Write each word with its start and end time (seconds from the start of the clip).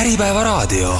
Äripäevaraadio. 0.00 0.94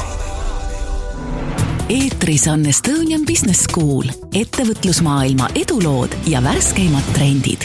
eetris 1.88 2.48
on 2.48 2.66
Estonian 2.66 3.20
Business 3.26 3.64
School, 3.64 4.02
ettevõtlusmaailma 4.34 5.48
edulood 5.62 6.12
ja 6.26 6.42
värskeimad 6.42 7.08
trendid. 7.14 7.64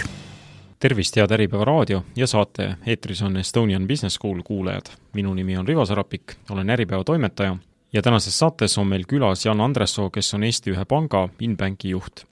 tervist, 0.80 1.16
head 1.16 1.32
Äripäeva 1.32 1.66
raadio 1.66 2.04
ja 2.16 2.28
saate 2.28 2.76
Eetris 2.86 3.22
on 3.22 3.38
Estonian 3.38 3.88
Business 3.88 4.16
School 4.16 4.42
kuulajad. 4.44 4.86
minu 5.14 5.34
nimi 5.34 5.58
on 5.58 5.68
Rivo 5.68 5.86
Sarapik, 5.86 6.34
olen 6.50 6.70
Äripäeva 6.70 7.04
toimetaja 7.04 7.58
ja 7.94 8.02
tänases 8.02 8.40
saates 8.40 8.78
on 8.78 8.88
meil 8.88 9.04
külas 9.08 9.46
Jan 9.46 9.62
Andresoo, 9.62 10.10
kes 10.10 10.34
on 10.34 10.44
Eesti 10.44 10.72
ühe 10.72 10.86
panga 10.86 11.30
Inbanki 11.40 11.90
juht 11.90 12.26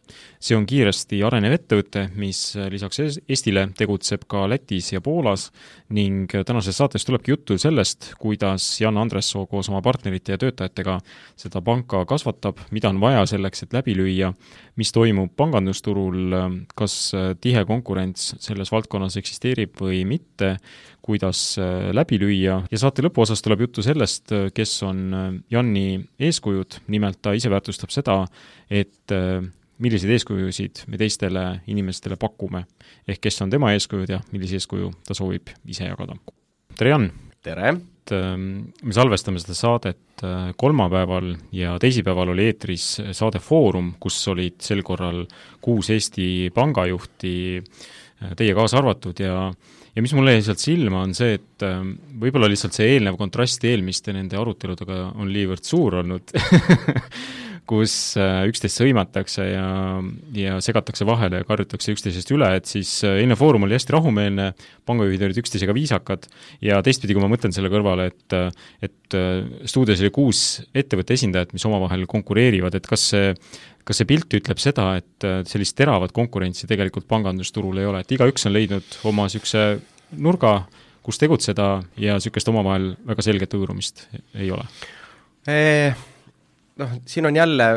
see 0.43 0.57
on 0.57 0.66
kiiresti 0.68 1.21
arenev 1.23 1.55
ettevõte, 1.55 2.07
mis 2.20 2.39
lisaks 2.73 3.02
Eestile 3.04 3.68
tegutseb 3.77 4.25
ka 4.29 4.46
Lätis 4.50 4.91
ja 4.93 5.02
Poolas 5.04 5.50
ning 5.93 6.32
tänases 6.46 6.78
saates 6.78 7.05
tulebki 7.05 7.34
juttu 7.34 7.57
sellest, 7.61 8.11
kuidas 8.20 8.65
Jan 8.82 8.97
Andressoo 8.97 9.46
koos 9.47 9.70
oma 9.71 9.82
partnerite 9.86 10.36
ja 10.36 10.42
töötajatega 10.42 11.00
seda 11.39 11.61
panka 11.65 12.04
kasvatab, 12.10 12.60
mida 12.71 12.92
on 12.92 13.01
vaja 13.04 13.25
selleks, 13.29 13.64
et 13.65 13.75
läbi 13.75 13.96
lüüa, 13.97 14.34
mis 14.79 14.92
toimub 14.96 15.34
pangandusturul, 15.37 16.37
kas 16.75 16.98
tihe 17.42 17.65
konkurents 17.70 18.34
selles 18.43 18.71
valdkonnas 18.73 19.18
eksisteerib 19.21 19.78
või 19.82 20.04
mitte, 20.09 20.57
kuidas 21.04 21.57
läbi 21.93 22.20
lüüa. 22.21 22.61
Ja 22.71 22.79
saate 22.79 23.04
lõpuosas 23.06 23.43
tuleb 23.43 23.65
juttu 23.68 23.84
sellest, 23.86 24.32
kes 24.56 24.78
on 24.87 25.42
Janni 25.51 26.00
eeskujud, 26.20 26.79
nimelt 26.93 27.21
ta 27.21 27.36
ise 27.36 27.51
väärtustab 27.51 27.92
seda, 27.93 28.21
et 28.71 29.11
milliseid 29.83 30.14
eeskujusid 30.15 30.86
me 30.92 31.00
teistele 31.00 31.46
inimestele 31.71 32.17
pakume. 32.19 32.66
ehk 33.08 33.22
kes 33.23 33.42
on 33.45 33.52
tema 33.53 33.73
eeskujud 33.75 34.09
ja 34.09 34.22
millise 34.31 34.59
eeskuju 34.59 34.92
ta 35.08 35.17
soovib 35.17 35.53
ise 35.66 35.89
jagada. 35.89 36.16
tere, 36.78 36.94
Jan! 36.94 37.09
tere! 37.44 37.75
Ähm, 38.11 38.47
me 38.83 38.95
salvestame 38.95 39.39
seda 39.39 39.56
saadet 39.56 40.23
äh, 40.28 40.50
kolmapäeval 40.59 41.30
ja 41.56 41.78
teisipäeval 41.80 42.34
oli 42.34 42.50
eetris 42.52 42.98
saade 43.16 43.39
Foorum, 43.39 43.94
kus 44.00 44.17
olid 44.28 44.59
sel 44.64 44.84
korral 44.84 45.22
kuus 45.64 45.88
Eesti 45.94 46.50
pangajuhti, 46.56 47.36
äh, 47.61 48.34
teie 48.39 48.56
kaasa 48.58 48.81
arvatud, 48.81 49.23
ja 49.23 49.54
ja 49.94 50.02
mis 50.02 50.14
mulle 50.17 50.34
jäi 50.34 50.44
sealt 50.44 50.59
silma, 50.59 51.04
on 51.06 51.14
see, 51.16 51.38
et 51.38 51.64
ähm, 51.64 51.94
võib-olla 52.20 52.50
lihtsalt 52.52 52.76
see 52.76 52.95
eelnev 52.95 53.16
kontrast 53.20 53.64
eelmiste 53.70 54.16
nende 54.16 54.39
aruteludega 54.42 55.14
on 55.14 55.31
liivõrd 55.31 55.64
suur 55.67 56.02
olnud 56.02 56.34
kus 57.69 57.94
äh, 58.19 58.44
üksteist 58.50 58.81
sõimatakse 58.81 59.45
ja, 59.47 59.67
ja 60.36 60.58
segatakse 60.64 61.06
vahele 61.08 61.42
ja 61.42 61.47
karjutakse 61.47 61.94
üksteisest 61.95 62.31
üle, 62.36 62.50
et 62.58 62.70
siis 62.70 62.92
äh, 63.08 63.22
eilne 63.22 63.38
foorum 63.39 63.66
oli 63.67 63.78
hästi 63.78 63.95
rahumeelne, 63.95 64.50
pangajuhid 64.89 65.23
olid 65.30 65.39
üksteisega 65.44 65.75
viisakad 65.75 66.28
ja 66.64 66.81
teistpidi, 66.83 67.16
kui 67.16 67.23
ma 67.23 67.31
mõtlen 67.31 67.55
selle 67.55 67.72
kõrvale, 67.73 68.09
et 68.11 68.38
et 68.83 69.17
äh, 69.17 69.45
stuudios 69.70 70.03
oli 70.03 70.11
kuus 70.14 70.44
ettevõtte 70.75 71.16
esindajat, 71.16 71.55
mis 71.55 71.66
omavahel 71.70 72.05
konkureerivad, 72.09 72.75
et 72.75 72.89
kas 72.89 73.08
see 73.14 73.31
kas 73.83 74.00
see 74.00 74.08
pilt 74.08 74.31
ütleb 74.31 74.61
seda, 74.64 74.94
et 74.95 75.25
sellist 75.50 75.75
teravat 75.75 76.14
konkurentsi 76.16 76.70
tegelikult 76.70 77.03
pangandusturul 77.09 77.81
ei 77.81 77.89
ole, 77.89 78.00
et 78.00 78.14
igaüks 78.16 78.48
on 78.48 78.55
leidnud 78.55 78.95
oma 79.09 79.25
niisuguse 79.27 79.66
nurga, 80.23 80.53
kus 81.03 81.20
tegutseda 81.20 81.67
ja 82.00 82.16
niisugust 82.16 82.48
omavahel 82.53 82.94
väga 83.03 83.27
selget 83.27 83.58
hõõrumist 83.58 84.05
ei 84.39 84.48
ole? 84.55 84.64
Noh, 86.82 86.96
siin 87.06 87.26
on 87.30 87.36
jälle 87.36 87.68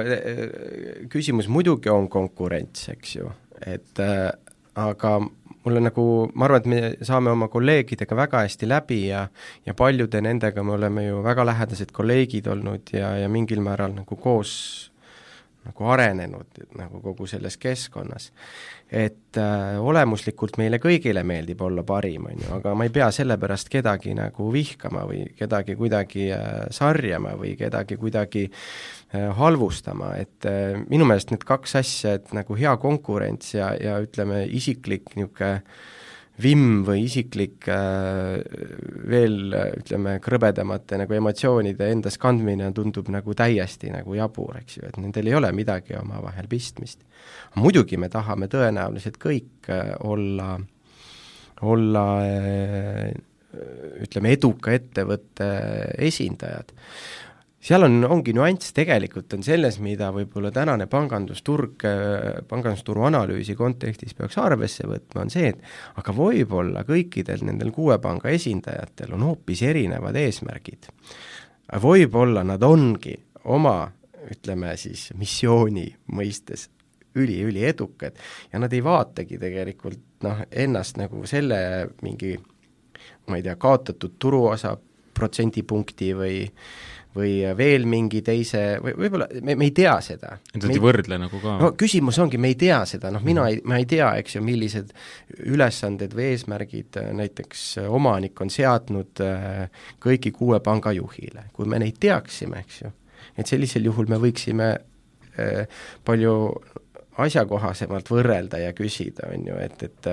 küsimus, 1.13 1.49
muidugi 1.49 1.91
on 1.93 2.09
konkurents, 2.09 2.89
eks 2.95 3.17
ju, 3.17 3.33
et 3.67 4.01
äh, 4.03 4.31
aga 4.75 5.19
mulle 5.67 5.83
nagu, 5.83 6.05
ma 6.35 6.47
arvan, 6.47 6.63
et 6.63 6.67
me 6.71 7.07
saame 7.07 7.33
oma 7.33 7.49
kolleegidega 7.51 8.17
väga 8.17 8.45
hästi 8.47 8.69
läbi 8.71 9.01
ja 9.09 9.27
ja 9.67 9.75
paljude 9.75 10.21
nendega 10.23 10.63
me 10.63 10.77
oleme 10.77 11.07
ju 11.09 11.23
väga 11.25 11.47
lähedased 11.47 11.93
kolleegid 11.93 12.47
olnud 12.47 12.93
ja, 12.93 13.17
ja 13.19 13.29
mingil 13.29 13.61
määral 13.65 13.97
nagu 13.97 14.17
koos 14.17 14.53
nagu 15.67 15.89
arenenud 15.91 16.61
nagu 16.79 17.01
kogu 17.03 17.27
selles 17.27 17.57
keskkonnas. 17.59 18.31
Et 18.87 19.39
äh, 19.41 19.79
olemuslikult 19.83 20.61
meile 20.61 20.79
kõigile 20.83 21.25
meeldib 21.27 21.63
olla 21.67 21.83
parim, 21.87 22.29
on 22.31 22.39
ju, 22.39 22.51
aga 22.61 22.75
ma 22.79 22.87
ei 22.87 22.93
pea 22.95 23.09
sellepärast 23.15 23.71
kedagi 23.73 24.15
nagu 24.15 24.47
vihkama 24.55 25.03
või 25.09 25.25
kedagi 25.39 25.75
kuidagi 25.79 26.29
äh, 26.35 26.69
sarjama 26.75 27.35
või 27.41 27.57
kedagi 27.59 27.99
kuidagi 27.99 28.45
äh, 28.47 29.27
halvustama, 29.41 30.15
et 30.23 30.47
äh, 30.47 30.79
minu 30.87 31.09
meelest 31.09 31.35
need 31.35 31.43
kaks 31.49 31.75
asja, 31.83 32.15
et 32.21 32.31
nagu 32.37 32.59
hea 32.59 32.77
konkurents 32.83 33.57
ja, 33.57 33.73
ja 33.75 33.99
ütleme, 34.05 34.45
isiklik 34.47 35.17
niisugune 35.17 35.65
vimm 36.43 36.83
või 36.85 37.07
isiklik 37.07 37.65
äh, 37.73 38.37
veel 39.09 39.55
ütleme, 39.81 40.17
krõbedamate 40.25 40.99
nagu 41.01 41.17
emotsioonide 41.17 41.89
endas 41.95 42.19
kandmine 42.21 42.69
tundub 42.77 43.09
nagu 43.13 43.37
täiesti 43.37 43.93
nagu 43.93 44.17
jabur, 44.19 44.59
eks 44.61 44.79
ju, 44.79 44.85
et 44.89 44.99
nendel 45.01 45.31
ei 45.31 45.39
ole 45.39 45.53
midagi 45.57 45.97
omavahel 45.97 46.49
pistmist. 46.51 47.01
muidugi 47.57 47.97
me 47.97 48.11
tahame 48.13 48.51
tõenäoliselt 48.53 49.17
kõik 49.23 49.71
äh, 49.73 49.95
olla, 50.05 50.59
olla 51.63 52.05
äh, 52.27 53.15
ütleme, 54.05 54.35
eduka 54.37 54.75
ettevõtte 54.77 55.49
esindajad 56.05 56.75
seal 57.67 57.83
on, 57.87 57.99
ongi 58.07 58.35
nüanss 58.37 58.75
tegelikult 58.77 59.35
on 59.35 59.43
selles, 59.47 59.81
mida 59.83 60.13
võib-olla 60.15 60.53
tänane 60.55 60.87
pangandusturg, 60.91 61.83
pangandusturu 62.49 63.07
analüüsi 63.09 63.57
kontekstis 63.59 64.15
peaks 64.15 64.39
arvesse 64.43 64.87
võtma, 64.87 65.25
on 65.25 65.33
see, 65.33 65.51
et 65.51 65.99
aga 65.99 66.15
võib-olla 66.15 66.85
kõikidel 66.87 67.43
nendel 67.49 67.73
kuue 67.75 67.99
panga 68.03 68.31
esindajatel 68.35 69.17
on 69.19 69.27
hoopis 69.31 69.65
erinevad 69.67 70.19
eesmärgid. 70.23 70.91
võib-olla 71.83 72.45
nad 72.47 72.63
ongi 72.63 73.17
oma 73.51 73.79
ütleme 74.31 74.75
siis 74.79 75.11
missiooni 75.19 75.87
mõistes 76.15 76.69
üli-üliedukad 77.17 78.19
ja 78.53 78.61
nad 78.61 78.73
ei 78.73 78.83
vaatagi 78.85 79.39
tegelikult 79.41 80.23
noh, 80.27 80.43
ennast 80.51 80.99
nagu 81.01 81.23
selle 81.27 81.59
mingi 82.03 82.37
ma 83.27 83.39
ei 83.39 83.45
tea, 83.47 83.57
kaotatud 83.57 84.19
turuosa 84.19 84.77
protsendipunkti 85.17 86.13
või 86.17 86.43
või 87.17 87.33
veel 87.57 87.87
mingi 87.89 88.21
teise, 88.25 88.63
või 88.83 88.95
võib-olla 89.05 89.29
me, 89.45 89.57
me 89.59 89.69
ei 89.69 89.73
tea 89.77 89.95
seda. 90.05 90.37
et 90.53 90.61
nad 90.61 90.73
ei 90.73 90.83
võrdle 90.83 91.19
nagu 91.21 91.41
ka? 91.43 91.57
no 91.63 91.71
küsimus 91.79 92.19
ongi, 92.23 92.41
me 92.43 92.53
ei 92.53 92.59
tea 92.61 92.83
seda, 92.89 93.11
noh 93.15 93.25
mina 93.27 93.47
ei, 93.51 93.61
ma 93.65 93.81
ei 93.81 93.89
tea, 93.89 94.13
eks 94.21 94.37
ju, 94.39 94.45
millised 94.47 94.93
ülesanded 95.47 96.15
või 96.17 96.31
eesmärgid 96.33 97.01
äh, 97.01 97.11
näiteks 97.17 97.67
äh, 97.83 97.91
omanik 97.99 98.41
on 98.45 98.53
seadnud 98.53 99.25
äh, 99.25 99.67
kõigi 100.03 100.33
kuue 100.37 100.61
panga 100.65 100.93
juhile. 100.97 101.49
kui 101.57 101.69
me 101.69 101.81
neid 101.83 102.01
teaksime, 102.03 102.65
eks 102.67 102.83
ju, 102.85 102.93
et 103.37 103.49
sellisel 103.49 103.89
juhul 103.91 104.11
me 104.13 104.21
võiksime 104.23 104.75
palju 106.09 106.33
asjakohasemalt 107.21 108.09
võrrelda 108.09 108.57
ja 108.63 108.71
küsida, 108.73 109.29
on 109.35 109.43
ju, 109.51 109.57
et, 109.61 109.83
et 109.85 110.09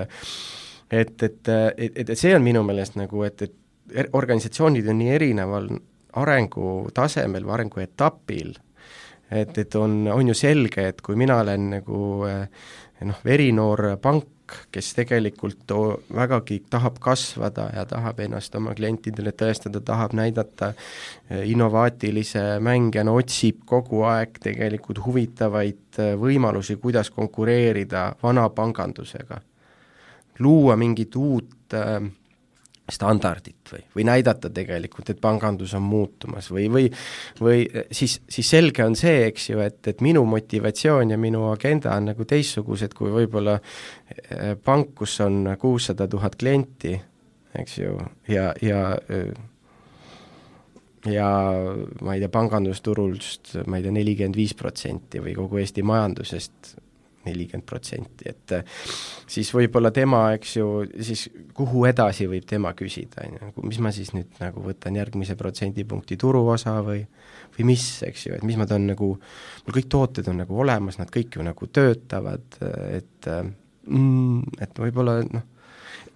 et, 0.90 1.22
et, 1.22 1.48
et, 1.48 2.10
et 2.10 2.18
see 2.18 2.34
on 2.36 2.44
minu 2.44 2.60
meelest 2.66 2.98
nagu, 3.00 3.22
et, 3.24 3.40
et 3.46 3.54
er-, 3.92 4.10
organisatsioonid 4.12 4.88
on 4.90 5.00
nii 5.00 5.12
erineval 5.14 5.70
arengutasemel 6.20 7.46
või 7.46 7.56
arenguetapil, 7.58 8.54
et, 9.30 9.58
et 9.58 9.74
on, 9.74 10.04
on 10.12 10.28
ju 10.28 10.36
selge, 10.36 10.88
et 10.92 11.02
kui 11.02 11.16
mina 11.18 11.40
olen 11.42 11.70
nagu 11.78 11.98
eh, 12.28 12.46
noh, 13.04 13.20
verinoor 13.24 13.96
pank, 14.02 14.30
kes 14.72 14.90
tegelikult 14.92 15.72
vägagi 16.14 16.58
tahab 16.70 16.98
kasvada 17.00 17.70
ja 17.72 17.86
tahab 17.88 18.18
ennast 18.20 18.54
oma 18.58 18.74
klientidele 18.76 19.32
tõestada, 19.32 19.80
tahab 19.80 20.12
näidata 20.16 20.74
eh, 20.74 21.46
innovaatilise 21.50 22.60
mängijana, 22.64 23.14
otsib 23.16 23.64
kogu 23.66 24.04
aeg 24.08 24.38
tegelikult 24.44 25.00
huvitavaid 25.06 26.00
eh, 26.02 26.12
võimalusi, 26.20 26.76
kuidas 26.82 27.10
konkureerida 27.10 28.12
vana 28.22 28.48
pangandusega. 28.50 29.40
luua 30.38 30.76
mingit 30.76 31.16
uut 31.16 31.74
äh, 31.74 32.02
standardit 32.92 33.72
või, 33.72 33.80
või 33.96 34.04
näidata 34.04 34.50
tegelikult, 34.52 35.08
et 35.10 35.20
pangandus 35.20 35.72
on 35.76 35.86
muutumas 35.88 36.50
või, 36.52 36.66
või 36.72 36.90
või 37.40 37.62
siis, 37.88 38.18
siis 38.28 38.50
selge 38.50 38.84
on 38.84 38.96
see, 38.98 39.24
eks 39.30 39.48
ju, 39.50 39.62
et, 39.64 39.80
et 39.88 40.04
minu 40.04 40.24
motivatsioon 40.28 41.14
ja 41.14 41.18
minu 41.20 41.46
agenda 41.48 41.94
on 41.96 42.10
nagu 42.12 42.26
teistsugused 42.28 42.92
kui 42.96 43.12
võib-olla 43.14 43.56
eh, 43.56 44.52
pank, 44.60 44.92
kus 45.00 45.16
on 45.24 45.54
kuussada 45.60 46.08
tuhat 46.12 46.36
klienti, 46.36 46.92
eks 47.56 47.80
ju, 47.80 47.96
ja, 48.28 48.52
ja 48.60 48.84
ja 51.08 51.28
ma 52.00 52.14
ei 52.14 52.22
tea, 52.22 52.30
pangandusturust 52.32 53.58
ma 53.68 53.78
ei 53.78 53.84
tea, 53.84 53.92
nelikümmend 53.92 54.36
viis 54.36 54.54
protsenti 54.56 55.20
või 55.24 55.34
kogu 55.36 55.60
Eesti 55.60 55.84
majandusest 55.84 56.76
nelikümmend 57.28 57.66
protsenti, 57.68 58.28
et 58.30 58.54
eh, 58.56 58.82
siis 59.30 59.50
võib-olla 59.54 59.92
tema, 59.94 60.26
eks 60.36 60.56
ju, 60.56 60.68
siis 61.04 61.26
kuhu 61.56 61.86
edasi 61.90 62.28
võib 62.30 62.46
tema 62.48 62.74
küsida, 62.76 63.26
on 63.26 63.38
ju, 63.38 63.68
mis 63.70 63.80
ma 63.84 63.92
siis 63.94 64.14
nüüd 64.16 64.40
nagu 64.42 64.64
võtan 64.64 64.98
järgmise 65.00 65.36
protsendipunkti 65.40 66.18
turuosa 66.20 66.78
või 66.84 67.04
või 67.54 67.68
mis, 67.68 67.86
eks 68.02 68.26
ju, 68.26 68.34
et 68.34 68.42
mis 68.46 68.56
ma 68.58 68.66
tahan 68.66 68.88
nagu, 68.90 69.12
mul 69.66 69.76
kõik 69.76 69.86
tooted 69.92 70.26
on 70.30 70.40
nagu 70.42 70.56
olemas, 70.58 70.98
nad 70.98 71.10
kõik 71.14 71.36
ju 71.38 71.44
nagu 71.46 71.68
töötavad, 71.70 72.58
et 72.90 73.28
mm, 73.30 74.60
et 74.64 74.80
võib-olla 74.82 75.20
noh, 75.22 75.44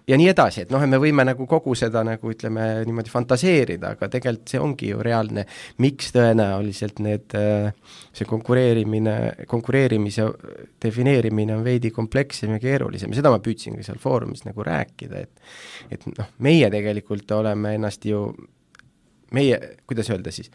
ja 0.09 0.17
nii 0.17 0.29
edasi, 0.31 0.63
et 0.65 0.71
noh, 0.73 0.81
et 0.83 0.89
me 0.89 0.99
võime 1.01 1.23
nagu 1.27 1.45
kogu 1.49 1.75
seda 1.77 2.01
nagu 2.05 2.31
ütleme 2.31 2.65
niimoodi 2.87 3.11
fantaseerida, 3.13 3.93
aga 3.95 4.09
tegelikult 4.11 4.53
see 4.53 4.61
ongi 4.63 4.91
ju 4.91 5.03
reaalne, 5.05 5.45
miks 5.83 6.13
tõenäoliselt 6.15 7.01
need, 7.05 7.35
äh, 7.37 7.69
see 8.15 8.27
konkureerimine, 8.29 9.15
konkureerimise 9.49 10.25
defineerimine 10.81 11.57
on 11.59 11.65
veidi 11.65 11.93
komplekssem 11.95 12.55
ja 12.55 12.61
keerulisem. 12.63 13.13
Ja 13.13 13.21
seda 13.21 13.33
ma 13.33 13.41
püüdsin 13.43 13.77
ka 13.77 13.85
seal 13.85 14.01
foorumis 14.01 14.45
nagu 14.47 14.65
rääkida, 14.65 15.25
et 15.25 15.93
et 15.93 16.09
noh, 16.09 16.33
meie 16.45 16.69
tegelikult 16.73 17.31
oleme 17.37 17.75
ennast 17.77 18.05
ju, 18.05 18.25
meie, 19.35 19.59
kuidas 19.89 20.09
öelda 20.13 20.33
siis, 20.33 20.51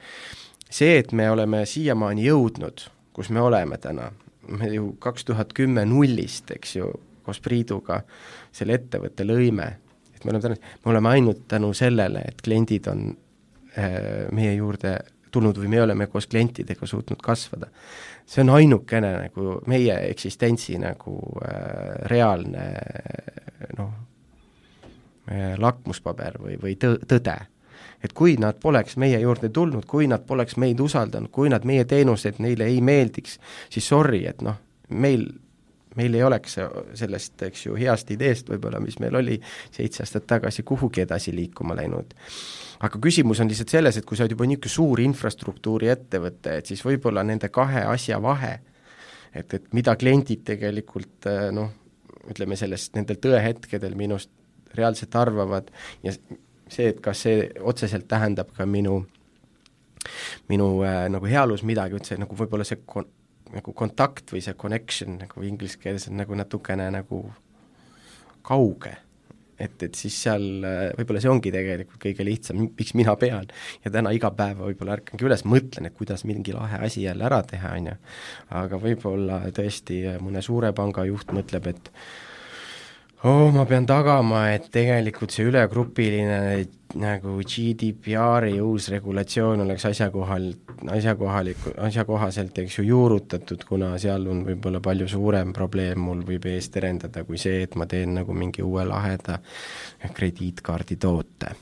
see, 0.69 0.99
et 0.99 1.13
me 1.13 1.31
oleme 1.31 1.65
siiamaani 1.69 2.27
jõudnud, 2.27 2.89
kus 3.15 3.31
me 3.31 3.43
oleme 3.43 3.79
täna, 3.79 4.11
me 4.51 4.71
ju 4.75 4.95
kaks 5.03 5.31
tuhat 5.31 5.55
kümme 5.57 5.87
nullist, 5.89 6.51
eks 6.55 6.77
ju, 6.81 6.91
koos 7.25 7.41
Priiduga 7.41 8.03
selle 8.55 8.79
ettevõtte 8.79 9.27
lõime, 9.27 9.67
et 10.15 10.25
me 10.25 10.33
oleme 10.33 10.45
täna, 10.45 10.73
me 10.85 10.93
oleme 10.93 11.13
ainult 11.17 11.45
tänu 11.51 11.73
sellele, 11.75 12.23
et 12.29 12.43
kliendid 12.45 12.89
on 12.93 13.09
äh, 13.79 13.99
meie 14.33 14.55
juurde 14.55 14.99
tulnud 15.35 15.59
või 15.59 15.71
me 15.73 15.83
oleme 15.83 16.07
koos 16.07 16.29
klientidega 16.31 16.87
suutnud 16.87 17.23
kasvada. 17.23 17.67
see 18.27 18.43
on 18.43 18.55
ainukene 18.55 19.11
nagu 19.27 19.59
meie 19.67 19.97
eksistentsi 20.11 20.79
nagu 20.79 21.17
äh, 21.43 22.07
reaalne 22.11 22.69
noh 23.79 23.91
äh,, 25.29 25.59
lakmuspaber 25.59 26.39
või, 26.41 26.61
või 26.63 26.79
tõ-, 26.79 27.01
tõde 27.09 27.37
et 28.05 28.13
kui 28.13 28.37
nad 28.41 28.59
poleks 28.61 28.99
meie 29.01 29.19
juurde 29.21 29.49
tulnud, 29.49 29.87
kui 29.89 30.07
nad 30.09 30.27
poleks 30.29 30.59
meid 30.61 30.81
usaldanud, 30.81 31.31
kui 31.33 31.49
nad 31.49 31.65
meie 31.65 31.85
teenuseid 31.89 32.41
neile 32.45 32.69
ei 32.69 32.81
meeldiks, 32.85 33.39
siis 33.73 33.89
sorry, 33.89 34.25
et 34.29 34.45
noh, 34.45 34.59
meil 34.91 35.25
meil 35.99 36.15
ei 36.15 36.23
oleks 36.27 36.59
sellest, 36.99 37.37
eks 37.49 37.67
ju, 37.67 37.79
heast 37.79 38.11
ideest 38.15 38.51
võib-olla, 38.51 38.81
mis 38.83 38.99
meil 39.03 39.17
oli 39.21 39.39
seitse 39.73 40.05
aastat 40.05 40.27
tagasi, 40.31 40.65
kuhugi 40.67 41.05
edasi 41.05 41.35
liikuma 41.35 41.77
läinud. 41.79 42.15
aga 42.85 43.01
küsimus 43.01 43.41
on 43.41 43.49
lihtsalt 43.49 43.75
selles, 43.77 43.97
et 43.97 44.05
kui 44.05 44.17
sa 44.17 44.25
oled 44.25 44.35
juba 44.37 44.47
niisugune 44.49 44.75
suur 44.75 45.01
infrastruktuuri 45.05 45.91
ettevõte, 45.95 46.59
et 46.59 46.67
siis 46.67 46.85
võib-olla 46.85 47.25
nende 47.25 47.49
kahe 47.49 47.85
asja 47.89 48.21
vahe, 48.23 48.59
et, 49.35 49.55
et 49.55 49.73
mida 49.73 49.97
kliendid 49.97 50.45
tegelikult 50.45 51.31
noh, 51.55 51.71
ütleme 52.31 52.57
sellest, 52.57 52.95
nendel 52.97 53.21
tõehetkedel 53.21 53.97
minust 53.99 54.31
reaalselt 54.75 55.15
arvavad 55.17 55.71
ja 56.03 56.13
see, 56.15 56.89
et 56.89 57.01
kas 57.05 57.27
see 57.27 57.49
otseselt 57.61 58.09
tähendab 58.11 58.51
ka 58.57 58.67
minu 58.67 59.05
minu 60.49 60.83
äh, 60.85 61.07
nagu 61.13 61.29
heaolus 61.29 61.65
midagi, 61.67 61.99
et 61.99 62.09
see 62.09 62.19
nagu 62.21 62.37
võib-olla 62.37 62.67
see 62.69 62.83
kon-, 62.87 63.09
nagu 63.55 63.73
kontakt 63.77 64.35
või 64.35 64.43
see 64.45 64.57
connection 64.59 65.19
nagu 65.23 65.47
inglise 65.47 65.81
keeles 65.81 66.09
on 66.11 66.19
nagu 66.21 66.37
natukene 66.39 66.91
nagu 66.95 67.25
kauge. 68.45 68.93
et, 69.55 69.83
et 69.87 69.95
siis 69.95 70.15
seal 70.25 70.43
võib-olla 70.99 71.21
see 71.23 71.31
ongi 71.31 71.53
tegelikult 71.55 72.01
kõige 72.03 72.25
lihtsam, 72.27 72.65
miks 72.75 72.91
mina 72.99 73.15
pean. 73.17 73.47
ja 73.85 73.93
täna 73.95 74.11
iga 74.13 74.33
päev 74.35 74.65
võib-olla 74.65 74.99
ärkangi 74.99 75.29
üles, 75.29 75.45
mõtlen, 75.47 75.87
et 75.89 75.97
kuidas 75.97 76.27
mingi 76.27 76.53
lahe 76.57 76.83
asi 76.85 77.05
jälle 77.07 77.25
ära 77.25 77.43
teha, 77.47 77.77
on 77.79 77.93
ju. 77.93 77.97
aga 78.63 78.81
võib-olla 78.83 79.41
tõesti 79.55 80.03
mõne 80.21 80.43
suure 80.43 80.73
panga 80.75 81.07
juht 81.07 81.31
mõtleb, 81.33 81.71
et 81.71 81.93
oh, 83.23 83.53
ma 83.55 83.65
pean 83.71 83.87
tagama, 83.87 84.49
et 84.57 84.67
tegelikult 84.75 85.33
see 85.33 85.47
ülegrupiline 85.49 86.41
nagu 87.01 87.37
GDPR-i 87.43 88.61
uus 88.63 88.89
regulatsioon 88.93 89.65
oleks 89.65 89.87
asjakohal, 89.89 90.51
asjakohaliku, 90.95 91.75
asjakohaselt, 91.87 92.59
eks 92.65 92.79
ju, 92.79 92.87
juurutatud, 92.89 93.65
kuna 93.69 93.93
seal 94.03 94.27
on 94.31 94.45
võib-olla 94.47 94.81
palju 94.85 95.09
suurem 95.11 95.53
probleem 95.57 96.01
mul 96.05 96.23
võib 96.27 96.47
ees 96.51 96.71
terendada 96.75 97.25
kui 97.27 97.41
see, 97.41 97.65
et 97.67 97.75
ma 97.81 97.89
teen 97.91 98.15
nagu 98.19 98.37
mingi 98.37 98.63
uue 98.65 98.87
laheda 98.89 99.41
krediitkaardi 100.15 100.97
toote. 101.01 101.55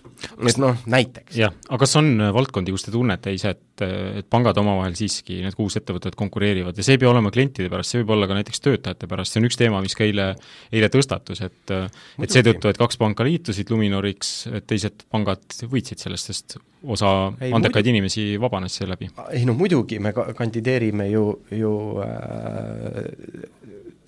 et 0.49 0.59
noh, 0.61 0.77
näiteks. 0.87 1.37
jah, 1.39 1.55
aga 1.69 1.83
kas 1.85 1.97
on 2.01 2.15
valdkondi, 2.35 2.75
kus 2.75 2.87
te 2.89 2.95
tunnete 2.95 3.35
ise, 3.35 3.57
et 3.57 3.69
et 3.83 4.27
pangad 4.31 4.57
omavahel 4.61 4.95
siiski, 4.99 5.39
need 5.45 5.57
kuus 5.57 5.77
ettevõtet 5.81 6.17
konkureerivad 6.19 6.77
ja 6.77 6.85
see 6.85 6.97
ei 6.97 7.01
pea 7.03 7.11
olema 7.11 7.33
klientide 7.35 7.71
pärast, 7.73 7.93
see 7.93 8.03
võib 8.03 8.13
olla 8.17 8.29
ka 8.29 8.37
näiteks 8.37 8.63
töötajate 8.65 9.09
pärast, 9.11 9.33
see 9.33 9.41
on 9.41 9.49
üks 9.49 9.59
teema, 9.59 9.81
mis 9.85 9.97
ka 9.99 10.05
eile, 10.07 10.29
eile 10.75 10.91
tõstatus, 10.93 11.41
et 11.47 11.73
et 11.73 12.35
seetõttu, 12.35 12.69
et 12.69 12.81
kaks 12.81 13.01
panka 13.01 13.25
liitusid 13.27 13.73
Luminoriks, 13.73 14.33
et 14.53 14.67
teised 14.69 15.07
pangad 15.11 15.22
pangad 15.23 15.59
võitsid 15.71 16.03
sellest, 16.03 16.31
sest 16.31 16.57
osa 16.83 17.33
ei, 17.41 17.53
andekaid 17.53 17.85
muidu... 17.85 17.95
inimesi 17.95 18.27
vabanes 18.43 18.79
seeläbi? 18.81 19.11
ei 19.31 19.47
no 19.49 19.55
muidugi, 19.59 20.01
me 20.03 20.13
ka-, 20.17 20.33
kandideerime 20.39 21.09
ju, 21.13 21.27
ju 21.55 21.75
äh, 22.05 23.45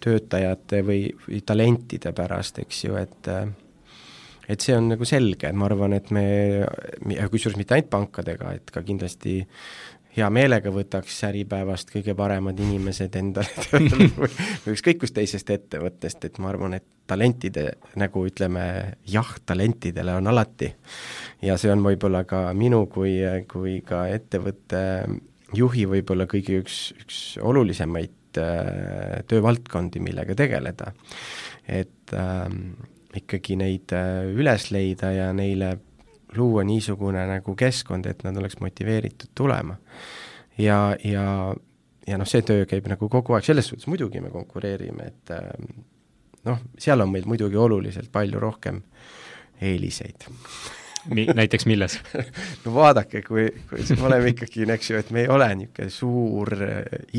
töötajate 0.05 0.83
või, 0.85 1.07
või 1.27 1.45
talentide 1.47 2.13
pärast, 2.17 2.61
eks 2.65 2.85
ju, 2.87 2.99
et 3.01 3.31
äh, 3.33 3.47
et 4.45 4.61
see 4.61 4.75
on 4.77 4.91
nagu 4.93 5.07
selge, 5.09 5.49
ma 5.57 5.69
arvan, 5.71 5.95
et 5.97 6.11
me, 6.13 6.25
kusjuures 7.33 7.57
mitte 7.57 7.77
ainult 7.77 7.89
pankadega, 7.93 8.51
et 8.59 8.73
ka 8.75 8.83
kindlasti 8.85 9.39
hea 10.17 10.31
meelega 10.31 10.71
võtaks 10.75 11.17
Äripäevast 11.29 11.91
kõige 11.95 12.15
paremad 12.19 12.59
inimesed 12.61 13.17
endale 13.19 13.67
tööle 13.67 14.09
või 14.65 14.75
ükskõik 14.77 15.03
kust 15.03 15.17
teisest 15.17 15.51
ettevõttest, 15.51 16.25
et 16.29 16.39
ma 16.43 16.53
arvan, 16.53 16.79
et 16.79 16.87
talentide, 17.11 17.67
nagu 18.01 18.25
ütleme, 18.29 18.65
jah 19.11 19.35
talentidele 19.47 20.15
on 20.17 20.31
alati. 20.31 20.71
ja 21.43 21.59
see 21.61 21.73
on 21.73 21.85
võib-olla 21.85 22.25
ka 22.29 22.47
minu 22.57 22.87
kui, 22.93 23.19
kui 23.51 23.81
ka 23.87 24.07
ettevõtte 24.13 24.83
juhi 25.55 25.87
võib-olla 25.91 26.27
kõige 26.31 26.61
üks, 26.63 26.79
üks 27.05 27.21
olulisemaid 27.43 28.41
äh, 28.41 29.23
töövaldkondi, 29.31 30.03
millega 30.03 30.37
tegeleda. 30.39 30.93
et 31.69 32.15
äh, 32.15 32.49
ikkagi 33.15 33.59
neid 33.61 33.95
äh, 33.95 34.25
üles 34.35 34.71
leida 34.75 35.13
ja 35.15 35.33
neile 35.37 35.77
luua 36.37 36.65
niisugune 36.65 37.25
nagu 37.29 37.55
keskkond, 37.59 38.07
et 38.07 38.25
nad 38.27 38.37
oleks 38.37 38.59
motiveeritud 38.61 39.35
tulema. 39.35 39.77
ja, 40.59 40.97
ja, 41.05 41.55
ja 42.07 42.19
noh, 42.21 42.29
see 42.29 42.45
töö 42.47 42.67
käib 42.71 42.87
nagu 42.91 43.09
kogu 43.09 43.35
aeg, 43.35 43.47
selles 43.47 43.69
suhtes 43.71 43.89
muidugi 43.91 44.23
me 44.23 44.31
konkureerime, 44.31 45.11
et 45.11 45.35
ähm, 45.35 45.85
noh, 46.49 46.63
seal 46.79 47.03
on 47.05 47.13
meil 47.13 47.27
muidugi 47.29 47.59
oluliselt 47.59 48.13
palju 48.13 48.41
rohkem 48.41 48.83
eeliseid 49.63 50.29
Mi-, 51.13 51.29
näiteks 51.37 51.67
milles 51.69 51.99
no 52.65 52.75
vaadake, 52.75 53.21
kui, 53.27 53.49
kui 53.69 53.85
me 53.99 54.07
oleme 54.09 54.31
ikkagi, 54.33 54.65
eks 54.73 54.91
ju, 54.91 55.01
et 55.01 55.11
me 55.13 55.25
ei 55.25 55.29
ole 55.29 55.51
niisugune 55.61 55.91
suur 55.93 56.55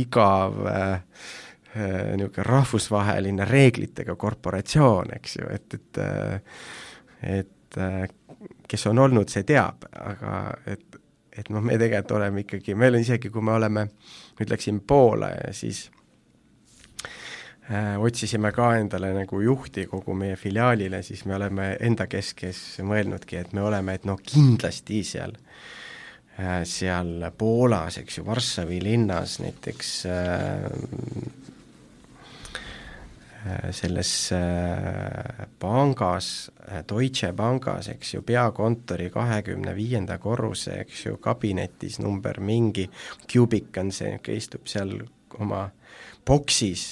igav 0.02 0.58
äh, 0.72 0.88
äh, 1.76 2.16
niisugune 2.18 2.48
rahvusvaheline 2.50 3.46
reeglitega 3.46 4.16
korporatsioon, 4.18 5.14
eks 5.20 5.38
ju, 5.38 5.52
et, 5.54 5.78
et 5.78 6.02
äh, 6.02 6.58
et 7.26 7.78
äh, 7.78 8.08
kes 8.68 8.88
on 8.92 9.00
olnud, 9.06 9.32
see 9.32 9.46
teab, 9.48 9.86
aga 10.00 10.38
et, 10.70 11.00
et 11.36 11.52
noh, 11.54 11.64
me 11.64 11.78
tegelikult 11.80 12.16
oleme 12.20 12.46
ikkagi, 12.46 12.76
meil 12.78 12.98
on 12.98 13.06
isegi, 13.06 13.32
kui 13.34 13.44
me 13.46 13.56
oleme, 13.56 13.88
ütleksin 14.42 14.82
Poola 14.88 15.32
ja 15.34 15.54
siis 15.56 15.86
äh, 17.70 17.96
otsisime 18.02 18.52
ka 18.56 18.74
endale 18.80 19.14
nagu 19.16 19.42
juhti 19.42 19.88
kogu 19.92 20.16
meie 20.18 20.36
filiaalile, 20.40 21.02
siis 21.04 21.26
me 21.26 21.38
oleme 21.40 21.76
enda 21.80 22.08
keskes 22.12 22.82
mõelnudki, 22.84 23.40
et 23.42 23.54
me 23.54 23.66
oleme, 23.66 23.98
et 23.98 24.06
noh, 24.10 24.20
kindlasti 24.22 25.04
seal 25.08 25.38
äh,, 26.40 26.62
seal 26.68 27.32
Poolas, 27.38 28.02
eks 28.02 28.20
ju, 28.20 28.28
Varssavi 28.28 28.82
linnas 28.84 29.40
näiteks 29.44 29.96
Äh, 30.12 31.55
selles 33.72 34.32
äh, 34.32 35.48
pangas, 35.60 36.52
äh, 36.68 36.84
Deutsche 36.90 37.32
Pangas, 37.34 37.90
eks 37.94 38.14
ju, 38.16 38.22
peakontori 38.26 39.10
kahekümne 39.14 39.76
viienda 39.76 40.18
korruse, 40.18 40.80
eks 40.86 41.06
ju, 41.06 41.18
kabinetis 41.22 42.00
number 42.00 42.40
mingi, 42.42 42.88
Cubic 43.32 43.78
on 43.78 43.92
see, 43.94 44.18
istub 44.34 44.68
seal 44.72 44.96
oma 45.40 45.68
boksis, 46.26 46.88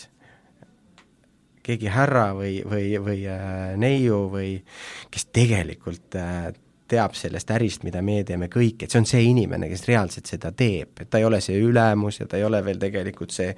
keegi 1.64 1.90
härra 1.90 2.34
või, 2.38 2.60
või, 2.68 2.90
või 3.02 3.24
äh, 3.32 3.74
neiu 3.80 4.28
või 4.32 4.58
kes 5.12 5.30
tegelikult 5.34 6.18
äh, 6.20 6.52
teab 6.94 7.18
sellest 7.18 7.52
ärist, 7.56 7.84
mida 7.88 8.02
meie 8.06 8.24
teeme 8.28 8.50
kõik, 8.54 8.86
et 8.86 8.94
see 8.94 9.02
on 9.02 9.10
see 9.10 9.24
inimene, 9.28 9.70
kes 9.72 9.88
reaalselt 9.90 10.30
seda 10.30 10.54
teeb, 10.56 10.94
et 11.02 11.10
ta 11.10 11.22
ei 11.22 11.28
ole 11.28 11.42
see 11.44 11.58
ülemus 11.62 12.22
ja 12.22 12.30
ta 12.30 12.40
ei 12.40 12.46
ole 12.48 12.62
veel 12.66 12.80
tegelikult 12.82 13.34
see, 13.34 13.52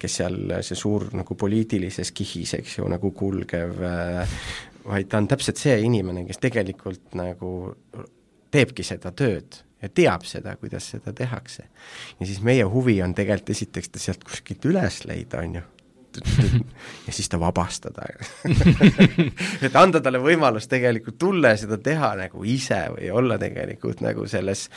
kes 0.00 0.18
seal, 0.22 0.40
see 0.66 0.78
suur 0.78 1.08
nagu 1.16 1.38
poliitilises 1.38 2.12
kihis, 2.16 2.56
eks 2.58 2.80
ju, 2.80 2.90
nagu 2.90 3.14
kulgev 3.16 3.80
äh, 3.86 4.42
vaid 4.84 5.08
ta 5.10 5.18
on 5.20 5.28
täpselt 5.28 5.60
see 5.60 5.76
inimene, 5.84 6.24
kes 6.28 6.40
tegelikult 6.42 7.16
nagu 7.18 7.50
teebki 8.50 8.84
seda 8.86 9.12
tööd 9.16 9.60
ja 9.80 9.88
teab 9.88 10.24
seda, 10.28 10.56
kuidas 10.60 10.90
seda 10.94 11.12
tehakse. 11.16 11.66
ja 12.20 12.26
siis 12.26 12.40
meie 12.44 12.64
huvi 12.64 13.00
on 13.02 13.14
tegelikult 13.14 13.54
esiteks 13.56 13.92
ta 13.92 14.02
sealt 14.02 14.24
kuskilt 14.24 14.64
üles 14.68 15.04
leida, 15.08 15.44
on 15.44 15.60
ju 15.60 15.62
ja 17.06 17.12
siis 17.12 17.28
ta 17.28 17.40
vabastada. 17.40 18.06
Et 19.66 19.76
anda 19.76 20.00
talle 20.00 20.20
võimalus 20.22 20.68
tegelikult 20.70 21.18
tulla 21.18 21.54
ja 21.54 21.60
seda 21.62 21.78
teha 21.82 22.14
nagu 22.24 22.44
ise 22.44 22.82
või 22.96 23.10
olla 23.14 23.38
tegelikult 23.40 24.02
nagu 24.04 24.26
selles, 24.30 24.68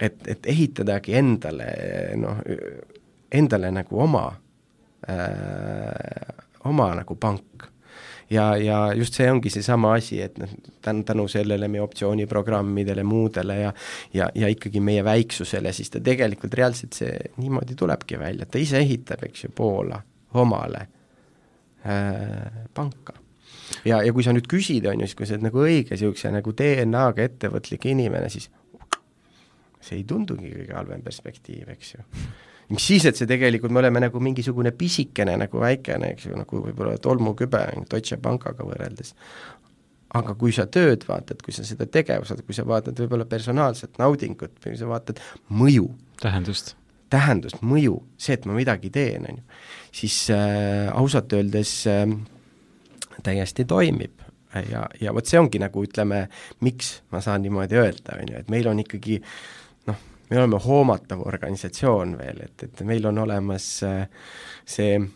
et, 0.00 0.18
et 0.28 0.46
ehitadagi 0.50 1.14
endale 1.18 1.68
noh, 2.20 2.40
endale 3.34 3.70
nagu 3.74 4.00
oma 4.02 4.26
äh,, 5.08 6.44
oma 6.64 6.94
nagu 6.94 7.16
pank. 7.20 7.68
ja, 8.30 8.56
ja 8.56 8.78
just 8.96 9.14
see 9.14 9.28
ongi 9.30 9.50
seesama 9.52 9.92
asi, 9.98 10.20
et 10.24 10.38
noh, 10.40 10.50
tänu, 10.82 11.04
tänu 11.04 11.26
sellele 11.28 11.68
meie 11.68 11.82
optsiooniprogrammidele, 11.84 13.04
muudele 13.04 13.58
ja 13.60 13.72
ja, 14.14 14.30
ja 14.34 14.48
ikkagi 14.48 14.80
meie 14.80 15.04
väiksusele, 15.04 15.72
siis 15.72 15.90
ta 15.90 16.00
tegelikult 16.00 16.54
reaalselt 16.54 16.96
see 16.96 17.12
niimoodi 17.36 17.76
tulebki 17.78 18.18
välja, 18.18 18.46
ta 18.46 18.58
ise 18.58 18.80
ehitab, 18.80 19.22
eks 19.28 19.44
ju, 19.44 19.52
Poola 19.54 20.00
omale 20.40 20.86
äh, 21.84 22.64
panka. 22.74 23.16
Ja, 23.84 24.00
ja 24.04 24.12
kui 24.12 24.24
sa 24.24 24.32
nüüd 24.34 24.48
küsid, 24.50 24.86
on 24.88 25.00
ju, 25.00 25.08
siis 25.08 25.18
kui 25.18 25.28
sa 25.28 25.36
oled 25.36 25.46
nagu 25.48 25.62
õige 25.64 25.94
niisuguse 25.94 26.32
nagu 26.32 26.52
DNA-ga 26.56 27.24
ettevõtlik 27.28 27.88
inimene, 27.90 28.28
siis 28.32 28.50
see 29.84 30.00
ei 30.00 30.04
tundugi 30.08 30.50
kõige 30.52 30.76
halvem 30.76 31.02
perspektiiv, 31.04 31.68
eks 31.74 31.94
ju. 31.94 32.04
mis 32.72 32.86
siis, 32.86 33.04
et 33.08 33.18
see 33.18 33.28
tegelikult, 33.28 33.72
me 33.74 33.82
oleme 33.82 34.04
nagu 34.06 34.20
mingisugune 34.24 34.72
pisikene 34.76 35.36
nagu 35.40 35.60
väikene, 35.60 36.14
eks 36.14 36.28
ju, 36.30 36.38
nagu 36.40 36.62
võib-olla 36.68 36.96
tolmukübe 37.02 37.64
Deutsche 37.90 38.18
Pankaga 38.22 38.64
võrreldes, 38.68 39.12
aga 40.14 40.36
kui 40.38 40.54
sa 40.54 40.66
tööd 40.70 41.04
vaatad, 41.08 41.42
kui 41.44 41.54
sa 41.56 41.66
seda 41.66 41.88
tegevust, 41.90 42.44
kui 42.46 42.56
sa 42.56 42.64
vaatad 42.68 42.98
võib-olla 43.02 43.26
personaalset 43.28 44.00
naudingut 44.00 44.56
või 44.64 44.78
sa 44.80 44.88
vaatad 44.90 45.20
mõju, 45.52 45.90
tähendust, 46.22 46.74
tähendust, 47.14 47.62
mõju, 47.62 47.96
see, 48.20 48.36
et 48.38 48.46
ma 48.48 48.56
midagi 48.56 48.90
teen, 48.94 49.28
on 49.30 49.40
ju, 49.40 49.60
siis 50.02 50.18
äh, 50.34 50.90
ausalt 50.92 51.32
öeldes 51.36 51.76
äh, 51.90 52.06
täiesti 53.22 53.66
toimib. 53.70 54.20
Ja, 54.70 54.84
ja 55.02 55.10
vot 55.10 55.26
see 55.26 55.40
ongi 55.40 55.58
nagu 55.58 55.82
ütleme, 55.82 56.28
miks 56.62 57.00
ma 57.10 57.18
saan 57.24 57.42
niimoodi 57.42 57.74
öelda, 57.80 58.20
on 58.20 58.28
ju, 58.30 58.38
et 58.38 58.52
meil 58.54 58.68
on 58.70 58.78
ikkagi 58.84 59.16
noh, 59.90 60.04
me 60.28 60.38
oleme 60.38 60.60
hoomatav 60.62 61.24
organisatsioon 61.26 62.14
veel, 62.20 62.44
et, 62.46 62.66
et 62.68 62.84
meil 62.86 63.10
on 63.10 63.18
olemas 63.24 63.66
äh, 63.82 64.04
see 64.62 64.94
äh, 65.00 65.08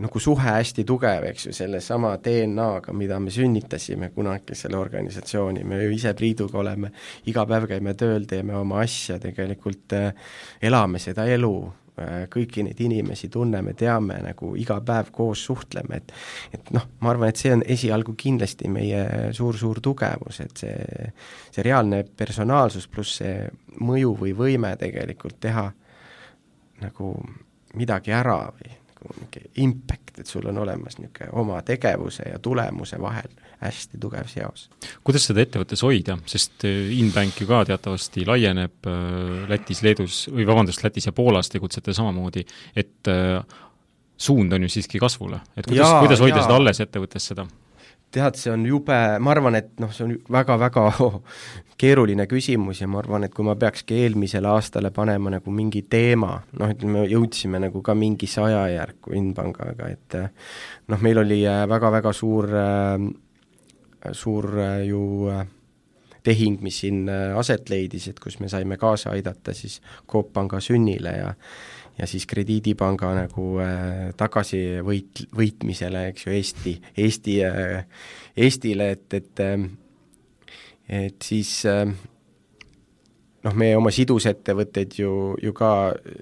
nagu 0.00 0.20
suhe 0.22 0.50
hästi 0.58 0.84
tugev, 0.88 1.24
eks 1.30 1.48
ju, 1.48 1.54
sellesama 1.56 2.16
DNA-ga, 2.22 2.94
mida 2.96 3.20
me 3.22 3.32
sünnitasime 3.34 4.10
kunagi 4.14 4.58
selle 4.58 4.78
organisatsiooni, 4.80 5.64
me 5.64 5.82
ju 5.84 5.94
ise 5.96 6.14
Priiduga 6.16 6.60
oleme, 6.62 6.92
iga 7.30 7.46
päev 7.48 7.68
käime 7.70 7.96
tööl, 7.98 8.28
teeme 8.28 8.56
oma 8.58 8.80
asja, 8.84 9.18
tegelikult 9.22 9.96
äh, 9.96 10.30
elame 10.62 11.02
seda 11.02 11.26
elu 11.30 11.56
Äh, 11.96 12.26
kõiki 12.28 12.60
neid 12.60 12.80
inimesi 12.84 13.30
tunneme, 13.32 13.72
teame, 13.72 14.18
nagu 14.20 14.50
iga 14.60 14.74
päev 14.84 15.08
koos 15.16 15.46
suhtleme, 15.48 15.96
et 15.96 16.12
et 16.52 16.68
noh, 16.76 16.84
ma 17.00 17.14
arvan, 17.14 17.30
et 17.32 17.40
see 17.40 17.54
on 17.54 17.62
esialgu 17.64 18.12
kindlasti 18.20 18.68
meie 18.68 19.00
suur-suur 19.32 19.80
tugevus, 19.80 20.42
et 20.44 20.60
see, 20.60 21.08
see 21.54 21.64
reaalne 21.64 22.02
personaalsus 22.04 22.84
pluss 22.92 23.22
see 23.22 23.46
mõju 23.80 24.12
või 24.20 24.34
võime 24.36 24.74
tegelikult 24.76 25.40
teha 25.40 25.70
nagu 26.84 27.14
midagi 27.80 28.12
ära 28.12 28.42
või 28.58 28.76
nagu 29.06 29.26
niisugune 29.26 29.64
impact, 29.64 30.18
et 30.20 30.30
sul 30.30 30.46
on 30.50 30.58
olemas 30.58 30.98
niisugune 30.98 31.30
oma 31.32 31.60
tegevuse 31.66 32.28
ja 32.30 32.38
tulemuse 32.38 33.00
vahel 33.00 33.30
hästi 33.60 33.98
tugev 34.00 34.28
seos. 34.28 34.68
kuidas 35.04 35.26
seda 35.28 35.44
ettevõttes 35.44 35.82
hoida, 35.86 36.18
sest 36.28 36.66
äh, 36.68 36.90
Inbank 36.98 37.40
ju 37.40 37.48
ka 37.48 37.64
teatavasti 37.68 38.26
laieneb 38.28 38.88
äh, 38.90 39.46
Lätis, 39.50 39.82
Leedus 39.86 40.26
või 40.32 40.46
vabandust, 40.48 40.84
Lätis 40.84 41.08
ja 41.08 41.14
Poolas 41.16 41.50
tegutsete 41.52 41.94
samamoodi, 41.96 42.44
et 42.76 43.12
äh, 43.12 43.40
suund 44.16 44.52
on 44.52 44.66
ju 44.66 44.72
siiski 44.72 45.00
kasvule, 45.02 45.40
et 45.56 45.68
kuidas, 45.68 45.94
kuidas 46.00 46.24
hoida 46.24 46.40
jaa. 46.40 46.48
seda 46.48 46.60
alles 46.60 46.82
ettevõttes, 46.84 47.32
seda? 47.32 47.46
Tead, 48.16 48.38
see 48.38 48.52
on 48.52 48.64
jube, 48.66 48.96
ma 49.20 49.32
arvan, 49.32 49.58
et 49.58 49.74
noh, 49.82 49.90
see 49.92 50.06
on 50.06 50.14
väga-väga 50.32 50.86
keeruline 51.80 52.24
küsimus 52.30 52.80
ja 52.80 52.88
ma 52.88 53.02
arvan, 53.02 53.26
et 53.26 53.34
kui 53.34 53.44
ma 53.44 53.56
peakski 53.60 53.98
eelmisele 54.04 54.48
aastale 54.48 54.92
panema 54.94 55.34
nagu 55.36 55.52
mingi 55.52 55.84
teema, 55.90 56.38
noh, 56.60 56.72
ütleme, 56.72 57.04
jõudsime 57.10 57.60
nagu 57.66 57.82
ka 57.84 57.96
mingisse 57.98 58.40
ajajärku 58.46 59.12
Inpangaga, 59.18 59.90
et 59.92 60.18
noh, 60.88 61.04
meil 61.04 61.20
oli 61.24 61.42
väga-väga 61.44 62.14
suur 62.16 62.50
äh, 62.56 63.06
suur 64.12 64.50
ju 64.86 65.32
tehing, 66.26 66.60
mis 66.62 66.80
siin 66.82 67.06
aset 67.38 67.70
leidis, 67.70 68.08
et 68.10 68.20
kus 68.22 68.40
me 68.42 68.50
saime 68.50 68.78
kaasa 68.78 69.12
aidata 69.14 69.54
siis 69.54 69.80
Coop 70.10 70.32
Panga 70.34 70.60
sünnile 70.60 71.14
ja 71.16 71.32
ja 71.98 72.06
siis 72.06 72.26
Krediidipanga 72.28 73.12
nagu 73.16 73.46
äh, 73.62 74.10
tagasivõit, 74.16 75.26
võitmisele, 75.36 76.08
eks 76.10 76.26
ju, 76.26 76.34
Eesti, 76.36 76.76
Eesti 77.04 77.38
äh,, 77.46 78.04
Eestile, 78.36 78.90
et, 78.96 79.08
et 79.16 79.44
äh, 79.44 79.56
et 80.86 81.18
siis 81.24 81.50
äh, 81.66 81.82
noh, 83.44 83.58
meie 83.58 83.76
oma 83.78 83.90
sidusettevõtteid 83.90 85.00
ju, 85.00 85.10
ju 85.42 85.52
ka 85.56 85.72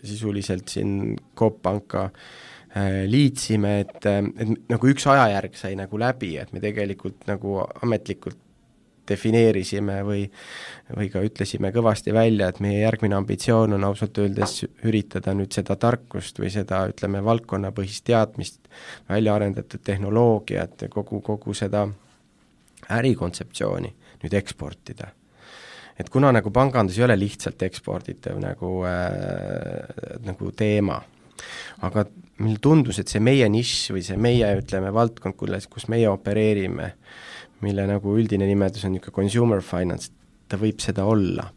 sisuliselt 0.06 0.72
siin 0.72 1.14
Coop 1.36 1.60
Panka 1.62 2.06
äh, 2.08 2.26
Äh, 2.74 3.04
liitsime, 3.06 3.84
et, 3.84 4.02
et 4.02 4.62
nagu 4.66 4.88
üks 4.90 5.04
ajajärg 5.06 5.54
sai 5.54 5.76
nagu 5.78 5.98
läbi, 6.00 6.32
et 6.42 6.48
me 6.50 6.58
tegelikult 6.58 7.20
nagu 7.28 7.60
ametlikult 7.86 8.40
defineerisime 9.08 10.00
või 10.06 10.24
või 10.92 11.08
ka 11.08 11.22
ütlesime 11.24 11.70
kõvasti 11.72 12.12
välja, 12.12 12.50
et 12.50 12.60
meie 12.60 12.82
järgmine 12.82 13.16
ambitsioon 13.16 13.72
on 13.72 13.86
ausalt 13.88 14.18
öeldes 14.20 14.66
üritada 14.84 15.32
nüüd 15.36 15.54
seda 15.56 15.78
tarkust 15.80 16.38
või 16.40 16.50
seda, 16.52 16.82
ütleme, 16.90 17.22
valdkonnapõhist 17.24 18.04
teadmist, 18.04 18.60
välja 19.08 19.34
arendatud 19.34 19.80
tehnoloogiat 19.84 20.84
ja 20.84 20.90
kogu, 20.92 21.22
kogu 21.24 21.56
seda 21.56 21.86
ärikontseptsiooni 22.92 23.94
nüüd 24.24 24.36
eksportida. 24.40 25.08
et 25.98 26.08
kuna 26.10 26.32
nagu 26.32 26.50
pangandus 26.50 26.98
ei 26.98 27.04
ole 27.04 27.14
lihtsalt 27.18 27.62
eksporditav 27.62 28.38
nagu 28.42 28.82
äh, 28.84 30.18
nagu 30.26 30.50
teema, 30.52 30.98
aga 31.86 32.04
mulle 32.38 32.58
tundus, 32.58 32.98
et 32.98 33.08
see 33.08 33.22
meie 33.22 33.46
nišš 33.48 33.92
või 33.94 34.02
see 34.02 34.16
meie, 34.18 34.48
ütleme, 34.58 34.90
valdkond, 34.94 35.36
kus, 35.38 35.68
kus 35.70 35.86
meie 35.88 36.08
opereerime, 36.10 36.94
mille 37.64 37.86
nagu 37.88 38.14
üldine 38.18 38.46
nimetus 38.48 38.84
on 38.86 38.94
niisugune 38.94 39.16
consumer 39.16 39.64
finance, 39.64 40.12
ta 40.48 40.60
võib 40.60 40.82
seda 40.84 41.06
olla. 41.08 41.50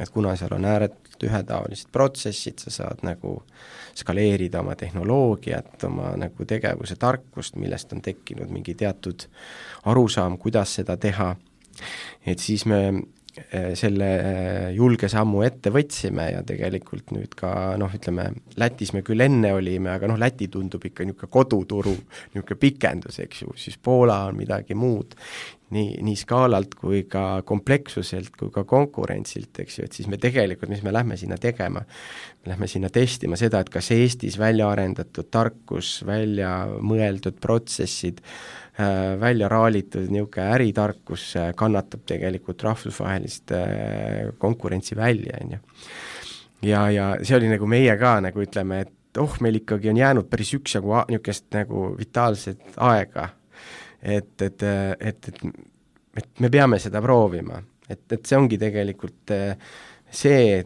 et 0.00 0.08
kuna 0.14 0.32
seal 0.38 0.52
on 0.54 0.64
ääretult 0.64 1.24
ühetaolised 1.26 1.88
protsessid, 1.92 2.60
sa 2.62 2.70
saad 2.70 3.02
nagu 3.04 3.34
skaleerida 3.98 4.60
oma 4.62 4.76
tehnoloogiat, 4.78 5.82
oma 5.84 6.12
nagu 6.16 6.46
tegevuse 6.48 6.96
tarkust, 6.96 7.58
millest 7.60 7.92
on 7.92 8.00
tekkinud 8.00 8.52
mingi 8.54 8.74
teatud 8.78 9.26
arusaam, 9.90 10.38
kuidas 10.38 10.76
seda 10.78 10.96
teha, 10.96 11.34
et 12.24 12.38
siis 12.38 12.64
me 12.70 12.80
selle 13.78 14.08
eh, 14.18 14.72
julge 14.74 15.08
sammu 15.10 15.44
ette 15.46 15.70
võtsime 15.74 16.26
ja 16.32 16.42
tegelikult 16.46 17.12
nüüd 17.14 17.36
ka 17.38 17.76
noh, 17.80 17.92
ütleme 17.94 18.30
Lätis 18.60 18.92
me 18.96 19.04
küll 19.06 19.22
enne 19.24 19.52
olime, 19.54 19.92
aga 19.94 20.10
noh, 20.10 20.18
Läti 20.20 20.50
tundub 20.52 20.84
ikka 20.86 21.06
niisugune 21.06 21.30
koduturu 21.30 21.94
niisugune 21.94 22.60
pikendus, 22.60 23.20
eks 23.22 23.44
ju, 23.44 23.54
siis 23.60 23.78
Poola 23.82 24.24
on 24.28 24.38
midagi 24.40 24.74
muud, 24.78 25.14
nii, 25.76 26.00
nii 26.06 26.18
skaalalt 26.18 26.74
kui 26.78 27.04
ka 27.10 27.42
komplekssuselt 27.46 28.34
kui 28.38 28.50
ka 28.54 28.64
konkurentsilt, 28.68 29.62
eks 29.62 29.78
ju, 29.78 29.86
et 29.86 29.98
siis 30.00 30.10
me 30.10 30.18
tegelikult, 30.20 30.72
mis 30.72 30.82
me 30.86 30.94
lähme 30.94 31.18
sinna 31.20 31.38
tegema, 31.40 31.84
lähme 32.50 32.70
sinna 32.70 32.90
testima 32.90 33.38
seda, 33.38 33.62
et 33.62 33.70
kas 33.70 33.92
Eestis 33.94 34.40
välja 34.42 34.72
arendatud 34.74 35.30
tarkus, 35.30 36.00
välja 36.08 36.64
mõeldud 36.82 37.38
protsessid 37.40 38.18
äh, 38.24 38.26
Äh, 38.26 38.59
välja 39.20 39.48
raalitud 39.48 40.10
niisugune 40.10 40.46
äritarkus 40.54 41.36
äh, 41.36 41.50
kannatab 41.56 42.04
tegelikult 42.06 42.62
rahvusvahelist 42.62 43.52
äh, 43.52 44.30
konkurentsi 44.38 44.96
välja, 44.96 45.38
on 45.40 45.52
ju. 45.52 45.58
ja, 46.62 46.90
ja 46.90 47.16
see 47.22 47.36
oli 47.36 47.50
nagu 47.50 47.66
meie 47.66 47.96
ka 47.98 48.18
nagu 48.20 48.42
ütleme, 48.42 48.80
et 48.86 49.18
oh, 49.18 49.36
meil 49.40 49.60
ikkagi 49.60 49.90
on 49.90 50.00
jäänud 50.00 50.30
päris 50.30 50.54
üksjagu 50.54 50.94
niisugust 51.08 51.48
nagu 51.54 51.90
vitaalset 51.98 52.76
aega, 52.76 53.28
et, 54.02 54.34
et, 54.42 54.62
et, 54.62 55.28
et, 55.28 55.42
et 56.16 56.40
me 56.40 56.50
peame 56.50 56.78
seda 56.78 57.02
proovima, 57.02 57.60
et, 57.88 58.04
et 58.12 58.22
see 58.24 58.38
ongi 58.38 58.58
tegelikult 58.58 59.34
see, 60.10 60.62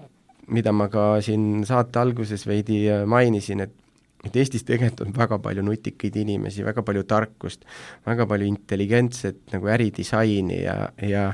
mida 0.53 0.73
ma 0.73 0.89
ka 0.93 1.23
siin 1.25 1.65
saate 1.67 1.99
alguses 1.99 2.47
veidi 2.47 2.85
mainisin, 3.07 3.65
et 3.65 3.84
et 4.25 4.37
Eestis 4.37 4.65
tegelikult 4.65 5.05
on 5.07 5.15
väga 5.17 5.39
palju 5.43 5.65
nutikaid 5.65 6.17
inimesi, 6.17 6.65
väga 6.65 6.83
palju 6.87 7.05
tarkust, 7.09 7.65
väga 8.07 8.27
palju 8.31 8.49
intelligentset 8.49 9.53
nagu 9.53 9.71
äridisaini 9.77 10.63
ja, 10.63 10.77
ja 11.03 11.31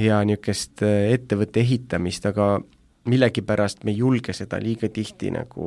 ja 0.00 0.22
niisugust 0.24 0.80
äh, 0.86 1.12
ettevõtte 1.12 1.60
ehitamist, 1.60 2.24
aga 2.30 2.54
millegipärast 3.12 3.82
me 3.84 3.92
ei 3.92 4.00
julge 4.00 4.32
seda 4.32 4.60
liiga 4.62 4.88
tihti 4.88 5.32
nagu 5.34 5.66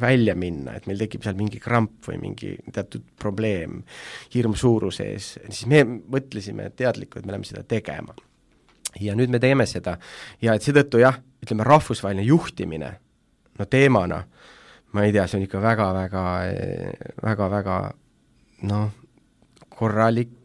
välja 0.00 0.32
minna, 0.38 0.78
et 0.78 0.86
meil 0.88 1.02
tekib 1.02 1.24
seal 1.26 1.36
mingi 1.36 1.60
kramp 1.60 2.06
või 2.08 2.16
mingi 2.22 2.54
teatud 2.72 3.04
probleem 3.20 3.82
hirm 4.32 4.54
suuruse 4.56 5.10
ees, 5.12 5.34
siis 5.50 5.66
me 5.68 5.82
mõtlesime 5.84 6.70
teadlikult, 6.76 7.26
me 7.26 7.34
läheme 7.34 7.48
seda 7.48 7.66
tegema. 7.68 8.14
ja 9.00 9.14
nüüd 9.16 9.28
me 9.32 9.38
teeme 9.40 9.66
seda 9.66 9.98
ja 10.40 10.54
et 10.54 10.64
seetõttu 10.64 11.00
jah, 11.00 11.18
ütleme 11.44 11.64
rahvusvaheline 11.64 12.24
juhtimine 12.24 12.94
no 13.58 13.66
teemana 13.68 14.22
äh, 14.22 14.51
ma 14.92 15.04
ei 15.06 15.12
tea, 15.12 15.26
see 15.26 15.40
on 15.40 15.46
ikka 15.46 15.60
väga-väga, 15.62 16.22
väga-väga 17.22 17.76
noh, 18.68 18.88
korralik 19.72 20.38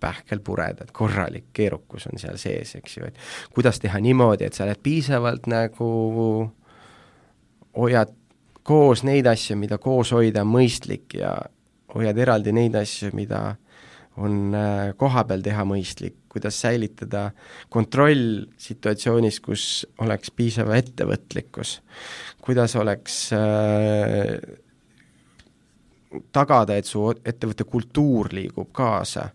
pähkelpured, 0.00 0.82
et 0.84 0.92
korralik 0.92 1.48
keerukus 1.56 2.06
on 2.10 2.20
seal 2.20 2.36
sees, 2.40 2.74
eks 2.78 2.98
ju, 2.98 3.08
et 3.08 3.18
kuidas 3.54 3.80
teha 3.80 4.00
niimoodi, 4.02 4.46
et 4.46 4.56
sa 4.56 4.66
oled 4.66 4.80
piisavalt 4.82 5.48
nagu, 5.50 5.90
hoiad 7.76 8.12
koos 8.66 9.04
neid 9.06 9.28
asju, 9.30 9.56
mida 9.58 9.78
koos 9.78 10.12
hoida 10.16 10.42
on 10.44 10.50
mõistlik 10.52 11.16
ja 11.20 11.36
hoiad 11.94 12.18
eraldi 12.18 12.52
neid 12.52 12.76
asju, 12.76 13.12
mida 13.16 13.56
on 14.16 14.54
äh, 14.56 14.92
kohapeal 14.96 15.42
teha 15.44 15.64
mõistlik, 15.68 16.22
kuidas 16.32 16.60
säilitada 16.60 17.30
kontroll 17.72 18.46
situatsioonis, 18.60 19.40
kus 19.44 19.86
oleks 20.04 20.32
piisav 20.36 20.72
ettevõtlikkus, 20.76 21.80
kuidas 22.44 22.76
oleks 22.80 23.18
äh, 23.36 24.36
tagada, 26.32 26.76
et 26.76 26.88
su 26.88 27.04
ettevõtte 27.12 27.66
kultuur 27.68 28.32
liigub 28.34 28.70
kaasa, 28.76 29.28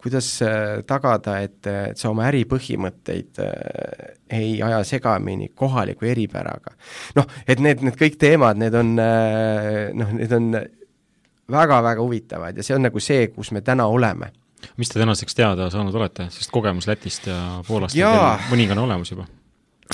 kuidas 0.00 0.28
äh, 0.42 0.80
tagada, 0.88 1.38
et, 1.44 1.60
et 1.66 2.00
sa 2.00 2.10
oma 2.10 2.26
äripõhimõtteid 2.30 3.40
äh, 3.44 4.10
ei 4.40 4.58
aja 4.64 4.82
segamini 4.86 5.50
kohaliku 5.54 6.08
eripäraga. 6.08 6.74
noh, 7.18 7.28
et 7.46 7.60
need, 7.60 7.84
need 7.84 7.98
kõik 8.00 8.18
teemad, 8.20 8.60
need 8.60 8.76
on 8.76 8.94
äh, 9.02 9.90
noh, 9.96 10.14
need 10.16 10.36
on 10.36 10.52
väga-väga 11.50 12.02
huvitavad 12.02 12.56
ja 12.56 12.66
see 12.66 12.76
on 12.76 12.86
nagu 12.88 13.02
see, 13.02 13.28
kus 13.34 13.52
me 13.56 13.64
täna 13.64 13.86
oleme. 13.86 14.32
mis 14.76 14.88
te 14.88 15.00
tänaseks 15.00 15.34
teada 15.34 15.70
saanud 15.70 15.94
olete, 15.94 16.28
sest 16.30 16.50
kogemus 16.52 16.88
Lätist 16.90 17.26
ja 17.30 17.62
Poolast 17.68 17.96
on 17.96 18.44
mõningane 18.50 18.84
olemas 18.84 19.10
juba? 19.12 19.26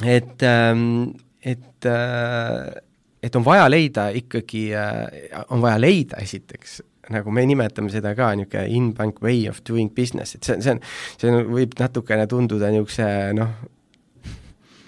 et, 0.04 0.42
ähm, 0.42 1.14
et, 1.42 1.86
äh, 1.86 2.82
et 3.22 3.36
on 3.36 3.44
vaja 3.44 3.70
leida 3.70 4.08
ikkagi, 4.08 4.68
äh, 4.74 5.42
on 5.50 5.62
vaja 5.62 5.80
leida 5.80 6.20
esiteks 6.22 6.82
nagu 7.10 7.30
me 7.30 7.44
nimetame 7.46 7.90
seda 7.92 8.14
ka 8.18 8.32
niisugune 8.34 8.66
in-bank 8.76 9.20
way 9.22 9.46
of 9.48 9.60
doing 9.68 9.92
business, 9.94 10.34
et 10.34 10.46
see, 10.46 10.58
see 10.62 10.74
on, 10.74 10.80
see 11.20 11.30
on, 11.30 11.44
võib 11.54 11.76
natukene 11.78 12.26
tunduda 12.30 12.70
niisuguse 12.74 13.06
noh, 13.38 13.52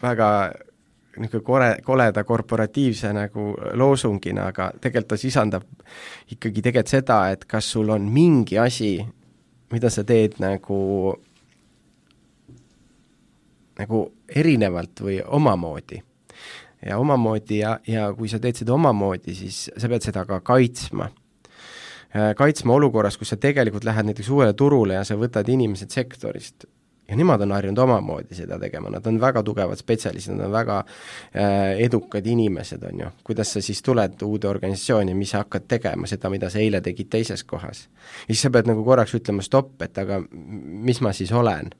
väga 0.02 0.30
niisugune 1.18 1.44
kore, 1.44 1.68
koleda 1.84 2.25
korporatiivse 2.25 3.12
nagu 3.12 3.52
loosungina, 3.78 4.48
aga 4.52 4.70
tegelikult 4.80 5.12
ta 5.12 5.20
sisaldab 5.20 5.64
ikkagi 6.34 6.62
tegelikult 6.62 6.92
seda, 6.92 7.18
et 7.32 7.44
kas 7.48 7.70
sul 7.75 7.90
on 7.94 8.08
mingi 8.12 8.58
asi, 8.58 8.96
mida 9.72 9.90
sa 9.90 10.04
teed 10.08 10.38
nagu, 10.42 10.80
nagu 13.78 14.02
erinevalt 14.28 15.04
või 15.04 15.20
omamoodi. 15.25 16.02
ja 16.87 16.98
omamoodi 16.98 17.58
ja, 17.58 17.78
ja 17.87 18.12
kui 18.14 18.28
sa 18.28 18.38
teed 18.38 18.62
seda 18.62 18.75
omamoodi, 18.75 19.34
siis 19.34 19.68
sa 19.76 19.88
pead 19.88 20.04
seda 20.06 20.25
ka 20.25 20.40
kaitsma 20.40 21.10
kaitsma 22.37 22.72
olukorras, 22.72 23.18
kus 23.20 23.34
sa 23.34 23.37
tegelikult 23.37 23.84
lähed 23.84 24.06
näiteks 24.08 24.30
uuele 24.32 24.54
turule 24.56 24.94
ja 24.94 25.04
sa 25.04 25.16
võtad 25.20 25.48
inimesed 25.52 25.92
sektorist 25.92 26.64
ja 27.09 27.17
nemad 27.17 27.41
on 27.41 27.53
harjunud 27.53 27.79
omamoodi 27.79 28.37
seda 28.37 28.59
tegema, 28.61 28.91
nad 28.91 29.07
on 29.07 29.21
väga 29.21 29.43
tugevad 29.43 29.81
spetsialistid, 29.81 30.37
nad 30.37 30.47
on 30.47 30.53
väga 30.53 30.79
äh, 30.83 31.81
edukad 31.85 32.27
inimesed, 32.27 32.83
on 32.93 33.00
ju. 33.00 33.11
kuidas 33.25 33.53
sa 33.53 33.62
siis 33.65 33.83
tuled 33.83 34.23
uude 34.23 34.49
organisatsiooni, 34.49 35.15
mis 35.15 35.33
sa 35.33 35.43
hakkad 35.45 35.69
tegema, 35.69 36.07
seda, 36.07 36.31
mida 36.31 36.50
sa 36.50 36.61
eile 36.61 36.81
tegid 36.85 37.09
teises 37.11 37.45
kohas. 37.45 37.88
ja 38.29 38.35
siis 38.35 38.43
sa 38.43 38.50
pead 38.50 38.69
nagu 38.69 38.85
korraks 38.85 39.15
ütlema 39.15 39.43
stopp, 39.43 39.83
et 39.83 39.99
aga 39.99 40.21
mis 40.31 41.00
ma 41.00 41.12
siis 41.12 41.33
olen 41.33 41.73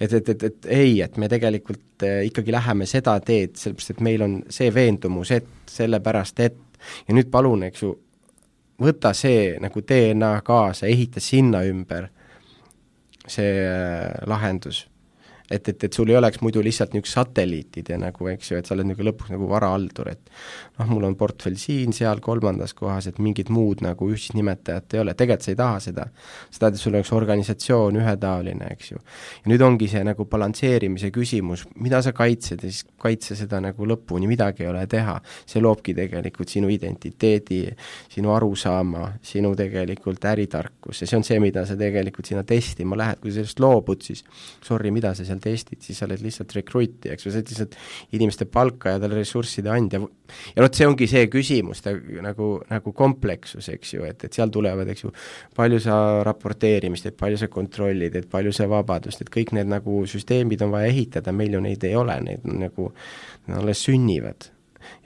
et, 0.00 0.12
et, 0.12 0.28
et, 0.28 0.42
et 0.42 0.66
ei, 0.66 1.02
et 1.02 1.16
me 1.16 1.28
tegelikult 1.28 2.02
äh, 2.02 2.24
ikkagi 2.30 2.52
läheme 2.52 2.86
seda 2.86 3.18
teed, 3.20 3.56
sellepärast 3.60 3.90
et 3.90 4.00
meil 4.00 4.24
on 4.24 4.40
see 4.50 4.72
veendumus, 4.74 5.30
et 5.30 5.46
sellepärast, 5.70 6.40
et 6.40 6.58
ja 7.08 7.14
nüüd 7.14 7.30
palun, 7.32 7.68
eks 7.68 7.84
ju, 7.84 7.94
võta 8.80 9.12
see 9.14 9.54
nagu 9.62 9.84
DNA 9.86 10.34
kaasa, 10.44 10.86
ehita 10.90 11.20
sinna 11.22 11.62
ümber 11.68 12.08
see 13.26 13.42
äh, 13.42 14.24
lahendus. 14.24 14.86
Et, 15.50 15.68
et, 15.68 15.84
et 15.84 15.92
sul 15.92 16.08
ei 16.08 16.16
oleks 16.16 16.40
muidu 16.40 16.62
lihtsalt 16.64 16.94
niisugused 16.94 17.14
satelliitid 17.14 17.90
ja 17.92 17.98
nagu, 18.00 18.28
eks 18.32 18.50
ju, 18.50 18.58
et 18.58 18.68
sa 18.68 18.74
oled 18.76 18.88
nagu 18.88 19.04
lõpuks 19.04 19.32
nagu 19.34 19.48
varahaldur, 19.50 20.08
et 20.14 20.30
noh, 20.78 20.88
mul 20.88 21.04
on 21.10 21.16
portfell 21.20 21.58
siin, 21.60 21.92
seal, 21.96 22.22
kolmandas 22.24 22.72
kohas, 22.76 23.10
et 23.10 23.20
mingit 23.22 23.50
muud 23.52 23.84
nagu 23.84 24.08
ühisnimetajat 24.08 24.96
ei 24.96 25.02
ole, 25.02 25.14
tegelikult 25.18 25.44
sa 25.44 25.52
ei 25.52 25.58
taha 25.58 25.82
seda. 25.84 26.06
sa 26.50 26.64
tahad, 26.64 26.78
et 26.78 26.80
sul 26.80 26.94
oleks 26.94 27.12
organisatsioon 27.12 28.00
ühetaoline, 28.00 28.70
eks 28.72 28.92
ju. 28.92 29.02
ja 29.44 29.52
nüüd 29.52 29.64
ongi 29.66 29.88
see 29.92 30.04
nagu 30.06 30.24
balansseerimise 30.30 31.12
küsimus, 31.14 31.66
mida 31.76 32.00
sa 32.02 32.14
kaitsed 32.16 32.64
ja 32.64 32.70
siis 32.70 32.86
kaitse 33.00 33.36
seda 33.36 33.60
nagu 33.60 33.88
lõpuni, 33.88 34.28
midagi 34.30 34.64
ei 34.64 34.70
ole 34.72 34.86
teha. 34.88 35.20
see 35.46 35.60
loobki 35.60 35.94
tegelikult 35.94 36.48
sinu 36.48 36.72
identiteedi, 36.72 37.60
sinu 38.08 38.32
arusaama, 38.32 39.12
sinu 39.22 39.52
tegelikult 39.56 40.24
äritarkus 40.24 41.02
ja 41.02 41.06
see 41.06 41.20
on 41.20 41.24
see, 41.26 41.38
mida 41.42 41.66
sa 41.68 41.76
tegelikult 41.76 42.26
sinna 42.26 42.44
testima 42.48 42.96
lähed, 42.96 43.20
kui 43.20 43.30
sa 43.30 43.42
sellest 43.42 43.60
loobud, 43.60 44.02
siis 44.02 44.24
sorry, 44.64 44.90
mida 44.94 45.12
sa 45.14 45.24
seal 45.24 45.33
testid, 45.42 45.80
siis 45.84 45.98
sa 45.98 46.08
oled 46.08 46.22
lihtsalt 46.24 46.54
rekruiti, 46.56 47.10
eks 47.12 47.26
ju, 47.26 47.32
sa 47.32 47.40
oled 47.40 47.52
lihtsalt 47.52 47.76
inimeste 48.16 48.46
palka 48.50 48.94
ja 48.94 49.02
talle 49.02 49.18
ressursside 49.18 49.72
andja, 49.72 50.00
ja 50.54 50.64
vot 50.64 50.78
see 50.78 50.88
ongi 50.88 51.08
see 51.10 51.28
küsimus, 51.32 51.82
ta 51.84 51.94
nagu, 52.24 52.48
nagu 52.70 52.94
komplekssus, 52.96 53.68
eks 53.74 53.94
ju, 53.96 54.06
et, 54.08 54.26
et 54.26 54.38
seal 54.38 54.52
tulevad, 54.54 54.90
eks 54.94 55.06
ju, 55.06 55.12
palju 55.56 55.82
sa 55.84 55.98
raporteerimist 56.26 57.08
teed, 57.08 57.18
palju 57.20 57.40
sa 57.42 57.50
kontrollid, 57.52 58.18
et 58.20 58.30
palju 58.30 58.54
sa 58.54 58.68
vabadust, 58.70 59.24
et 59.24 59.32
kõik 59.32 59.54
need 59.58 59.70
nagu 59.70 60.02
süsteemid 60.10 60.64
on 60.66 60.74
vaja 60.74 60.92
ehitada, 60.92 61.34
meil 61.36 61.56
ju 61.56 61.62
neid 61.64 61.86
ei 61.86 61.96
ole, 61.98 62.18
need 62.24 62.48
nagu, 62.64 62.90
alles 63.54 63.84
sünnivad 63.84 64.50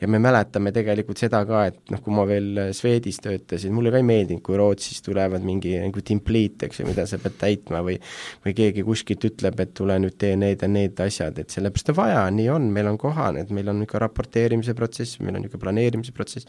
ja 0.00 0.08
me 0.10 0.20
mäletame 0.22 0.72
tegelikult 0.74 1.20
seda 1.20 1.42
ka, 1.48 1.64
et 1.70 1.92
noh, 1.92 2.02
kui 2.04 2.14
ma 2.14 2.24
veel 2.28 2.62
Swedis 2.76 3.20
töötasin, 3.24 3.74
mulle 3.74 3.92
ka 3.94 4.00
ei 4.00 4.06
meeldinud, 4.06 4.42
kui 4.44 4.58
Rootsis 4.58 5.02
tulevad 5.06 5.44
mingi 5.46 5.76
nagu 5.80 6.02
template, 6.04 6.68
eks 6.68 6.82
ju, 6.82 6.88
mida 6.88 7.06
sa 7.08 7.20
pead 7.22 7.38
täitma 7.40 7.82
või 7.86 7.98
või 8.44 8.54
keegi 8.58 8.84
kuskilt 8.86 9.24
ütleb, 9.28 9.60
et 9.62 9.74
tule 9.76 9.98
nüüd 10.02 10.18
tee 10.20 10.34
need 10.38 10.62
ja 10.64 10.70
need 10.70 11.00
asjad, 11.02 11.38
et 11.40 11.54
sellepärast 11.54 11.92
on 11.92 11.98
vaja, 11.98 12.22
nii 12.34 12.48
on, 12.54 12.68
meil 12.74 12.90
on 12.90 13.00
kohane, 13.00 13.44
et 13.44 13.54
meil 13.54 13.70
on 13.70 13.80
niisugune 13.82 14.04
raporteerimise 14.06 14.74
protsess, 14.78 15.20
meil 15.22 15.36
on 15.36 15.44
niisugune 15.44 15.64
planeerimise 15.66 16.14
protsess, 16.16 16.48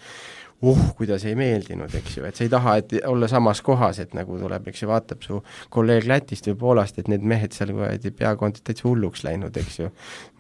uh, 0.61 0.81
kuidas 0.97 1.25
ei 1.25 1.35
meeldinud, 1.39 1.93
eks 1.99 2.17
ju, 2.17 2.25
et 2.27 2.39
sa 2.39 2.45
ei 2.45 2.51
taha, 2.51 2.75
et 2.81 2.95
olla 3.07 3.29
samas 3.31 3.61
kohas, 3.65 4.01
et 4.03 4.13
nagu 4.17 4.39
tuleb, 4.39 4.67
eks 4.71 4.83
ju, 4.83 4.89
vaatab 4.91 5.23
su 5.25 5.39
kolleeg 5.73 6.07
Lätist 6.09 6.49
või 6.51 6.59
Poolast, 6.63 6.99
et 6.99 7.11
need 7.11 7.25
mehed 7.25 7.55
seal 7.55 7.73
kuradi 7.75 8.11
peakond 8.15 8.59
täitsa 8.63 8.87
hulluks 8.87 9.23
läinud, 9.27 9.55
eks 9.61 9.79
ju. 9.79 9.91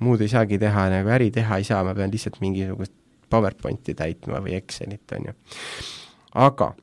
muud 0.05 0.21
ei 0.25 0.31
saagi 0.31 0.59
teha, 0.61 0.89
nagu 0.93 1.15
äri 1.15 1.31
teha 1.35 1.61
ei 1.61 1.67
saa, 1.67 1.83
ma 1.87 1.95
pean 1.97 2.11
lihtsalt 2.11 2.41
mingisugust 2.43 2.95
PowerPointi 3.29 3.93
täitma 3.93 4.41
või 4.43 4.57
Excelit, 4.57 5.05
on 5.15 5.29
ju. 5.29 5.39
aga 6.47 6.73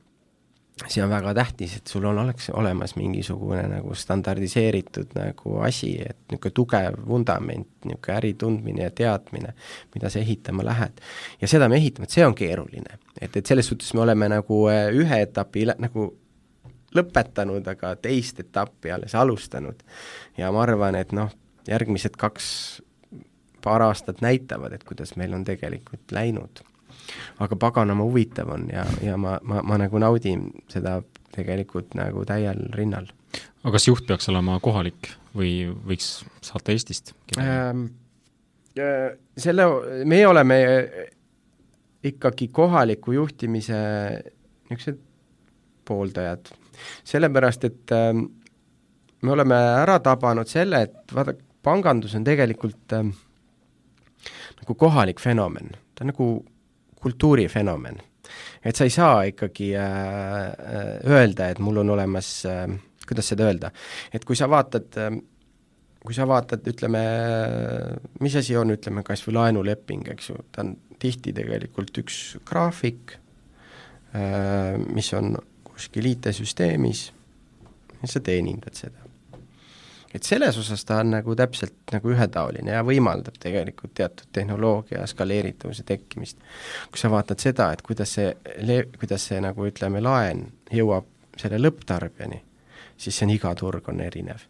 see 0.85 1.03
on 1.03 1.09
väga 1.09 1.33
tähtis, 1.33 1.77
et 1.77 1.87
sul 1.87 2.05
on, 2.05 2.17
oleks 2.21 2.49
olemas 2.53 2.95
mingisugune 2.95 3.63
nagu 3.71 3.95
standardiseeritud 3.95 5.15
nagu 5.17 5.57
asi, 5.65 5.95
et 6.01 6.17
niisugune 6.31 6.53
tugev 6.53 6.99
vundament, 7.07 7.69
niisugune 7.85 8.17
äri 8.17 8.33
tundmine 8.37 8.85
ja 8.85 8.91
teadmine, 8.91 9.53
mida 9.95 10.09
sa 10.13 10.19
ehitama 10.19 10.65
lähed. 10.65 11.01
ja 11.41 11.47
seda 11.47 11.69
me 11.69 11.81
ehitame, 11.81 12.05
et 12.05 12.13
see 12.13 12.25
on 12.25 12.35
keeruline. 12.35 12.99
et, 13.21 13.37
et 13.37 13.45
selles 13.45 13.67
suhtes 13.67 13.93
me 13.93 14.05
oleme 14.05 14.29
nagu 14.29 14.61
äh, 14.69 14.87
ühe 14.93 15.21
etapi 15.21 15.65
nagu 15.77 16.11
lõpetanud, 16.95 17.67
aga 17.67 17.95
teist 17.95 18.39
etappi 18.39 18.91
alles 18.91 19.15
alustanud. 19.15 19.83
ja 20.37 20.51
ma 20.51 20.61
arvan, 20.61 20.95
et 20.95 21.11
noh, 21.11 21.33
järgmised 21.67 22.17
kaks, 22.17 22.81
paar 23.63 23.81
aastat 23.81 24.21
näitavad, 24.21 24.73
et 24.73 24.83
kuidas 24.83 25.15
meil 25.15 25.33
on 25.33 25.43
tegelikult 25.43 26.11
läinud 26.11 26.66
aga 27.43 27.59
paganama 27.59 28.07
huvitav 28.07 28.49
on 28.55 28.67
ja, 28.71 28.85
ja 29.03 29.17
ma, 29.17 29.37
ma, 29.43 29.61
ma 29.63 29.79
nagu 29.81 30.01
naudin 30.01 30.49
seda 30.71 30.99
tegelikult 31.35 31.95
nagu 31.97 32.25
täiel 32.27 32.67
rinnal. 32.75 33.09
aga 33.63 33.75
kas 33.77 33.87
juht 33.87 34.07
peaks 34.07 34.29
olema 34.31 34.59
kohalik 34.63 35.11
või 35.37 35.69
võiks 35.87 36.21
saata 36.41 36.75
Eestist 36.75 37.15
ähm,? 37.37 37.87
Selle, 38.77 39.63
meie 40.05 40.27
oleme 40.29 40.55
ikkagi 42.05 42.47
kohaliku 42.53 43.15
juhtimise 43.15 43.77
niisugused 44.69 44.99
pooldajad, 45.87 46.51
sellepärast 47.07 47.63
et 47.65 47.93
ähm, 47.95 48.25
me 49.21 49.31
oleme 49.33 49.55
ära 49.55 49.97
tabanud 50.03 50.49
selle, 50.51 50.83
et 50.85 51.15
vaata, 51.15 51.33
pangandus 51.63 52.15
on 52.19 52.27
tegelikult 52.27 52.93
ähm, 52.97 53.13
nagu 54.59 54.75
kohalik 54.75 55.21
fenomen, 55.23 55.73
ta 55.95 56.05
on 56.05 56.11
nagu 56.11 56.27
kultuurifenomen. 57.07 58.03
et 58.65 58.75
sa 58.75 58.83
ei 58.83 58.91
saa 58.91 59.23
ikkagi 59.29 59.71
äh, 59.79 59.87
äh, 59.87 60.91
öelda, 61.07 61.47
et 61.49 61.59
mul 61.63 61.79
on 61.79 61.95
olemas 61.95 62.29
äh,, 62.45 62.67
kuidas 63.07 63.31
seda 63.31 63.47
öelda, 63.47 63.71
et 64.11 64.25
kui 64.27 64.35
sa 64.35 64.49
vaatad 64.51 64.97
äh, 64.99 65.15
kui 66.07 66.15
sa 66.15 66.23
vaatad, 66.27 66.63
ütleme, 66.71 67.01
mis 68.23 68.35
asi 68.39 68.55
on, 68.55 68.71
ütleme 68.71 69.03
kas 69.03 69.25
või 69.25 69.33
laenuleping, 69.41 70.05
eks 70.13 70.29
ju, 70.29 70.37
ta 70.55 70.63
on 70.63 70.75
tihti 71.01 71.33
tegelikult 71.35 71.99
üks 71.99 72.21
graafik, 72.47 73.17
äh, 74.15 74.77
mis 74.87 75.11
on 75.17 75.35
kuskil 75.67 76.07
IT-süsteemis, 76.13 77.09
ja 77.97 78.11
sa 78.11 78.23
teenindad 78.23 78.77
seda 78.79 79.06
et 80.17 80.25
selles 80.25 80.57
osas 80.57 80.81
ta 80.85 80.99
on 81.03 81.11
nagu 81.13 81.35
täpselt 81.37 81.93
nagu 81.93 82.11
ühetaoline 82.13 82.73
ja 82.73 82.81
võimaldab 82.85 83.37
tegelikult 83.41 83.93
teatud 83.97 84.31
tehnoloogia 84.33 85.05
skaleeritavuse 85.07 85.85
tekkimist. 85.85 86.39
kui 86.91 87.01
sa 87.01 87.11
vaatad 87.13 87.41
seda, 87.43 87.69
et 87.73 87.83
kuidas 87.85 88.17
see 88.17 88.31
le-, 88.65 88.87
kuidas 88.97 89.29
see 89.29 89.39
nagu 89.43 89.67
ütleme, 89.69 90.01
laen 90.01 90.47
jõuab 90.73 91.07
selle 91.37 91.61
lõpptarbijani, 91.61 92.41
siis 92.97 93.17
see 93.17 93.27
on, 93.27 93.33
iga 93.35 93.53
turg 93.55 93.89
on 93.93 94.01
erinev. 94.01 94.45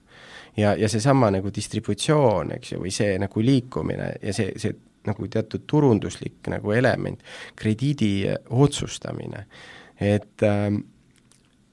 ja, 0.58 0.74
ja 0.76 0.90
seesama 0.90 1.32
nagu 1.36 1.52
distributsioon, 1.54 2.56
eks 2.58 2.76
ju, 2.76 2.84
või 2.86 2.94
see 2.96 3.18
nagu 3.20 3.44
liikumine 3.44 4.12
ja 4.22 4.34
see, 4.34 4.54
see 4.58 4.76
nagu 5.08 5.28
teatud 5.32 5.64
turunduslik 5.68 6.48
nagu 6.52 6.72
element, 6.76 7.24
krediidi 7.56 8.28
otsustamine, 8.50 9.46
et 10.00 10.44
äh, 10.44 10.72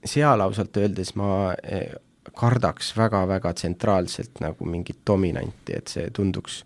seal 0.05 0.43
ausalt 0.45 0.77
öeldes 0.77 1.15
ma 1.19 1.55
eh, 1.63 1.95
kardaks 2.33 2.95
väga-väga 2.97 3.53
tsentraalselt 3.55 4.41
nagu 4.45 4.67
mingit 4.69 5.03
dominanti, 5.07 5.77
et 5.77 5.93
see 5.93 6.09
tunduks 6.15 6.63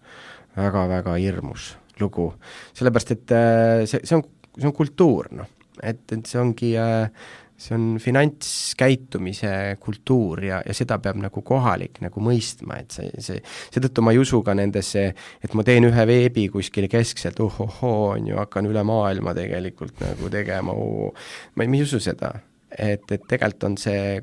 väga-väga 0.57 1.16
hirmus 1.18 1.75
lugu. 2.01 2.33
sellepärast, 2.75 3.11
et 3.16 3.35
äh, 3.35 3.85
see, 3.87 4.01
see 4.05 4.16
on, 4.16 4.25
see 4.55 4.71
on 4.71 4.77
kultuur, 4.77 5.33
noh, 5.35 5.51
et, 5.83 6.05
et 6.14 6.27
see 6.27 6.40
ongi 6.40 6.75
äh, 6.79 7.11
see 7.59 7.75
on 7.75 7.99
finantskäitumise 8.01 9.77
kultuur 9.83 10.44
ja, 10.44 10.61
ja 10.66 10.75
seda 10.77 10.99
peab 11.03 11.18
nagu 11.18 11.42
kohalik 11.42 11.99
nagu 12.05 12.23
mõistma, 12.23 12.79
et 12.83 12.94
see, 12.94 13.11
see, 13.23 13.40
seetõttu 13.75 14.05
ma 14.07 14.14
ei 14.14 14.21
usu 14.23 14.40
ka 14.47 14.55
nendesse, 14.55 15.09
et 15.42 15.57
ma 15.59 15.64
teen 15.66 15.88
ühe 15.88 16.05
veebi 16.07 16.47
kuskil 16.55 16.87
keskselt, 16.90 17.40
ohohoo, 17.42 18.12
on 18.12 18.31
ju, 18.31 18.38
hakkan 18.38 18.71
üle 18.71 18.85
maailma 18.87 19.35
tegelikult 19.37 19.99
nagu 20.05 20.31
tegema, 20.31 20.75
ma 20.75 21.66
ei, 21.66 21.66
ma 21.66 21.79
ei 21.81 21.87
usu 21.87 21.99
seda. 22.03 22.37
et, 22.71 23.03
et 23.11 23.23
tegelikult 23.27 23.64
on 23.64 23.79
see, 23.81 24.21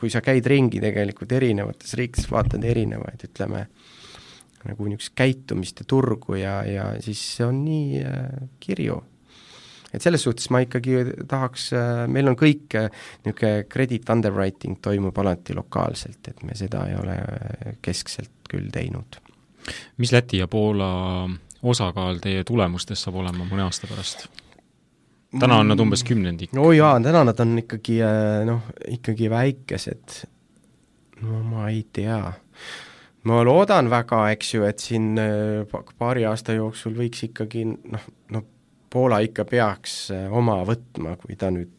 kui 0.00 0.12
sa 0.12 0.22
käid 0.24 0.46
ringi 0.50 0.82
tegelikult 0.82 1.32
erinevates 1.32 1.96
riikides, 1.98 2.30
vaatad 2.30 2.64
erinevaid, 2.64 3.26
ütleme, 3.28 3.66
nagu 4.64 4.86
niisugust 4.88 5.12
käitumist 5.18 5.82
ja 5.82 5.88
turgu 5.88 6.38
ja, 6.40 6.62
ja 6.64 6.86
siis 7.04 7.20
see 7.36 7.44
on 7.46 7.64
nii 7.66 8.04
äh, 8.04 8.46
kirju 8.64 9.02
et 9.94 10.02
selles 10.02 10.24
suhtes 10.26 10.50
ma 10.50 10.60
ikkagi 10.64 10.98
tahaks, 11.30 11.68
äh, 11.76 12.04
meil 12.10 12.28
on 12.30 12.38
kõik 12.38 12.76
äh, 12.78 12.90
niisugune 13.24 13.66
credit 13.70 14.10
underwriting 14.10 14.80
toimub 14.82 15.18
alati 15.22 15.56
lokaalselt, 15.56 16.30
et 16.30 16.42
me 16.46 16.56
seda 16.58 16.84
ei 16.90 16.98
ole 16.98 17.18
äh, 17.18 17.76
keskselt 17.82 18.50
küll 18.50 18.70
teinud. 18.74 19.20
mis 19.96 20.12
Läti 20.12 20.42
ja 20.42 20.48
Poola 20.48 21.28
osakaal 21.62 22.18
teie 22.20 22.44
tulemustes 22.44 23.02
saab 23.02 23.22
olema 23.22 23.46
mõne 23.48 23.64
aasta 23.68 23.88
pärast? 23.90 24.26
Täna 25.40 25.58
on 25.62 25.68
nad 25.72 25.80
umbes 25.80 26.04
kümnendik. 26.06 26.52
no 26.56 26.70
jaa, 26.72 26.96
täna 27.02 27.24
nad 27.28 27.40
on 27.40 27.58
ikkagi 27.64 28.00
noh, 28.48 28.64
ikkagi 28.88 29.30
väikesed, 29.30 30.18
no 31.22 31.42
ma 31.42 31.68
ei 31.72 31.84
tea. 31.92 32.22
Ma 33.24 33.38
loodan 33.44 33.88
väga, 33.88 34.26
eks 34.34 34.50
ju, 34.54 34.66
et 34.68 34.82
siin 34.84 35.14
paari 35.98 36.26
aasta 36.28 36.52
jooksul 36.58 36.92
võiks 36.98 37.24
ikkagi 37.30 37.64
noh, 37.66 38.10
no 38.34 38.42
Poola 38.94 39.18
ikka 39.26 39.42
peaks 39.50 39.94
äh, 40.14 40.26
oma 40.30 40.60
võtma, 40.62 41.16
kui 41.18 41.34
ta 41.34 41.48
nüüd, 41.50 41.70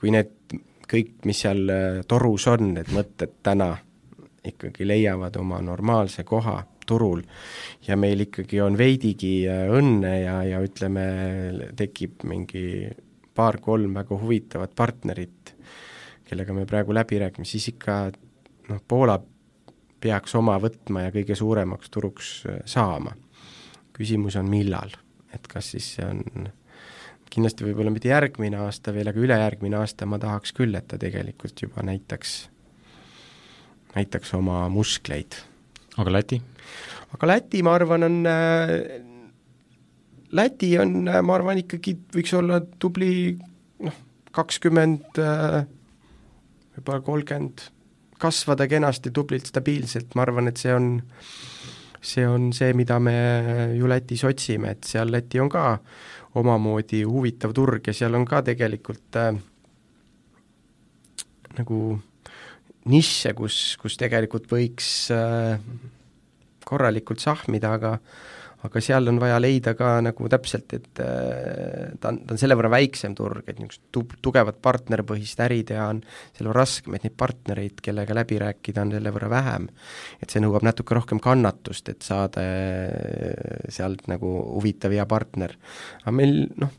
kui 0.00 0.12
need 0.14 0.30
kõik, 0.88 1.10
mis 1.28 1.42
seal 1.44 1.68
äh, 1.68 1.98
torus 2.08 2.46
on, 2.48 2.70
need 2.78 2.88
mõtted 2.96 3.34
täna 3.44 3.74
ikkagi 4.48 4.86
leiavad 4.88 5.36
oma 5.36 5.60
normaalse 5.60 6.24
koha 6.24 6.56
turul 6.88 7.22
ja 7.86 7.96
meil 7.96 8.26
ikkagi 8.26 8.60
on 8.64 8.78
veidigi 8.78 9.34
äh, 9.50 9.66
õnne 9.72 10.14
ja, 10.22 10.36
ja 10.48 10.62
ütleme, 10.64 11.04
tekib 11.78 12.26
mingi 12.28 12.88
paar-kolm 13.34 13.94
väga 13.96 14.18
huvitavat 14.20 14.74
partnerit, 14.76 15.54
kellega 16.28 16.56
me 16.56 16.66
praegu 16.68 16.94
läbi 16.94 17.20
räägime, 17.22 17.48
siis 17.48 17.70
ikka 17.72 18.00
noh, 18.68 18.82
Poola 18.88 19.16
peaks 20.02 20.34
oma 20.36 20.58
võtma 20.60 21.06
ja 21.06 21.14
kõige 21.14 21.36
suuremaks 21.38 21.90
turuks 21.92 22.34
saama. 22.66 23.14
küsimus 23.92 24.36
on, 24.40 24.48
millal 24.50 24.92
et 25.34 25.48
kas 25.48 25.72
siis 25.74 25.94
see 25.96 26.06
on 26.06 26.48
kindlasti 27.32 27.64
võib-olla 27.64 27.92
mitte 27.92 28.10
järgmine 28.10 28.60
aasta 28.60 28.92
veel, 28.94 29.08
aga 29.08 29.22
ülejärgmine 29.22 29.78
aasta 29.80 30.08
ma 30.08 30.18
tahaks 30.20 30.52
küll, 30.56 30.74
et 30.76 30.88
ta 30.90 30.98
tegelikult 31.00 31.64
juba 31.64 31.84
näitaks, 31.86 32.34
näitaks 33.94 34.34
oma 34.36 34.66
muskleid. 34.72 35.38
Aga 35.98 36.14
Läti? 36.18 36.40
aga 37.12 37.30
Läti, 37.30 37.62
ma 37.62 37.76
arvan, 37.76 38.08
on 38.08 38.18
äh, 38.26 38.74
Läti 40.32 40.72
on, 40.80 41.04
ma 41.04 41.36
arvan, 41.36 41.60
ikkagi 41.60 41.96
võiks 42.14 42.32
olla 42.38 42.62
tubli 42.80 43.12
noh, 43.84 44.02
kakskümmend 44.32 45.20
äh,, 45.20 45.62
võib-olla 46.76 47.04
kolmkümmend, 47.04 47.66
kasvada 48.22 48.68
kenasti, 48.70 49.10
tublilt, 49.12 49.50
stabiilselt, 49.50 50.14
ma 50.16 50.24
arvan, 50.24 50.48
et 50.48 50.60
see 50.62 50.72
on 50.72 50.94
äh, 51.02 51.32
see 52.02 52.26
on 52.26 52.52
see, 52.52 52.72
mida 52.74 52.98
me 53.00 53.14
ju 53.78 53.88
Lätis 53.88 54.24
otsime, 54.26 54.74
et 54.74 54.84
seal 54.84 55.10
Läti 55.12 55.40
on 55.40 55.48
ka 55.52 55.78
omamoodi 56.38 57.02
huvitav 57.06 57.54
turg 57.54 57.86
ja 57.86 57.94
seal 57.94 58.14
on 58.18 58.26
ka 58.26 58.42
tegelikult 58.42 59.18
äh, 59.20 59.36
nagu 61.58 61.82
nišše, 62.90 63.34
kus, 63.38 63.62
kus 63.80 63.98
tegelikult 64.00 64.48
võiks 64.50 64.92
äh, 65.14 65.58
korralikult 66.66 67.22
sahmida, 67.22 67.76
aga 67.78 67.96
aga 68.62 68.80
seal 68.82 69.10
on 69.10 69.18
vaja 69.18 69.38
leida 69.42 69.72
ka 69.74 69.96
nagu 70.04 70.28
täpselt, 70.30 70.74
et 70.76 71.00
äh, 71.02 71.94
ta 72.00 72.12
on, 72.12 72.20
ta 72.26 72.34
on 72.34 72.40
selle 72.40 72.56
võrra 72.58 72.70
väiksem 72.70 73.16
turg, 73.18 73.42
et 73.50 73.58
niisugust 73.58 73.82
tu-, 73.94 74.04
tugevat 74.22 74.60
partnerpõhist 74.62 75.40
äri 75.42 75.62
teha 75.66 75.88
on 75.90 76.02
selle 76.36 76.50
võrra 76.50 76.62
raskem, 76.62 76.94
et 76.94 77.06
neid 77.06 77.16
partnereid, 77.18 77.82
kellega 77.82 78.14
läbi 78.16 78.38
rääkida, 78.42 78.84
on 78.86 78.94
selle 78.94 79.14
võrra 79.14 79.30
vähem. 79.32 79.66
et 80.22 80.30
see 80.30 80.44
nõuab 80.44 80.66
natuke 80.66 80.94
rohkem 80.94 81.18
kannatust, 81.22 81.90
et 81.90 82.06
saada 82.06 82.44
äh, 82.44 83.66
sealt 83.72 84.06
nagu 84.10 84.30
huvitav 84.52 84.94
hea 84.94 85.06
partner. 85.10 85.56
aga 86.04 86.14
meil 86.14 86.44
noh, 86.62 86.70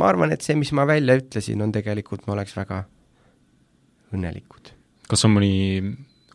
ma 0.00 0.08
arvan, 0.08 0.32
et 0.32 0.44
see, 0.44 0.56
mis 0.56 0.72
ma 0.72 0.88
välja 0.88 1.18
ütlesin, 1.20 1.60
on 1.62 1.74
tegelikult, 1.76 2.24
me 2.26 2.38
oleks 2.38 2.56
väga 2.56 2.86
õnnelikud. 4.16 4.77
Kas 5.08 5.24
on 5.26 5.36
mõni 5.36 5.52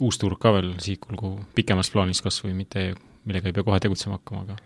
uus 0.03 0.17
turg 0.21 0.39
ka 0.41 0.53
veel 0.55 0.73
sihikul 0.81 1.37
pikemas 1.55 1.91
plaanis 1.93 2.21
kas 2.25 2.41
või 2.43 2.55
mitte 2.57 2.93
millega 3.23 3.49
ei 3.49 3.55
pea 3.55 3.65
kohe 3.65 3.79
tegutsema 3.83 4.17
hakkama, 4.17 4.43
aga 4.43 4.57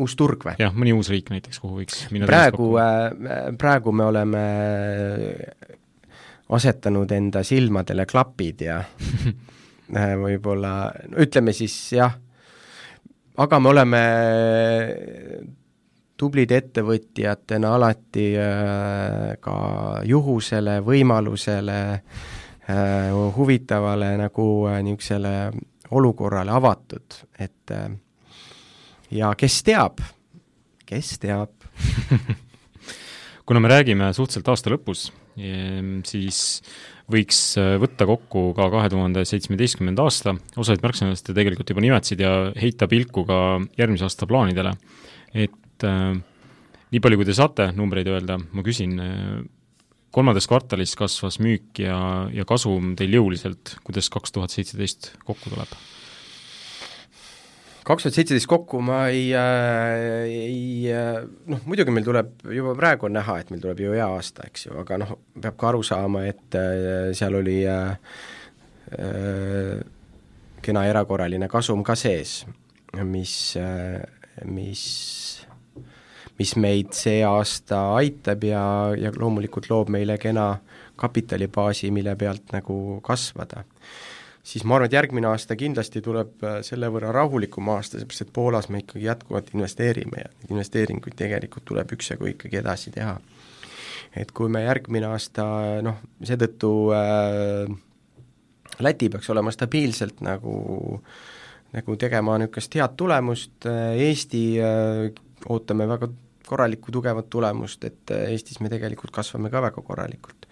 uus 0.00 0.16
turg 0.18 0.44
või? 0.44 0.56
jah, 0.60 0.74
mõni 0.76 0.92
uus 0.96 1.10
riik 1.12 1.30
näiteks, 1.32 1.60
kuhu 1.62 1.80
võiks 1.80 2.02
minna 2.12 2.28
praegu, 2.28 2.72
äh, 2.80 3.52
praegu 3.58 3.92
me 3.96 4.08
oleme 4.10 4.42
asetanud 6.50 7.12
enda 7.14 7.44
silmadele 7.46 8.06
klapid 8.10 8.66
ja 8.66 8.80
äh, 10.00 10.12
võib-olla, 10.20 10.74
no 11.08 11.22
ütleme 11.24 11.54
siis 11.56 11.76
jah, 11.96 12.18
aga 13.40 13.62
me 13.62 13.72
oleme 13.72 14.02
tublid 16.20 16.52
ettevõtjatena 16.52 17.72
alati 17.78 18.26
äh, 18.36 19.38
ka 19.40 19.56
juhusele, 20.04 20.80
võimalusele, 20.84 21.80
huvitavale 23.36 24.12
nagu 24.20 24.46
niisugusele 24.82 25.34
olukorrale 25.90 26.52
avatud, 26.54 27.18
et 27.38 27.74
äh, 27.74 27.90
ja 29.10 29.32
kes 29.38 29.62
teab, 29.66 29.98
kes 30.86 31.16
teab 31.22 31.66
kuna 33.48 33.62
me 33.62 33.72
räägime 33.72 34.12
suhteliselt 34.14 34.48
aasta 34.52 34.70
lõpus, 34.70 35.08
ehm, 35.34 35.98
siis 36.06 36.60
võiks 37.10 37.40
äh, 37.58 37.74
võtta 37.82 38.06
kokku 38.06 38.50
ka 38.54 38.68
kahe 38.70 38.90
tuhande 38.92 39.24
seitsmeteistkümnenda 39.26 40.06
aasta, 40.06 40.36
osasid 40.54 40.84
märksõnadest 40.86 41.26
te 41.26 41.34
tegelikult 41.34 41.72
juba 41.72 41.82
nimetasid 41.82 42.22
ja 42.22 42.34
heita 42.54 42.86
pilku 42.90 43.26
ka 43.26 43.40
järgmise 43.80 44.06
aasta 44.06 44.30
plaanidele. 44.30 44.76
et 45.34 45.86
äh, 45.86 46.12
nii 46.90 47.02
palju, 47.02 47.18
kui 47.18 47.26
te 47.26 47.34
saate 47.34 47.72
numbreid 47.74 48.06
öelda, 48.10 48.38
ma 48.38 48.62
küsin 48.66 48.94
äh,, 49.02 49.40
kolmandas 50.14 50.48
kvartalis 50.50 50.96
kasvas 50.98 51.38
müük 51.42 51.80
ja, 51.84 51.96
ja 52.34 52.46
kasum 52.48 52.94
teil 52.98 53.14
jõuliselt, 53.20 53.76
kuidas 53.86 54.10
kaks 54.12 54.34
tuhat 54.34 54.54
seitseteist 54.54 55.12
kokku 55.24 55.52
tuleb? 55.52 55.72
kaks 57.86 58.06
tuhat 58.06 58.16
seitseteist 58.18 58.48
kokku 58.50 58.80
ma 58.84 59.04
ei 59.10 59.30
äh,, 59.34 60.26
ei 60.30 60.90
äh, 60.94 61.22
noh, 61.50 61.62
muidugi 61.66 61.94
meil 61.94 62.06
tuleb, 62.06 62.34
juba 62.54 62.74
praegu 62.78 63.08
on 63.08 63.16
näha, 63.18 63.38
et 63.40 63.50
meil 63.50 63.62
tuleb 63.62 63.82
ju 63.82 63.94
hea 63.96 64.06
aasta, 64.06 64.46
eks 64.50 64.68
ju, 64.68 64.74
aga 64.82 65.00
noh, 65.02 65.16
peab 65.40 65.56
ka 65.60 65.70
aru 65.72 65.82
saama, 65.86 66.26
et 66.30 66.58
äh, 66.58 67.10
seal 67.16 67.38
oli 67.40 67.60
äh, 67.70 68.14
äh, 68.98 69.80
kena 70.62 70.84
erakorraline 70.90 71.48
kasum 71.50 71.84
ka 71.86 71.96
sees, 71.98 72.42
mis 73.06 73.34
äh,, 73.58 74.02
mis 74.46 74.82
mis 76.40 76.54
meid 76.56 76.94
see 76.96 77.20
aasta 77.26 77.80
aitab 77.98 78.44
ja, 78.48 78.62
ja 78.96 79.12
loomulikult 79.16 79.68
loob 79.70 79.90
meile 79.92 80.16
kena 80.20 80.54
kapitalibaasi, 81.00 81.90
mille 81.92 82.14
pealt 82.16 82.54
nagu 82.54 83.00
kasvada. 83.04 83.64
siis 84.42 84.64
ma 84.64 84.74
arvan, 84.76 84.88
et 84.88 84.96
järgmine 84.96 85.28
aasta 85.28 85.56
kindlasti 85.56 86.00
tuleb 86.02 86.44
äh, 86.44 86.60
selle 86.66 86.88
võrra 86.92 87.12
rahulikum 87.12 87.68
aasta, 87.74 88.00
seepärast 88.00 88.24
et 88.24 88.32
Poolas 88.32 88.70
me 88.72 88.80
ikkagi 88.80 89.04
jätkuvalt 89.04 89.52
investeerime 89.54 90.24
ja 90.24 90.30
neid 90.32 90.54
investeeringuid 90.54 91.16
tegelikult 91.16 91.66
tuleb 91.68 91.92
üksjagu 91.96 92.32
ikkagi 92.32 92.60
edasi 92.62 92.92
teha. 92.96 93.18
et 94.16 94.32
kui 94.32 94.48
me 94.48 94.64
järgmine 94.64 95.12
aasta 95.12 95.44
noh, 95.84 96.00
seetõttu 96.24 96.72
äh, 96.96 97.78
Läti 98.80 99.10
peaks 99.12 99.28
olema 99.28 99.52
stabiilselt 99.52 100.22
nagu 100.24 100.56
nagu 101.74 101.96
tegema 102.00 102.38
niisugust 102.40 102.74
head 102.74 102.96
tulemust, 102.98 103.66
äh, 103.68 103.92
Eesti 104.08 104.44
äh, 104.58 105.10
ootame 105.48 105.86
väga 105.88 106.08
korralikku 106.50 106.92
tugevat 106.94 107.30
tulemust, 107.32 107.84
et 107.88 108.14
äh, 108.14 108.30
Eestis 108.34 108.60
me 108.60 108.72
tegelikult 108.72 109.14
kasvame 109.14 109.52
ka 109.52 109.62
väga 109.68 109.84
korralikult. 109.86 110.48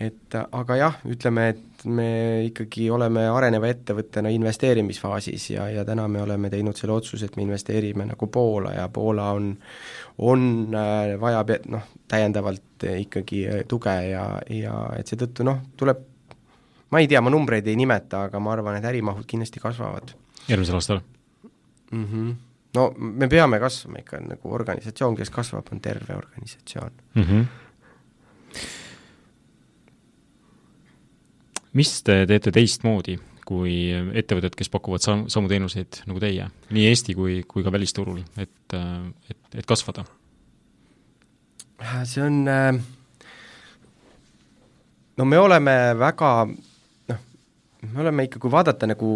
et 0.00 0.34
aga 0.36 0.76
jah, 0.76 0.96
ütleme, 1.08 1.46
et 1.54 1.84
me 1.88 2.08
ikkagi 2.44 2.90
oleme 2.92 3.22
areneva 3.32 3.70
ettevõttena 3.72 4.28
investeerimisfaasis 4.34 5.46
ja, 5.54 5.70
ja 5.72 5.84
täna 5.88 6.04
me 6.08 6.20
oleme 6.20 6.50
teinud 6.52 6.76
selle 6.76 6.92
otsuse, 6.98 7.30
et 7.30 7.38
me 7.38 7.46
investeerime 7.46 8.04
nagu 8.10 8.28
Poola 8.28 8.74
ja 8.76 8.90
Poola 8.92 9.30
on, 9.38 9.54
on 10.18 10.44
äh,, 10.76 11.14
vajab 11.20 11.54
noh, 11.72 11.88
täiendavalt 12.12 12.84
ikkagi 12.92 13.46
tuge 13.68 13.96
ja, 14.10 14.26
ja 14.52 14.76
et 14.98 15.08
seetõttu 15.08 15.48
noh, 15.48 15.64
tuleb 15.80 16.04
ma 16.90 17.00
ei 17.02 17.08
tea, 17.10 17.20
ma 17.24 17.32
numbreid 17.32 17.66
ei 17.66 17.76
nimeta, 17.78 18.26
aga 18.28 18.40
ma 18.42 18.54
arvan, 18.54 18.78
et 18.78 18.86
ärimahud 18.88 19.26
kindlasti 19.28 19.62
kasvavad. 19.62 20.14
järgmisel 20.48 20.78
aastal 20.78 21.00
mm? 21.90 22.04
-hmm. 22.04 22.34
No 22.76 22.90
me 22.96 23.28
peame 23.32 23.60
kasvama 23.62 24.02
ikka, 24.02 24.20
nagu 24.20 24.52
organisatsioon, 24.52 25.16
kes 25.16 25.30
kasvab, 25.32 25.72
on 25.72 25.80
terve 25.80 26.16
organisatsioon 26.16 26.92
mm. 27.14 27.30
-hmm 27.30 27.46
mis 31.76 32.02
te 32.06 32.24
teete 32.28 32.52
teistmoodi 32.54 33.18
kui 33.46 33.74
ettevõtted, 33.94 34.56
kes 34.58 34.70
pakuvad 34.72 35.04
sam-, 35.04 35.26
samu 35.30 35.50
teenuseid 35.50 36.00
nagu 36.10 36.20
teie, 36.22 36.48
nii 36.74 36.86
Eesti 36.90 37.14
kui, 37.14 37.38
kui 37.46 37.64
ka 37.66 37.72
välisturul, 37.74 38.18
et, 38.42 38.76
et, 39.30 39.40
et 39.54 39.66
kasvada? 39.68 40.06
see 42.08 42.22
on, 42.24 42.40
no 45.20 45.26
me 45.28 45.38
oleme 45.38 45.74
väga 46.00 46.30
noh, 46.48 47.20
me 47.92 48.02
oleme 48.02 48.26
ikka, 48.26 48.40
kui 48.42 48.50
vaadata 48.50 48.88
nagu 48.88 49.10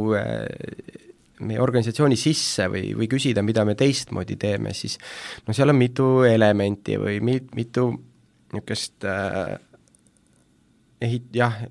meie 1.46 1.60
organisatsiooni 1.62 2.18
sisse 2.20 2.68
või, 2.72 2.92
või 2.96 3.08
küsida, 3.10 3.44
mida 3.46 3.64
me 3.68 3.76
teistmoodi 3.78 4.36
teeme, 4.40 4.74
siis 4.76 4.98
no 5.46 5.56
seal 5.56 5.72
on 5.72 5.78
mitu 5.80 6.08
elementi 6.28 6.98
või 7.00 7.20
mi-, 7.24 7.42
mitu 7.56 7.90
niisugust 8.52 9.06
äh, 9.08 9.54
ehit-, 11.00 11.30
jah, 11.34 11.62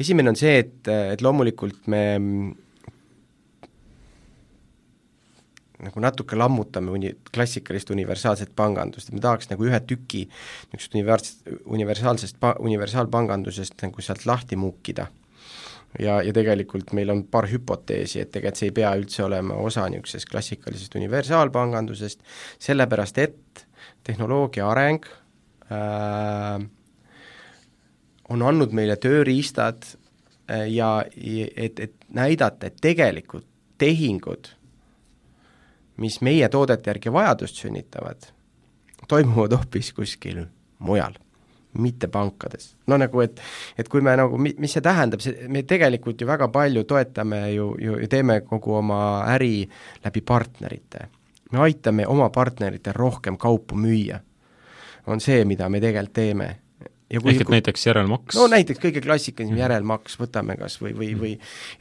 esimene 0.00 0.32
on 0.32 0.38
see, 0.38 0.58
et, 0.64 0.92
et 1.14 1.24
loomulikult 1.24 1.88
me 1.92 2.04
nagu 5.84 6.00
natuke 6.00 6.36
lammutame 6.38 6.92
uni-, 6.94 7.14
klassikalist 7.34 7.90
universaalset 7.94 8.54
pangandust, 8.56 9.10
et 9.10 9.16
me 9.16 9.22
tahaks 9.24 9.50
nagu 9.52 9.66
ühe 9.68 9.80
tüki 9.88 10.24
niisugust 10.26 10.96
univers-, 10.96 11.36
universaalsest 11.64 12.40
pa-, 12.40 12.56
universaalpangandusest 12.60 13.78
nagu 13.84 14.04
sealt 14.04 14.26
lahti 14.28 14.58
muukida. 14.60 15.08
Ja, 15.98 16.20
ja 16.22 16.32
tegelikult 16.34 16.92
meil 16.96 17.10
on 17.12 17.24
paar 17.30 17.48
hüpoteesi, 17.50 18.20
et 18.22 18.32
tegelikult 18.34 18.60
see 18.60 18.70
ei 18.70 18.76
pea 18.76 18.94
üldse 18.98 19.24
olema 19.26 19.58
osa 19.62 19.86
niisugusest 19.90 20.30
klassikalisest 20.30 20.96
universaalpangandusest, 20.98 22.24
sellepärast 22.62 23.20
et 23.22 23.66
tehnoloogia 24.04 24.68
areng 24.70 25.06
äh, 25.70 26.64
on 28.28 28.42
andnud 28.42 28.74
meile 28.76 28.96
tööriistad 29.00 29.86
äh, 30.50 30.66
ja 30.72 30.96
et, 31.14 31.80
et 31.80 31.96
näidata, 32.08 32.68
et 32.70 32.80
tegelikult 32.82 33.46
tehingud, 33.78 34.48
mis 36.00 36.20
meie 36.24 36.48
toodete 36.50 36.90
järgi 36.90 37.12
vajadust 37.12 37.58
sünnitavad, 37.62 38.30
toimuvad 39.08 39.54
hoopis 39.58 39.92
kuskil 39.94 40.44
mujal, 40.78 41.18
mitte 41.78 42.08
pankades. 42.08 42.74
no 42.86 42.98
nagu, 43.00 43.20
et, 43.20 43.40
et 43.78 43.88
kui 43.88 44.04
me 44.04 44.16
nagu, 44.18 44.38
mis 44.38 44.72
see 44.72 44.84
tähendab, 44.84 45.22
see, 45.24 45.48
me 45.48 45.64
tegelikult 45.68 46.20
ju 46.20 46.28
väga 46.28 46.48
palju 46.54 46.84
toetame 46.88 47.40
ju, 47.54 47.70
ju, 47.80 47.98
ju 48.02 48.10
teeme 48.10 48.40
kogu 48.46 48.78
oma 48.80 49.00
äri 49.34 49.68
läbi 50.04 50.20
partnerite. 50.20 51.08
me 51.52 51.64
aitame 51.66 52.06
oma 52.06 52.30
partneritel 52.30 52.96
rohkem 52.96 53.36
kaupu 53.36 53.76
müüa. 53.76 54.20
on 55.06 55.20
see, 55.20 55.44
mida 55.44 55.68
me 55.68 55.80
tegelikult 55.80 56.14
teeme 56.14 56.54
ehk 57.10 57.26
et 57.28 57.44
kui, 57.44 57.54
näiteks 57.54 57.86
järelmaks? 57.86 58.36
no 58.38 58.46
näiteks 58.50 58.80
kõige 58.82 59.02
klassikalisem 59.04 59.58
järelmaks, 59.58 60.16
võtame 60.20 60.56
kas 60.60 60.78
või, 60.82 60.94
või, 60.96 61.10
või 61.20 61.32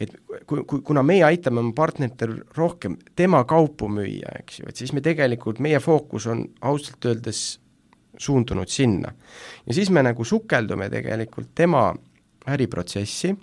et 0.03 0.13
kui, 0.49 0.63
kui, 0.67 0.81
kuna 0.85 1.03
meie 1.05 1.23
aitame 1.27 1.63
oma 1.63 1.73
partneritel 1.75 2.39
rohkem 2.57 2.97
tema 3.15 3.43
kaupu 3.49 3.89
müüa, 3.91 4.37
eks 4.41 4.61
ju, 4.61 4.69
et 4.69 4.79
siis 4.83 4.93
me 4.95 5.03
tegelikult, 5.05 5.61
meie 5.63 5.79
fookus 5.83 6.27
on 6.31 6.45
ausalt 6.61 7.09
öeldes 7.09 7.43
suundunud 8.17 8.67
sinna. 8.67 9.11
ja 9.67 9.73
siis 9.73 9.89
me 9.89 10.03
nagu 10.03 10.25
sukeldume 10.25 10.89
tegelikult 10.89 11.49
tema 11.55 11.93
äriprotsessi 12.47 13.35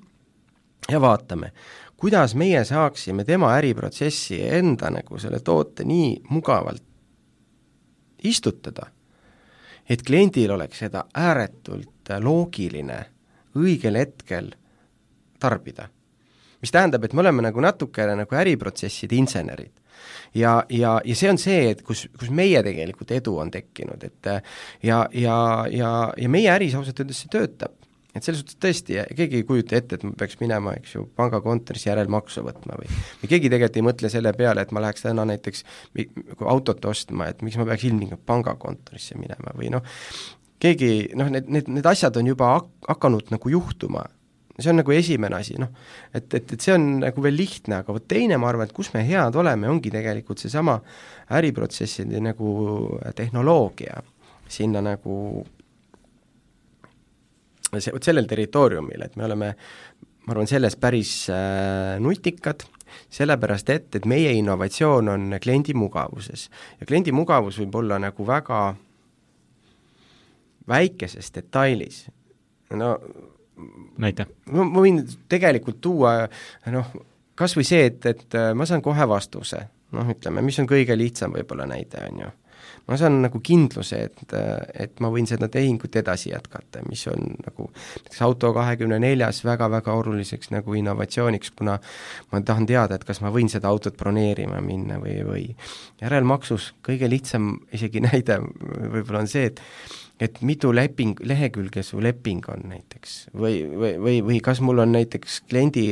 ja 0.91 1.01
vaatame, 1.01 1.53
kuidas 1.97 2.35
meie 2.35 2.65
saaksime 2.65 3.25
tema 3.25 3.55
äriprotsessi 3.57 4.43
enda 4.47 4.91
nagu 4.91 5.19
selle 5.19 5.41
toote 5.41 5.85
nii 5.85 6.23
mugavalt 6.31 6.83
istutada 8.23 8.91
et 9.91 10.03
kliendil 10.07 10.53
oleks 10.55 10.85
seda 10.85 11.05
ääretult 11.19 12.13
loogiline 12.23 12.99
õigel 13.59 13.99
hetkel 13.99 14.53
tarbida. 15.41 15.89
mis 16.61 16.71
tähendab, 16.71 17.05
et 17.05 17.13
me 17.13 17.21
oleme 17.21 17.43
nagu 17.43 17.61
natukene 17.61 18.15
nagu 18.17 18.37
äriprotsesside 18.37 19.17
insenerid. 19.17 19.73
Ja, 20.35 20.55
ja, 20.71 20.95
ja 21.05 21.19
see 21.19 21.31
on 21.33 21.39
see, 21.41 21.71
et 21.75 21.83
kus, 21.87 22.07
kus 22.19 22.31
meie 22.35 22.63
tegelikult 22.67 23.13
edu 23.17 23.37
on 23.43 23.51
tekkinud, 23.53 24.05
et 24.07 24.33
ja, 24.87 25.05
ja, 25.13 25.37
ja, 25.73 25.93
ja 26.17 26.33
meie 26.33 26.51
äris 26.53 26.77
ausalt 26.79 27.03
öeldes 27.03 27.25
see 27.25 27.33
töötab. 27.33 27.77
Et 28.11 28.27
selles 28.27 28.41
suhtes 28.43 28.57
tõesti, 28.59 28.97
keegi 29.15 29.39
ei 29.39 29.45
kujuta 29.47 29.77
ette, 29.79 29.95
et 29.95 30.03
ma 30.03 30.11
peaks 30.19 30.41
minema, 30.41 30.73
eks 30.81 30.97
ju, 30.97 31.05
pangakontorisse 31.19 31.93
järelmaksu 31.93 32.43
võtma 32.43 32.75
või 32.81 32.89
või 32.91 33.31
keegi 33.31 33.53
tegelikult 33.53 33.79
ei 33.79 33.85
mõtle 33.87 34.11
selle 34.11 34.33
peale, 34.35 34.65
et 34.67 34.73
ma 34.75 34.83
läheks 34.83 35.07
täna 35.07 35.23
näiteks 35.31 35.63
autot 36.43 36.91
ostma, 36.91 37.29
et 37.31 37.45
miks 37.47 37.59
ma 37.61 37.69
peaks 37.69 37.87
ilmtingimata 37.87 38.27
pangakontorisse 38.27 39.15
minema 39.21 39.55
või 39.55 39.71
noh, 39.77 39.87
keegi 40.61 40.91
noh, 41.19 41.31
need, 41.31 41.47
need, 41.55 41.71
need 41.71 41.87
asjad 41.87 42.19
on 42.19 42.33
juba 42.33 42.51
hak-, 42.57 42.73
hakanud 42.91 43.31
nagu 43.31 43.55
juhtuma, 43.55 44.03
see 44.61 44.73
on 44.73 44.81
nagu 44.81 44.95
esimene 44.95 45.39
asi, 45.39 45.57
noh, 45.61 45.71
et, 46.15 46.27
et, 46.35 46.53
et 46.55 46.61
see 46.61 46.75
on 46.75 46.87
nagu 47.05 47.25
veel 47.25 47.37
lihtne, 47.39 47.81
aga 47.83 47.95
vot 47.97 48.07
teine, 48.11 48.39
ma 48.41 48.51
arvan, 48.51 48.69
et 48.69 48.75
kus 48.77 48.93
me 48.95 49.05
head 49.07 49.37
oleme, 49.41 49.69
ongi 49.71 49.93
tegelikult 49.93 50.43
seesama 50.43 50.79
äriprotsesside 51.39 52.21
nagu 52.25 52.51
tehnoloogia. 53.17 54.03
Sinna 54.51 54.83
nagu 54.83 55.15
see, 57.79 57.95
vot 57.95 58.05
sellel 58.05 58.29
territooriumil, 58.31 59.07
et 59.07 59.17
me 59.19 59.27
oleme, 59.29 59.55
ma 60.27 60.35
arvan, 60.35 60.51
selles 60.51 60.77
päris 60.81 61.15
äh, 61.33 61.97
nutikad, 62.03 62.67
sellepärast 63.11 63.71
et, 63.71 63.91
et 64.01 64.07
meie 64.11 64.33
innovatsioon 64.39 65.09
on 65.13 65.35
kliendi 65.43 65.75
mugavuses. 65.79 66.49
ja 66.81 66.87
kliendi 66.87 67.15
mugavus 67.15 67.61
võib 67.63 67.77
olla 67.83 68.01
nagu 68.03 68.27
väga 68.27 68.63
väikeses 70.71 71.31
detailis, 71.35 72.05
no 72.75 72.97
näita. 74.03 74.27
ma, 74.53 74.65
ma 74.65 74.85
võin 74.85 75.03
tegelikult 75.29 75.81
tuua 75.81 76.15
noh, 76.73 76.93
kas 77.39 77.57
või 77.57 77.69
see, 77.69 77.87
et, 77.91 78.05
et 78.07 78.39
äh, 78.39 78.53
ma 78.55 78.69
saan 78.69 78.85
kohe 78.85 79.09
vastuse, 79.09 79.65
noh 79.97 80.13
ütleme, 80.15 80.45
mis 80.47 80.59
on 80.63 80.69
kõige 80.71 80.97
lihtsam 80.99 81.35
võib-olla 81.37 81.69
näide, 81.71 82.05
on 82.11 82.23
ju 82.25 82.31
ma 82.91 82.97
saan 82.99 83.21
nagu 83.23 83.41
kindluse, 83.45 84.01
et, 84.09 84.35
et 84.75 85.01
ma 85.03 85.11
võin 85.13 85.29
seda 85.29 85.49
tehingut 85.53 85.95
edasi 86.01 86.33
jätkata, 86.33 86.83
mis 86.89 87.05
on 87.11 87.37
nagu 87.45 87.69
näiteks 87.71 88.23
auto 88.27 88.53
kahekümne 88.57 88.99
neljas 89.03 89.43
väga-väga 89.47 89.95
oluliseks 90.01 90.51
nagu 90.55 90.75
innovatsiooniks, 90.79 91.53
kuna 91.59 91.79
ma 92.33 92.43
tahan 92.47 92.67
teada, 92.67 92.99
et 92.99 93.07
kas 93.07 93.23
ma 93.23 93.33
võin 93.35 93.51
seda 93.53 93.71
autot 93.71 93.97
broneerima 94.01 94.59
minna 94.65 94.99
või, 95.03 95.21
või. 95.27 95.47
Järelmaksus 96.03 96.73
kõige 96.87 97.11
lihtsam 97.11 97.53
isegi 97.77 98.03
näide 98.09 98.41
võib-olla 98.43 99.25
on 99.25 99.31
see, 99.31 99.53
et 99.53 99.63
et 100.21 100.41
mitu 100.45 100.71
leping, 100.75 101.21
lehekülge 101.25 101.83
su 101.87 102.01
leping 102.03 102.45
on 102.53 102.67
näiteks 102.69 103.15
või, 103.33 103.63
või, 103.71 103.93
või, 104.05 104.17
või 104.27 104.41
kas 104.45 104.61
mul 104.65 104.83
on 104.85 104.93
näiteks 104.93 105.41
kliendi 105.49 105.85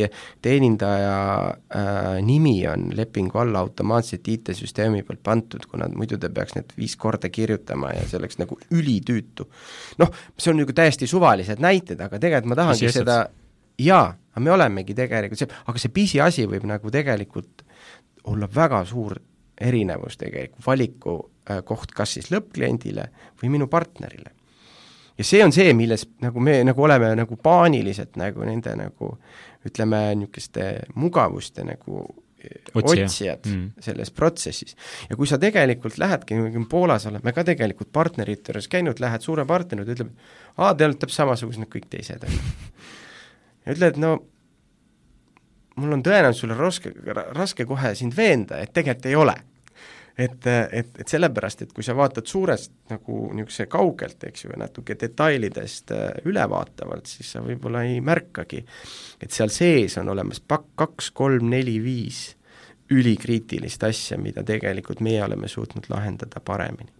teenindaja 0.45 1.15
äh, 1.49 2.11
nimi 2.25 2.57
on 2.69 2.91
lepingu 2.97 3.41
alla 3.41 3.63
automaatselt 3.65 4.29
IT-süsteemi 4.29 5.03
pealt 5.09 5.23
pandud, 5.25 5.65
kuna 5.71 5.89
muidu 5.95 6.21
ta 6.21 6.31
peaks 6.35 6.59
need 6.59 6.77
viis 6.77 6.97
korda 7.01 7.33
kirjutama 7.33 7.95
ja 7.97 8.05
see 8.09 8.21
oleks 8.21 8.41
nagu 8.43 8.59
ülitüütu. 8.69 9.49
noh, 9.99 10.13
see 10.37 10.53
on 10.53 10.61
nagu 10.63 10.77
täiesti 10.77 11.09
suvalised 11.09 11.65
näited, 11.65 12.01
aga 12.01 12.21
tegelikult 12.21 12.53
ma 12.53 12.61
tahangi 12.63 12.89
Asi 12.91 13.01
seda 13.01 13.23
jaa, 13.81 14.13
aga 14.13 14.45
me 14.45 14.53
olemegi 14.53 14.97
tegelikult 14.99 15.41
see, 15.41 15.51
aga 15.73 15.81
see 15.81 15.95
pisiasi 15.95 16.47
võib 16.51 16.69
nagu 16.69 16.93
tegelikult 16.93 17.65
olla 18.29 18.49
väga 18.55 18.85
suur 18.89 19.17
erinevus 19.59 20.19
tegelikult, 20.21 20.67
valiku 20.67 21.17
koht 21.67 21.95
kas 21.97 22.17
siis 22.19 22.31
lõppkliendile 22.33 23.09
või 23.43 23.53
minu 23.57 23.69
partnerile. 23.71 24.33
ja 25.19 25.25
see 25.25 25.43
on 25.45 25.53
see, 25.55 25.73
milles 25.75 26.07
nagu 26.23 26.41
me 26.41 26.61
nagu 26.67 26.83
oleme 26.83 27.15
nagu 27.19 27.37
paaniliselt 27.43 28.17
nagu 28.21 28.47
nende 28.47 28.75
nagu 28.79 29.13
ütleme, 29.67 30.01
niisuguste 30.21 30.69
mugavuste 30.95 31.65
nagu 31.67 32.05
äh, 32.05 32.17
Otsija. 32.75 33.05
otsijad 33.05 33.47
mm. 33.51 33.83
selles 33.83 34.11
protsessis. 34.15 34.77
ja 35.11 35.17
kui 35.17 35.27
sa 35.27 35.39
tegelikult 35.39 35.99
lähedki, 35.99 36.39
Poolas 36.71 37.07
oleme 37.11 37.33
ka 37.33 37.45
tegelikult 37.45 37.93
partnerite 37.93 38.53
juures 38.53 38.69
käinud, 38.69 39.01
lähed 39.03 39.25
suure 39.25 39.45
partneri 39.47 39.85
juurde, 39.85 39.99
ütleb, 39.99 40.33
aa, 40.57 40.75
te 40.75 40.87
olete 40.87 41.05
täpselt 41.05 41.25
samasugused 41.25 41.65
nagu 41.65 41.73
kõik 41.75 41.91
teised, 41.91 42.25
on 42.25 42.35
ju. 42.39 42.89
ja 43.67 43.77
ütled, 43.77 44.03
no 44.03 44.17
mul 45.79 45.99
on 45.99 46.03
tõenäoliselt 46.03 46.43
sulle 46.43 46.59
raske, 46.59 46.93
raske 47.37 47.67
kohe 47.69 47.95
sind 47.99 48.17
veenda, 48.17 48.63
et 48.63 48.73
tegelikult 48.75 49.11
ei 49.11 49.19
ole 49.19 49.37
et, 50.19 50.47
et, 50.47 50.91
et 50.99 51.09
sellepärast, 51.09 51.63
et 51.63 51.73
kui 51.75 51.87
sa 51.87 51.95
vaatad 51.97 52.27
suurest 52.27 52.73
nagu 52.91 53.21
niisuguse 53.37 53.69
kaugelt, 53.71 54.25
eks 54.27 54.45
ju, 54.45 54.55
natuke 54.59 54.97
detailidest 54.99 55.93
äh, 55.95 56.09
ülevaatavalt, 56.29 57.07
siis 57.07 57.35
sa 57.37 57.43
võib-olla 57.45 57.85
ei 57.87 58.01
märkagi, 58.05 58.65
et 59.23 59.35
seal 59.35 59.53
sees 59.55 59.99
on 60.03 60.11
olemas 60.15 60.41
pakk 60.41 60.75
kaks, 60.79 61.13
kolm, 61.17 61.49
neli, 61.53 61.79
viis 61.85 62.27
ülikriitilist 62.91 63.83
asja, 63.85 64.19
mida 64.19 64.43
tegelikult 64.47 65.03
meie 65.05 65.21
oleme 65.25 65.49
suutnud 65.49 65.91
lahendada 65.93 66.41
paremini. 66.41 66.91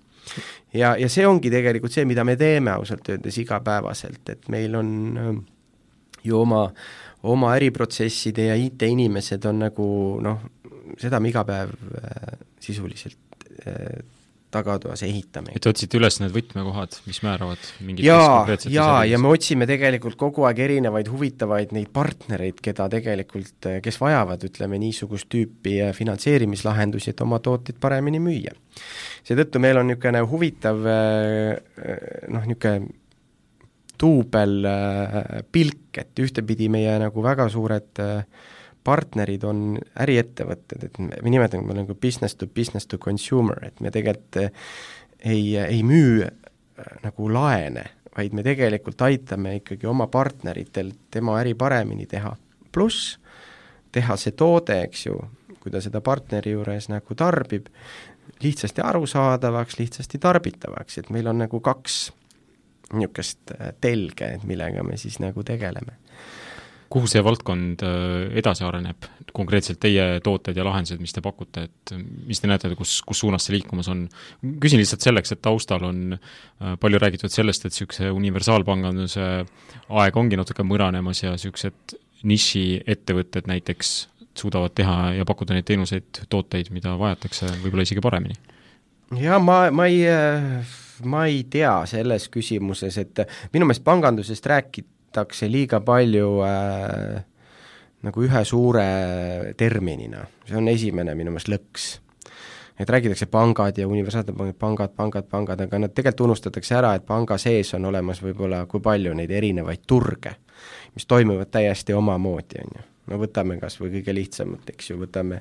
ja, 0.75 0.95
ja 1.01 1.09
see 1.09 1.27
ongi 1.27 1.51
tegelikult 1.51 1.95
see, 1.95 2.05
mida 2.05 2.25
me 2.25 2.37
teeme 2.37 2.75
ausalt 2.77 3.09
öeldes 3.09 3.39
igapäevaselt, 3.41 4.29
et 4.29 4.51
meil 4.53 4.77
on 4.79 4.91
äh, 5.19 5.31
ju 6.23 6.41
oma, 6.41 6.69
oma 7.23 7.55
äriprotsesside 7.57 8.51
ja 8.51 8.57
IT-inimesed 8.59 9.45
on 9.49 9.65
nagu 9.65 9.89
noh, 10.23 10.45
seda 11.01 11.21
me 11.21 11.33
iga 11.33 11.45
päev 11.49 11.75
äh, 12.01 12.39
sisuliselt 12.63 13.45
äh, 13.67 13.99
tagatoas 14.49 15.03
ehitame. 15.05 15.53
et 15.57 15.67
otsite 15.69 15.99
üles 15.99 16.17
need 16.23 16.33
võtmekohad, 16.33 16.95
mis 17.05 17.19
määravad 17.21 17.67
mingit 17.85 18.07
jaa, 18.07 18.47
jaa, 18.73 19.03
ja 19.05 19.19
me 19.21 19.29
otsime 19.35 19.67
tegelikult 19.69 20.17
kogu 20.21 20.47
aeg 20.49 20.63
erinevaid 20.65 21.11
huvitavaid 21.13 21.75
neid 21.77 21.91
partnereid, 21.93 22.63
keda 22.65 22.87
tegelikult, 22.93 23.69
kes 23.85 24.01
vajavad, 24.01 24.47
ütleme, 24.49 24.81
niisugust 24.81 25.29
tüüpi 25.35 25.77
äh, 25.85 25.93
finantseerimislahendusi, 25.97 27.13
et 27.13 27.21
oma 27.27 27.43
tooteid 27.45 27.77
paremini 27.81 28.23
müüa. 28.25 28.57
seetõttu 29.29 29.61
meil 29.61 29.83
on 29.83 29.93
niisugune 29.93 30.25
huvitav 30.33 30.89
noh, 30.89 32.49
niisugune 32.49 32.89
duubelpilk, 33.99 35.99
et 35.99 36.23
ühtepidi 36.23 36.69
meie 36.73 36.95
nagu 37.03 37.25
väga 37.25 37.49
suured 37.53 38.03
äh, 38.03 38.23
partnerid 38.85 39.45
on 39.45 39.79
äriettevõtted, 40.01 40.89
et 40.89 40.99
me, 41.03 41.19
me 41.23 41.33
nimetame 41.33 41.67
seda 41.67 41.83
nagu 41.83 41.95
business 41.95 42.39
to 42.39 42.47
business 42.47 42.87
to 42.87 42.99
consumer, 42.99 43.61
et 43.67 43.81
me 43.85 43.93
tegelikult 43.95 44.41
eh, 44.43 44.51
ei, 45.25 45.57
ei 45.61 45.83
müü 45.87 46.25
eh, 46.25 46.93
nagu 47.05 47.31
laene, 47.33 47.85
vaid 48.17 48.35
me 48.35 48.45
tegelikult 48.47 49.03
aitame 49.07 49.59
ikkagi 49.61 49.87
oma 49.87 50.09
partneritel 50.11 50.93
tema 51.11 51.39
äri 51.43 51.55
paremini 51.59 52.07
teha. 52.07 52.37
pluss 52.73 53.19
teha 53.93 54.17
see 54.21 54.37
toode, 54.37 54.83
eks 54.85 55.07
ju, 55.07 55.17
kui 55.59 55.73
ta 55.73 55.81
seda 55.81 56.01
partneri 56.05 56.53
juures 56.53 56.91
nagu 56.93 57.15
tarbib, 57.19 57.67
lihtsasti 58.43 58.85
arusaadavaks, 58.85 59.79
lihtsasti 59.79 60.19
tarbitavaks, 60.19 60.99
et 60.99 61.11
meil 61.11 61.27
on 61.27 61.41
nagu 61.45 61.61
kaks 61.61 62.13
niisugust 62.93 63.53
eh, 63.57 63.73
telge, 63.81 64.37
millega 64.49 64.85
me 64.85 64.97
siis 64.97 65.19
nagu 65.21 65.45
tegeleme 65.45 65.99
kuhu 66.93 67.09
see 67.11 67.23
valdkond 67.25 67.83
äh, 67.85 68.39
edasi 68.41 68.65
areneb, 68.67 69.07
konkreetselt 69.37 69.81
teie 69.83 70.07
tooted 70.25 70.57
ja 70.57 70.65
lahendused, 70.67 71.01
mis 71.03 71.13
te 71.15 71.23
pakute, 71.25 71.67
et 71.69 71.93
mis 72.27 72.41
te 72.41 72.49
näete, 72.51 72.71
kus, 72.79 72.99
kus 73.07 73.23
suunas 73.25 73.45
see 73.47 73.57
liikumas 73.59 73.91
on? 73.93 74.07
küsin 74.63 74.81
lihtsalt 74.81 75.05
selleks, 75.05 75.35
et 75.35 75.43
taustal 75.45 75.85
on 75.89 76.17
äh, 76.17 76.75
palju 76.81 77.01
räägitud 77.03 77.33
sellest, 77.33 77.67
et 77.67 77.77
niisuguse 77.77 78.13
universaalpanganduse 78.17 79.29
aeg 80.03 80.21
ongi 80.21 80.41
natuke 80.41 80.67
mõranemas 80.67 81.23
ja 81.25 81.35
niisugused 81.37 81.99
nišiettevõtted 82.29 83.47
näiteks 83.51 83.97
suudavad 84.39 84.75
teha 84.75 84.99
ja 85.19 85.27
pakkuda 85.29 85.55
neid 85.57 85.67
teenuseid, 85.69 86.25
tooteid, 86.31 86.73
mida 86.75 86.97
vajatakse 86.99 87.51
võib-olla 87.63 87.85
isegi 87.87 88.03
paremini? 88.05 88.39
jaa, 89.19 89.39
ma, 89.41 89.67
ma 89.73 89.87
ei, 89.89 90.03
ma 91.09 91.25
ei 91.29 91.43
tea 91.51 91.75
selles 91.91 92.29
küsimuses, 92.33 92.97
et 93.01 93.27
minu 93.53 93.69
meelest 93.69 93.85
pangandusest 93.87 94.49
rääkida 94.49 94.98
võetakse 95.09 95.49
liiga 95.51 95.81
palju 95.81 96.43
äh, 96.45 97.25
nagu 98.05 98.23
ühe 98.23 98.45
suure 98.45 99.55
terminina, 99.57 100.27
see 100.47 100.57
on 100.57 100.69
esimene 100.69 101.15
minu 101.15 101.33
meelest 101.33 101.49
lõks. 101.49 101.99
et 102.79 102.89
räägitakse 102.89 103.27
pangad 103.27 103.79
ja 103.79 103.89
universaalsed 103.89 104.37
pangad, 104.37 104.55
pangad, 104.59 104.91
pangad, 104.95 105.25
pangad, 105.27 105.61
aga 105.61 105.79
nad 105.79 105.95
tegelikult 105.95 106.29
unustatakse 106.29 106.75
ära, 106.75 106.95
et 106.95 107.07
panga 107.07 107.39
sees 107.39 107.75
on 107.75 107.85
olemas 107.85 108.23
võib-olla 108.23 108.67
kui 108.67 108.81
palju 108.81 109.15
neid 109.15 109.31
erinevaid 109.31 109.83
turge, 109.87 110.37
mis 110.95 111.07
toimivad 111.07 111.51
täiesti 111.51 111.93
omamoodi, 111.93 112.63
on 112.63 112.77
ju. 112.77 112.85
no 113.09 113.19
võtame 113.19 113.59
kas 113.59 113.81
või 113.81 113.97
kõige 113.97 114.15
lihtsamat, 114.15 114.71
eks 114.71 114.91
ju, 114.91 115.01
võtame 115.01 115.41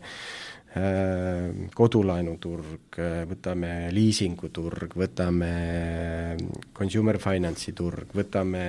kodulaenuturg, 1.77 2.97
äh, 2.99 3.21
võtame 3.29 3.71
liisinguturg, 3.93 4.95
võtame 4.97 5.49
äh, 5.49 6.43
consumer 6.77 7.19
finance'i 7.21 7.73
turg, 7.77 8.11
võtame 8.17 8.63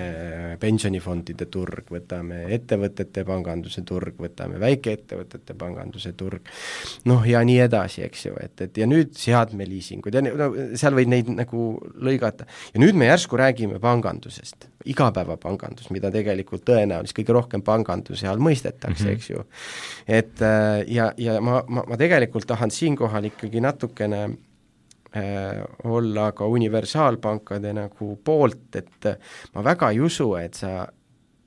pensionifondide 0.60 1.48
turg, 1.52 1.90
võtame 1.92 2.44
ettevõtete 2.54 3.24
panganduse 3.28 3.84
turg, 3.88 4.18
võtame 4.20 4.60
väikeettevõtete 4.62 5.56
panganduse 5.58 6.12
turg, 6.18 6.48
noh 7.10 7.26
ja 7.28 7.42
nii 7.46 7.58
edasi, 7.66 8.04
eks 8.06 8.26
ju, 8.28 8.36
et, 8.42 8.56
et 8.68 8.82
ja 8.82 8.88
nüüd 8.88 9.14
seadmeliisingud 9.18 10.14
ja 10.14 10.24
no 10.24 10.50
seal 10.78 10.96
võid 10.98 11.12
neid 11.12 11.30
nagu 11.32 11.70
lõigata. 11.98 12.48
ja 12.74 12.82
nüüd 12.82 12.98
me 12.98 13.10
järsku 13.10 13.38
räägime 13.40 13.80
pangandusest, 13.82 14.68
igapäevapangandus, 14.86 15.90
mida 15.90 16.10
tegelikult 16.14 16.62
tõenäoliselt 16.68 17.16
kõige 17.18 17.34
rohkem 17.34 17.62
panganduse 17.66 18.28
all 18.30 18.38
mõistetakse 18.42 19.04
mm, 19.04 19.08
-hmm. 19.08 19.16
eks 19.16 19.30
ju. 19.30 19.44
et 20.06 20.44
ja, 20.86 21.12
ja 21.18 21.40
ma, 21.40 21.62
ma, 21.68 21.82
ma 21.88 21.96
tegelikult 21.98 22.46
tahan 22.46 22.70
siinkohal 22.70 23.24
ikkagi 23.24 23.60
natukene 23.60 24.22
äh, 25.16 25.64
olla 25.84 26.32
ka 26.32 26.46
universaalpankade 26.46 27.72
nagu 27.72 28.16
poolt, 28.24 28.76
et 28.76 29.10
ma 29.54 29.64
väga 29.64 29.90
ei 29.90 30.00
usu, 30.00 30.34
et 30.34 30.54
sa 30.54 30.86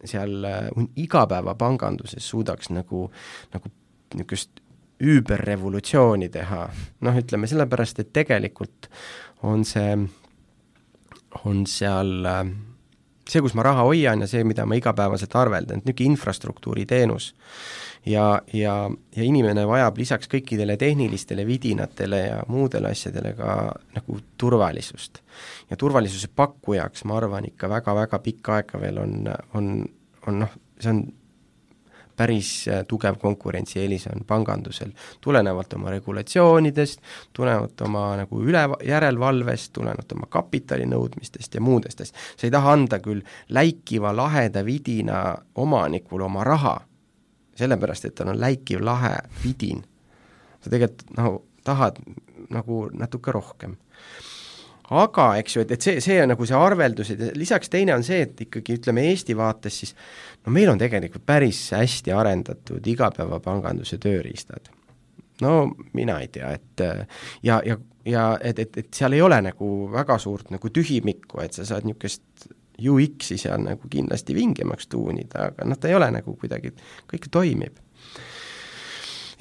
seal 0.05 0.43
äh, 0.43 0.67
igapäevapanganduses 0.95 2.29
suudaks 2.29 2.69
nagu, 2.69 3.11
nagu 3.53 3.71
niisugust 4.15 4.61
üüberrevolutsiooni 5.01 6.29
teha, 6.29 6.65
noh, 7.01 7.15
ütleme 7.17 7.47
sellepärast, 7.49 8.01
et 8.03 8.11
tegelikult 8.13 8.89
on 9.47 9.63
see, 9.65 9.95
on 11.45 11.63
seal 11.69 12.27
äh, 12.29 12.43
see, 13.31 13.41
kus 13.43 13.55
ma 13.57 13.65
raha 13.65 13.85
hoian 13.87 14.23
ja 14.23 14.27
see, 14.27 14.43
mida 14.47 14.65
ma 14.67 14.77
igapäevaselt 14.79 15.35
arveldan, 15.39 15.81
et 15.81 15.87
niisugune 15.87 16.13
infrastruktuuri 16.15 16.85
teenus 16.89 17.31
ja, 18.05 18.41
ja, 18.53 18.75
ja 19.15 19.23
inimene 19.23 19.65
vajab 19.67 19.97
lisaks 20.01 20.29
kõikidele 20.31 20.77
tehnilistele 20.81 21.45
vidinatele 21.47 22.19
ja 22.25 22.41
muudele 22.47 22.91
asjadele 22.91 23.33
ka 23.37 23.55
nagu 23.95 24.19
turvalisust. 24.37 25.21
ja 25.69 25.77
turvalisuse 25.77 26.29
pakkujaks, 26.35 27.05
ma 27.05 27.17
arvan, 27.17 27.47
ikka 27.51 27.69
väga-väga 27.69 28.19
pikka 28.19 28.59
aega 28.59 28.81
veel 28.81 29.01
on, 29.01 29.17
on, 29.53 29.73
on 30.27 30.39
noh, 30.45 30.59
see 30.79 30.93
on 30.93 31.05
päris 32.15 32.67
äh, 32.67 32.83
tugev 32.87 33.15
konkurentsieelis 33.21 34.07
on 34.11 34.25
pangandusel, 34.27 34.91
tulenevalt 35.21 35.73
oma 35.73 35.89
regulatsioonidest, 35.89 37.01
tulenevalt 37.33 37.81
oma 37.87 38.05
nagu 38.19 38.43
üle, 38.43 38.67
järelevalvest, 38.85 39.73
tulenevalt 39.73 40.11
oma 40.17 40.27
kapitalinõudmistest 40.29 41.55
ja 41.55 41.61
muudest 41.61 42.01
asjadest. 42.01 42.15
sa 42.37 42.47
ei 42.47 42.51
taha 42.51 42.73
anda 42.73 42.99
küll 42.99 43.21
läikiva 43.49 44.15
laheda 44.15 44.65
vidina 44.65 45.37
omanikule 45.55 46.23
oma 46.23 46.43
raha, 46.43 46.79
sellepärast, 47.55 48.05
et 48.05 48.15
tal 48.15 48.33
on 48.33 48.39
läikiv 48.39 48.81
lahe 48.81 49.15
vidin. 49.43 49.83
sa 50.61 50.69
tegelikult 50.69 51.17
nagu 51.17 51.45
tahad 51.63 51.97
nagu 52.49 52.89
natuke 52.93 53.31
rohkem. 53.31 53.77
Aga 54.91 55.27
eks 55.39 55.55
ju, 55.55 55.63
et, 55.63 55.71
et 55.75 55.85
see, 55.87 56.01
see 56.03 56.19
on 56.23 56.31
nagu 56.33 56.47
see 56.47 56.57
arveldus 56.57 57.13
ja 57.13 57.31
lisaks 57.37 57.71
teine 57.71 57.95
on 57.95 58.03
see, 58.03 58.25
et 58.27 58.45
ikkagi 58.47 58.77
ütleme 58.79 59.05
Eesti 59.11 59.35
vaates 59.37 59.81
siis 59.83 59.95
no 60.45 60.53
meil 60.55 60.71
on 60.71 60.81
tegelikult 60.81 61.25
päris 61.25 61.63
hästi 61.75 62.13
arendatud 62.15 62.87
igapäevapanganduse 62.93 63.99
tööriistad. 64.03 64.71
no 65.41 65.71
mina 65.93 66.19
ei 66.21 66.27
tea, 66.27 66.51
et 66.57 66.85
ja, 67.43 67.61
ja, 67.65 67.77
ja 68.05 68.25
et, 68.41 68.59
et, 68.59 68.77
et 68.77 68.93
seal 68.93 69.15
ei 69.15 69.21
ole 69.21 69.41
nagu 69.41 69.71
väga 69.93 70.17
suurt 70.19 70.51
nagu 70.51 70.69
tühimikku, 70.69 71.39
et 71.43 71.55
sa 71.55 71.65
saad 71.65 71.87
niisugust 71.87 72.51
UX-i 72.81 73.37
seal 73.37 73.61
nagu 73.61 73.89
kindlasti 73.89 74.35
vingemaks 74.35 74.89
tuunida, 74.89 75.51
aga 75.51 75.67
noh, 75.69 75.77
ta 75.77 75.89
ei 75.89 75.95
ole 75.97 76.07
nagu 76.15 76.33
kuidagi, 76.39 76.73
kõik 77.11 77.27
toimib. 77.31 77.77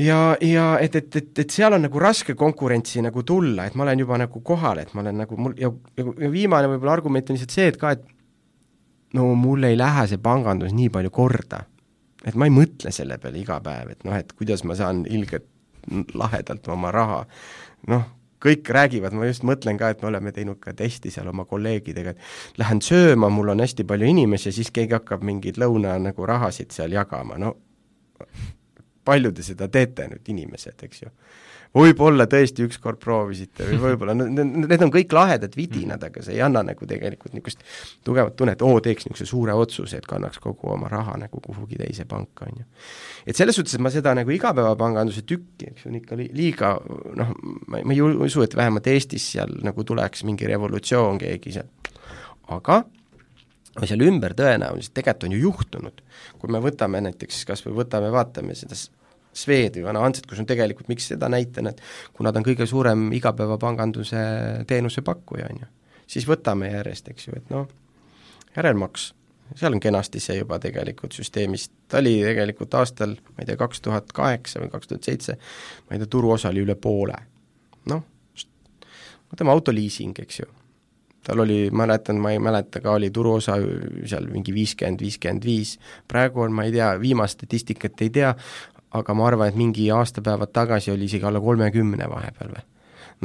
Ja, 0.00 0.20
ja 0.40 0.66
et, 0.80 0.96
et, 0.96 1.16
et, 1.16 1.32
et 1.44 1.52
seal 1.52 1.74
on 1.76 1.84
nagu 1.84 2.02
raske 2.02 2.34
konkurentsi 2.38 3.02
nagu 3.04 3.24
tulla, 3.26 3.66
et 3.68 3.76
ma 3.78 3.84
olen 3.86 4.04
juba 4.04 4.18
nagu 4.20 4.42
kohal, 4.46 4.82
et 4.82 4.94
ma 4.94 5.04
olen 5.04 5.22
nagu 5.24 5.38
mul 5.40 5.56
ja, 5.60 5.70
ja 5.98 6.30
viimane 6.32 6.70
võib-olla 6.72 6.96
argument 6.98 7.30
on 7.30 7.38
lihtsalt 7.38 7.56
see, 7.56 7.68
et 7.72 7.80
ka, 7.80 7.94
et 7.96 9.16
no 9.18 9.32
mul 9.38 9.66
ei 9.68 9.78
lähe 9.78 10.06
see 10.10 10.22
pangandus 10.22 10.74
nii 10.76 10.90
palju 10.94 11.12
korda. 11.14 11.64
et 12.26 12.36
ma 12.36 12.44
ei 12.44 12.52
mõtle 12.52 12.92
selle 12.92 13.16
peale 13.18 13.40
iga 13.40 13.60
päev, 13.64 13.94
et 13.94 14.02
noh, 14.04 14.16
et 14.16 14.32
kuidas 14.36 14.64
ma 14.68 14.76
saan 14.76 15.06
ilgelt 15.08 15.48
lahedalt 16.14 16.66
oma 16.68 16.90
raha, 16.92 17.22
noh, 17.88 18.02
kõik 18.40 18.68
räägivad, 18.72 19.14
ma 19.16 19.28
just 19.28 19.44
mõtlen 19.48 19.78
ka, 19.80 19.90
et 19.92 20.02
me 20.02 20.10
oleme 20.10 20.32
teinud 20.32 20.60
ka 20.60 20.74
testi 20.76 21.12
seal 21.12 21.28
oma 21.32 21.46
kolleegidega, 21.48 22.12
et 22.12 22.60
lähen 22.60 22.80
sööma, 22.84 23.28
mul 23.32 23.52
on 23.52 23.64
hästi 23.64 23.84
palju 23.88 24.08
inimesi 24.12 24.48
ja 24.48 24.56
siis 24.56 24.70
keegi 24.72 24.96
hakkab 24.96 25.24
mingeid 25.24 25.60
lõuna 25.60 25.96
nagu 26.00 26.28
rahasid 26.28 26.72
seal 26.76 26.92
jagama, 26.96 27.40
no 27.40 27.54
palju 29.10 29.34
te 29.34 29.46
seda 29.46 29.68
teete 29.72 30.08
nüüd, 30.10 30.26
inimesed, 30.34 30.86
eks 30.86 31.04
ju 31.04 31.12
võib-olla 31.76 32.26
tõesti 32.30 32.64
ükskord 32.66 32.98
proovisite 33.02 33.66
või 33.68 33.78
võib-olla, 33.84 34.14
need 34.16 34.82
on 34.82 34.90
kõik 34.90 35.12
lahedad 35.14 35.54
vidinad, 35.54 36.02
aga 36.02 36.22
see 36.24 36.34
ei 36.34 36.42
anna 36.42 36.64
nagu 36.66 36.86
tegelikult 36.88 37.34
niisugust 37.36 37.62
tugevat 38.06 38.34
tunnet, 38.38 38.62
oo, 38.66 38.80
teeks 38.82 39.06
niisuguse 39.06 39.28
suure 39.30 39.54
otsuse, 39.54 40.00
et 40.00 40.08
kannaks 40.10 40.42
kogu 40.42 40.72
oma 40.74 40.90
raha 40.90 41.14
nagu 41.20 41.42
kuhugi 41.44 41.78
teise 41.78 42.06
panka, 42.10 42.48
on 42.50 42.62
ju. 42.62 42.66
et 43.26 43.38
selles 43.38 43.54
suhtes, 43.58 43.76
et 43.78 43.86
ma 43.86 43.94
seda 43.94 44.16
nagu 44.18 44.34
igapäevapanganduse 44.34 45.22
tükki, 45.22 45.70
eks 45.70 45.86
ju, 45.86 45.92
on 45.92 46.00
ikka 46.00 46.18
li-, 46.18 46.30
liiga 46.34 46.74
noh, 47.22 47.34
ma, 47.68 47.84
ma 47.84 47.94
ei 47.94 48.02
usu, 48.02 48.42
et 48.46 48.56
vähemalt 48.58 48.90
Eestis 48.90 49.30
seal 49.36 49.60
nagu 49.62 49.86
tuleks 49.86 50.26
mingi 50.26 50.50
revolutsioon, 50.50 51.22
keegi 51.22 51.54
seal, 51.60 51.70
aga 52.50 52.82
seal 53.86 54.02
ümber 54.02 54.34
tõenäoliselt 54.34 54.96
tegelikult 54.96 55.28
on 55.28 55.34
ju 55.36 55.44
juhtunud. 55.46 56.00
kui 56.40 56.50
me 56.50 56.58
võtame 56.58 56.98
näiteks, 57.04 57.44
kas 57.46 57.62
või 57.62 57.84
võtame, 57.84 58.10
vaatame 58.10 58.56
seda 58.58 58.74
Swedi 59.32 59.84
vana 59.84 60.02
Hanset, 60.02 60.26
kus 60.26 60.40
on 60.42 60.48
tegelikult, 60.48 60.88
miks 60.90 61.06
seda 61.12 61.28
näitan, 61.30 61.70
et 61.70 61.80
kuna 62.16 62.32
ta 62.32 62.40
on 62.40 62.46
kõige 62.46 62.66
suurem 62.66 63.10
igapäevapanganduse 63.14 64.24
teenusepakkuja, 64.66 65.46
on 65.52 65.62
ju, 65.62 65.70
siis 66.10 66.26
võtame 66.28 66.72
järjest, 66.72 67.12
eks 67.12 67.28
ju, 67.28 67.36
et 67.38 67.52
noh, 67.54 67.68
järelmaks, 68.56 69.10
seal 69.54 69.74
on 69.74 69.82
kenasti 69.82 70.22
see 70.22 70.40
juba 70.40 70.58
tegelikult 70.62 71.14
süsteemist, 71.14 71.72
ta 71.88 72.02
oli 72.02 72.16
tegelikult 72.24 72.74
aastal, 72.78 73.16
ma 73.34 73.42
ei 73.42 73.50
tea, 73.50 73.58
kaks 73.60 73.84
tuhat 73.86 74.14
kaheksa 74.14 74.62
või 74.62 74.72
kaks 74.72 74.90
tuhat 74.90 75.10
seitse, 75.10 75.36
ma 75.86 75.96
ei 75.96 76.02
tea, 76.02 76.10
turuosa 76.10 76.50
oli 76.50 76.64
üle 76.66 76.74
poole. 76.74 77.18
noh, 77.90 78.02
võtame 79.30 79.54
autoliising, 79.54 80.18
eks 80.24 80.42
ju, 80.42 80.50
tal 81.26 81.44
oli, 81.44 81.68
mäletan, 81.70 82.18
ma 82.20 82.34
ei 82.34 82.42
mäleta 82.42 82.82
ka, 82.82 82.96
oli 82.98 83.10
turuosa 83.14 83.56
seal 84.10 84.28
mingi 84.32 84.54
viiskümmend, 84.54 85.02
viiskümmend 85.04 85.46
viis, 85.46 85.76
praegu 86.08 86.42
on, 86.44 86.54
ma 86.54 86.66
ei 86.66 86.74
tea, 86.74 86.92
viimast 87.00 87.38
statistikat 87.38 88.02
ei 88.06 88.10
tea, 88.14 88.34
aga 88.98 89.14
ma 89.14 89.26
arvan, 89.26 89.48
et 89.48 89.58
mingi 89.58 89.90
aastapäevad 89.94 90.52
tagasi 90.52 90.90
oli 90.90 91.06
isegi 91.06 91.24
alla 91.24 91.40
kolmekümne 91.40 92.08
vahepeal 92.10 92.54
või. 92.56 92.66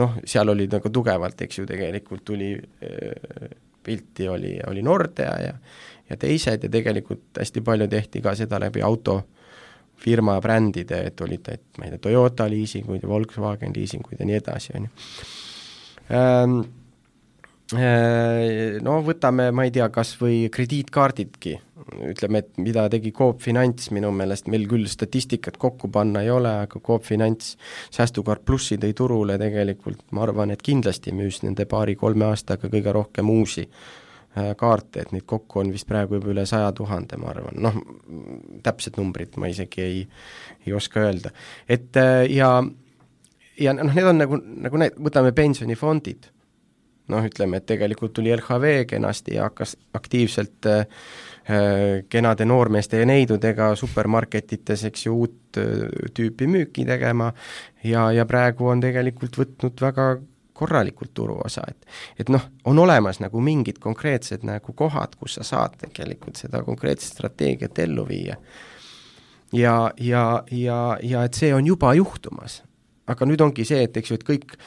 noh, 0.02 0.18
seal 0.28 0.50
oli 0.50 0.68
nagu 0.68 0.90
tugevalt, 0.90 1.42
eks 1.42 1.60
ju, 1.60 1.66
tegelikult 1.66 2.26
tuli 2.26 2.52
pilti, 3.84 4.28
oli, 4.28 4.58
oli 4.68 4.82
Nordea 4.84 5.36
ja 5.42 5.54
ja 6.10 6.18
teised 6.18 6.64
ja 6.64 6.70
tegelikult 6.70 7.40
hästi 7.40 7.62
palju 7.66 7.88
tehti 7.90 8.22
ka 8.22 8.36
seda 8.38 8.60
läbi 8.62 8.84
autofirma 8.86 10.38
brändide, 10.42 11.02
et 11.10 11.22
olid, 11.22 11.48
et 11.50 11.80
ma 11.80 11.88
ei 11.88 11.96
tea, 11.96 12.04
Toyota 12.08 12.50
liisinguid 12.50 13.04
ja 13.04 13.10
Volkswagen 13.10 13.74
liisinguid 13.76 14.22
ja 14.22 14.28
nii 14.30 14.38
edasi, 14.42 14.76
on 14.78 14.90
ju 14.90 14.92
no 17.74 19.00
võtame, 19.06 19.50
ma 19.56 19.66
ei 19.66 19.72
tea, 19.74 19.88
kas 19.90 20.14
või 20.20 20.46
krediitkaardidki, 20.54 21.56
ütleme, 22.12 22.44
et 22.44 22.60
mida 22.62 22.86
tegi 22.94 23.12
Coop 23.16 23.42
Finants, 23.42 23.90
minu 23.96 24.12
meelest 24.14 24.50
meil 24.54 24.68
küll 24.70 24.86
statistikat 24.90 25.58
kokku 25.62 25.90
panna 25.94 26.22
ei 26.22 26.30
ole, 26.34 26.52
aga 26.66 26.80
Coop 26.80 27.06
Finants 27.06 27.56
säästukaart 27.94 28.46
plussi 28.46 28.78
tõi 28.82 28.94
turule 28.98 29.38
tegelikult, 29.42 30.04
ma 30.14 30.26
arvan, 30.28 30.54
et 30.54 30.62
kindlasti 30.66 31.14
müüs 31.16 31.42
nende 31.46 31.66
paari-kolme 31.70 32.28
aastaga 32.30 32.70
kõige 32.70 32.94
rohkem 32.94 33.30
uusi 33.34 33.66
äh, 33.66 34.54
kaarte, 34.58 35.02
et 35.02 35.16
neid 35.16 35.26
kokku 35.26 35.64
on 35.64 35.74
vist 35.74 35.90
praegu 35.90 36.20
juba 36.20 36.34
üle 36.36 36.46
saja 36.50 36.70
tuhande, 36.76 37.18
ma 37.22 37.34
arvan, 37.34 37.58
noh, 37.66 37.82
täpset 38.66 39.02
numbrit 39.02 39.42
ma 39.42 39.50
isegi 39.50 39.82
ei, 39.82 40.06
ei 40.68 40.78
oska 40.78 41.02
öelda. 41.08 41.34
et 41.70 41.98
äh, 41.98 42.28
ja, 42.30 42.60
ja 43.58 43.74
noh, 43.74 43.90
need 43.90 44.14
on 44.14 44.22
nagu, 44.22 44.42
nagu 44.70 44.86
need, 44.86 45.02
võtame 45.10 45.34
pensionifondid 45.34 46.30
noh, 47.12 47.26
ütleme, 47.26 47.62
et 47.62 47.66
tegelikult 47.70 48.14
tuli 48.18 48.34
LHV 48.36 48.86
kenasti 48.90 49.36
ja 49.38 49.50
hakkas 49.50 49.76
aktiivselt 49.94 50.70
äh, 50.70 50.86
Äh, 51.50 52.06
kenade 52.10 52.46
noormeeste 52.46 52.98
ja 52.98 53.06
neidudega 53.06 53.76
supermarketites, 53.78 54.84
eks 54.88 55.04
ju, 55.06 55.12
uut 55.14 55.58
äh, 55.62 55.84
tüüpi 56.18 56.48
müüki 56.50 56.88
tegema 56.90 57.28
ja, 57.84 58.08
ja 58.12 58.24
praegu 58.26 58.72
on 58.72 58.82
tegelikult 58.82 59.38
võtnud 59.38 59.84
väga 59.86 60.08
korralikult 60.58 61.14
turuosa, 61.14 61.62
et 61.70 61.86
et 62.24 62.32
noh, 62.34 62.48
on 62.66 62.82
olemas 62.82 63.22
nagu 63.22 63.44
mingid 63.46 63.78
konkreetsed 63.84 64.42
nagu 64.42 64.74
kohad, 64.74 65.14
kus 65.22 65.38
sa 65.38 65.46
saad 65.46 65.78
tegelikult 65.84 66.42
seda 66.42 66.64
konkreetset 66.66 67.14
strateegiat 67.14 67.84
ellu 67.86 68.08
viia. 68.10 68.40
ja, 69.54 69.92
ja, 70.02 70.26
ja, 70.50 70.98
ja 71.04 71.24
et 71.30 71.38
see 71.38 71.54
on 71.54 71.68
juba 71.68 71.94
juhtumas. 71.94 72.64
aga 73.06 73.30
nüüd 73.30 73.46
ongi 73.46 73.70
see, 73.70 73.84
et 73.86 74.02
eks 74.02 74.10
ju, 74.10 74.18
et 74.18 74.30
kõik 74.34 74.58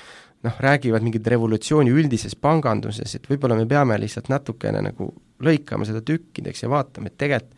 noh, 0.43 0.61
räägivad 0.63 1.03
mingit 1.03 1.27
revolutsiooni 1.27 1.91
üldises 1.91 2.37
panganduses, 2.37 3.15
et 3.15 3.27
võib-olla 3.31 3.57
me 3.59 3.67
peame 3.67 3.99
lihtsalt 3.99 4.31
natukene 4.31 4.83
nagu 4.85 5.11
lõikama 5.45 5.87
seda 5.87 6.03
tükkideks 6.05 6.65
ja 6.65 6.71
vaatama, 6.73 7.11
et 7.11 7.19
tegelikult 7.19 7.57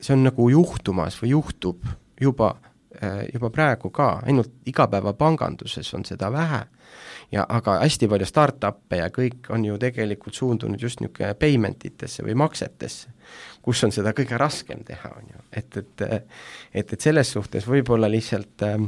see 0.00 0.14
on 0.14 0.26
nagu 0.26 0.48
juhtumas 0.52 1.16
või 1.22 1.32
juhtub 1.32 1.86
juba, 2.20 2.54
äh, 3.02 3.22
juba 3.32 3.50
praegu 3.50 3.90
ka, 3.90 4.20
ainult 4.26 4.52
igapäevapanganduses 4.68 5.94
on 5.94 6.04
seda 6.04 6.32
vähe. 6.32 6.66
ja 7.32 7.46
aga 7.48 7.80
hästi 7.80 8.06
palju 8.08 8.26
startup'e 8.26 8.96
ja 9.00 9.08
kõik 9.10 9.48
on 9.50 9.64
ju 9.64 9.78
tegelikult 9.78 10.34
suundunud 10.34 10.82
just 10.82 11.00
niisugune 11.00 11.34
payment 11.34 11.84
itesse 11.84 12.22
või 12.22 12.36
maksetesse, 12.38 13.08
kus 13.62 13.82
on 13.84 13.92
seda 13.92 14.12
kõige 14.12 14.38
raskem 14.38 14.84
teha, 14.84 15.10
on 15.16 15.32
ju, 15.32 15.42
et, 15.52 15.76
et 15.76 16.02
et, 16.74 16.92
et 16.92 17.00
selles 17.00 17.32
suhtes 17.32 17.66
võib-olla 17.66 18.10
lihtsalt 18.10 18.62
äh, 18.62 18.78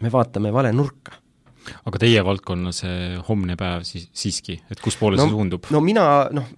me 0.00 0.12
vaatame 0.12 0.52
vale 0.52 0.72
nurka 0.72 1.19
aga 1.88 2.00
teie 2.02 2.24
valdkonna 2.24 2.72
see 2.74 3.20
homne 3.28 3.56
päev 3.60 3.84
siis, 3.88 4.08
siiski, 4.16 4.60
et 4.70 4.80
kus 4.82 4.96
poole 5.00 5.18
no, 5.18 5.26
see 5.26 5.34
suundub? 5.34 5.68
no 5.74 5.82
mina, 5.84 6.04
noh, 6.34 6.48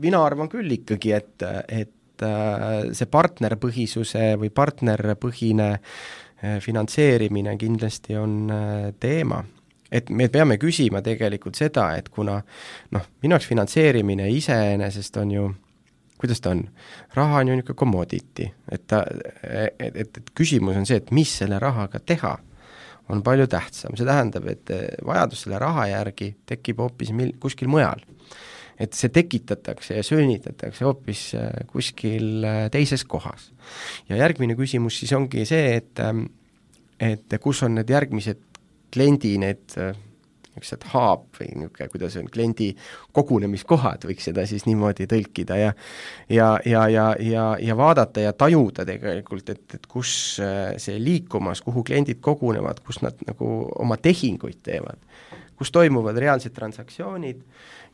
mina 0.00 0.24
arvan 0.24 0.50
küll 0.52 0.70
ikkagi, 0.78 1.14
et, 1.16 1.46
et 1.68 2.26
äh, 2.26 2.90
see 2.96 3.08
partnerpõhisuse 3.10 4.34
või 4.40 4.52
partnerpõhine 4.54 5.70
äh, 5.76 6.58
finantseerimine 6.64 7.56
kindlasti 7.60 8.18
on 8.20 8.36
äh, 8.54 8.92
teema. 9.00 9.42
Et 9.90 10.06
me 10.14 10.28
peame 10.30 10.54
küsima 10.62 11.00
tegelikult 11.02 11.58
seda, 11.58 11.88
et 11.98 12.12
kuna 12.14 12.36
noh, 12.94 13.08
minu 13.24 13.34
jaoks 13.34 13.48
finantseerimine 13.50 14.28
iseenesest 14.30 15.18
on 15.18 15.34
ju 15.34 15.48
kuidas 16.20 16.42
ta 16.44 16.52
on, 16.52 16.60
raha 17.16 17.40
on 17.40 17.48
ju 17.48 17.54
niisugune 17.56 17.78
commodity, 17.80 18.44
et 18.70 18.82
ta, 18.86 19.00
et, 19.42 19.80
et, 19.96 20.18
et 20.20 20.30
küsimus 20.36 20.76
on 20.76 20.84
see, 20.86 21.00
et 21.00 21.10
mis 21.16 21.30
selle 21.40 21.58
rahaga 21.58 21.98
teha 22.04 22.34
on 23.10 23.22
palju 23.26 23.46
tähtsam, 23.50 23.96
see 23.98 24.08
tähendab, 24.08 24.46
et 24.50 24.72
eh, 24.74 24.86
vajadus 25.06 25.44
selle 25.44 25.60
raha 25.60 25.88
järgi 25.90 26.32
tekib 26.48 26.82
hoopis 26.84 27.12
mil-, 27.16 27.36
kuskil 27.42 27.70
mujal. 27.70 28.02
et 28.80 28.96
see 28.96 29.10
tekitatakse 29.12 29.98
ja 29.98 30.02
söönitatakse 30.06 30.86
hoopis 30.86 31.24
eh, 31.36 31.64
kuskil 31.68 32.44
eh, 32.44 32.60
teises 32.72 33.04
kohas. 33.04 33.50
ja 34.08 34.20
järgmine 34.20 34.56
küsimus 34.58 35.00
siis 35.02 35.12
ongi 35.16 35.44
see, 35.48 35.76
et 35.80 36.04
et 37.00 37.40
kus 37.40 37.62
on 37.64 37.78
need 37.78 37.90
järgmised 37.90 38.40
kliendi 38.92 39.36
need 39.40 39.78
niisugused 40.50 40.86
hub 40.92 41.26
või 41.38 41.48
niisugune, 41.54 41.88
kuidas 41.92 42.16
on, 42.20 42.28
kliendi 42.32 42.70
kogunemiskohad, 43.16 44.04
võiks 44.08 44.28
seda 44.30 44.44
siis 44.50 44.66
niimoodi 44.68 45.06
tõlkida 45.10 45.58
ja 45.60 45.72
ja, 46.28 46.50
ja, 46.64 46.86
ja, 46.88 47.06
ja, 47.18 47.44
ja 47.60 47.76
vaadata 47.76 48.24
ja 48.24 48.32
tajuda 48.32 48.86
tegelikult, 48.88 49.50
et, 49.50 49.66
et 49.78 49.86
kus 49.90 50.12
äh, 50.42 50.74
see 50.82 50.98
liikumas, 51.02 51.62
kuhu 51.62 51.84
kliendid 51.86 52.20
kogunevad, 52.24 52.82
kus 52.86 53.02
nad 53.04 53.18
nagu 53.26 53.68
oma 53.80 53.98
tehinguid 54.00 54.60
teevad, 54.66 54.98
kus 55.58 55.72
toimuvad 55.74 56.18
reaalsed 56.18 56.54
transaktsioonid. 56.56 57.42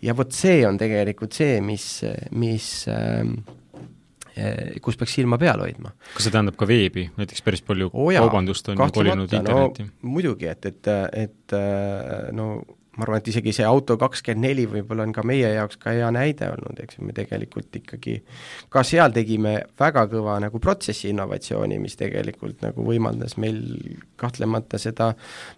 Ja 0.04 0.12
vot 0.16 0.34
see 0.36 0.60
on 0.68 0.76
tegelikult 0.76 1.32
see, 1.32 1.60
mis, 1.64 1.86
mis 2.36 2.66
äh, 2.92 3.22
kus 4.84 4.98
peaks 5.00 5.14
silma 5.16 5.38
peal 5.40 5.62
hoidma. 5.64 5.92
kas 6.14 6.26
see 6.26 6.34
tähendab 6.34 6.58
ka 6.60 6.68
veebi, 6.68 7.08
näiteks 7.16 7.44
päris 7.46 7.64
palju 7.66 7.90
oh 7.92 8.10
jaa, 8.12 8.24
kaubandust 8.26 8.68
on 8.72 8.80
ju 8.80 8.88
kolinud 8.92 9.32
internetti 9.32 9.86
no,? 9.86 9.94
muidugi, 10.16 10.50
et, 10.52 10.72
et, 10.72 10.90
et 11.26 11.56
no 12.36 12.50
ma 12.96 13.04
arvan, 13.04 13.20
et 13.20 13.28
isegi 13.30 13.52
see 13.56 13.66
auto 13.68 13.96
kakskümmend 14.00 14.46
neli 14.46 14.64
võib-olla 14.70 15.04
on 15.06 15.12
ka 15.16 15.24
meie 15.26 15.48
jaoks 15.52 15.78
ka 15.80 15.92
hea 15.94 16.08
näide 16.14 16.48
olnud, 16.52 16.80
eks 16.82 16.98
ju, 16.98 17.04
me 17.06 17.14
tegelikult 17.16 17.76
ikkagi 17.80 18.16
ka 18.72 18.82
seal 18.86 19.12
tegime 19.16 19.56
väga 19.78 20.06
kõva 20.12 20.38
nagu 20.42 20.60
protsessi 20.62 21.10
innovatsiooni, 21.12 21.78
mis 21.82 21.98
tegelikult 22.00 22.64
nagu 22.64 22.86
võimaldas 22.86 23.36
meil 23.42 23.60
kahtlemata 24.20 24.80
seda 24.80 25.12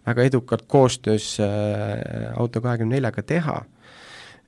väga 0.06 0.26
edukalt 0.30 0.66
koostöös 0.70 1.36
äh, 1.44 2.32
auto 2.34 2.62
kahekümne 2.64 2.98
neljaga 2.98 3.22
teha 3.22 3.60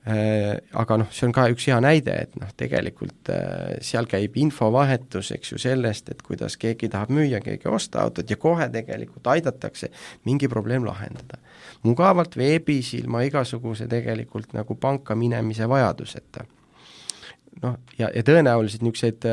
aga 0.01 0.95
noh, 0.97 1.09
see 1.13 1.27
on 1.27 1.33
ka 1.35 1.43
üks 1.53 1.67
hea 1.69 1.75
näide, 1.83 2.15
et 2.25 2.37
noh, 2.41 2.49
tegelikult 2.57 3.29
äh, 3.29 3.75
seal 3.85 4.07
käib 4.09 4.37
infovahetus, 4.41 5.29
eks 5.35 5.53
ju, 5.53 5.59
sellest, 5.61 6.09
et 6.09 6.23
kuidas 6.25 6.57
keegi 6.61 6.89
tahab 6.89 7.11
müüa, 7.13 7.41
keegi 7.43 7.69
osta 7.69 8.01
autot 8.01 8.29
ja 8.29 8.39
kohe 8.41 8.65
tegelikult 8.73 9.29
aidatakse 9.29 9.91
mingi 10.25 10.49
probleem 10.49 10.87
lahendada. 10.87 11.37
mugavalt 11.83 12.35
veebis, 12.37 12.95
ilma 12.97 13.21
igasuguse 13.25 13.87
tegelikult 13.89 14.57
nagu 14.57 14.75
panka 14.75 15.15
minemise 15.15 15.69
vajaduseta. 15.69 16.47
noh, 17.61 17.77
ja, 17.99 18.09
ja 18.09 18.25
tõenäoliselt 18.25 18.81
niisuguseid 18.81 19.29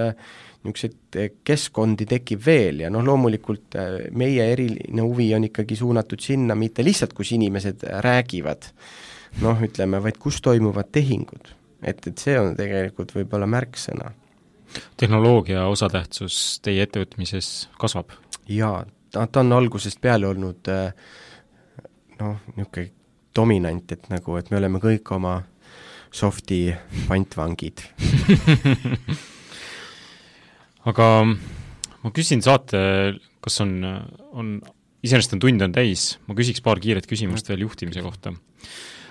niisuguseid 0.68 1.40
keskkondi 1.46 2.04
tekib 2.04 2.44
veel 2.44 2.80
ja 2.82 2.90
noh, 2.90 3.00
loomulikult 3.06 3.78
meie 4.12 4.52
eriline 4.52 5.00
huvi 5.00 5.32
on 5.32 5.48
ikkagi 5.48 5.76
suunatud 5.76 6.20
sinna 6.20 6.54
mitte 6.58 6.84
lihtsalt, 6.84 7.14
kus 7.16 7.32
inimesed 7.32 7.86
räägivad 8.04 8.66
äh, 8.68 8.96
noh, 9.42 9.62
ütleme, 9.64 10.02
vaid 10.04 10.18
kus 10.20 10.40
toimuvad 10.44 10.90
tehingud. 10.92 11.54
et, 11.82 12.06
et 12.06 12.18
see 12.18 12.38
on 12.40 12.56
tegelikult 12.58 13.14
võib-olla 13.14 13.46
märksõna. 13.46 14.12
tehnoloogia 14.96 15.66
osatähtsus 15.66 16.60
teie 16.62 16.82
ettevõtmises 16.86 17.68
kasvab? 17.78 18.12
jaa, 18.48 18.84
ta, 19.12 19.26
ta 19.26 19.40
on 19.40 19.52
algusest 19.52 20.00
peale 20.00 20.26
olnud 20.28 20.68
äh, 20.72 20.92
noh, 22.20 22.38
niisugune 22.56 22.92
dominant, 23.38 23.92
et 23.92 24.08
nagu, 24.10 24.34
et 24.40 24.48
me 24.50 24.56
oleme 24.58 24.80
kõik 24.82 25.12
oma 25.14 25.38
softi 26.10 26.72
pantvangid 27.06 27.84
aga 30.90 31.06
ma 32.02 32.12
küsin 32.14 32.42
saate, 32.44 32.80
kas 33.44 33.60
on, 33.64 33.72
on, 34.32 34.52
iseenesest 35.04 35.36
on 35.36 35.42
tund 35.42 35.64
on 35.64 35.74
täis, 35.74 36.10
ma 36.28 36.36
küsiks 36.38 36.62
paar 36.64 36.80
kiiret 36.82 37.08
küsimust 37.10 37.48
veel 37.50 37.66
juhtimise 37.66 38.04
kohta. 38.04 38.34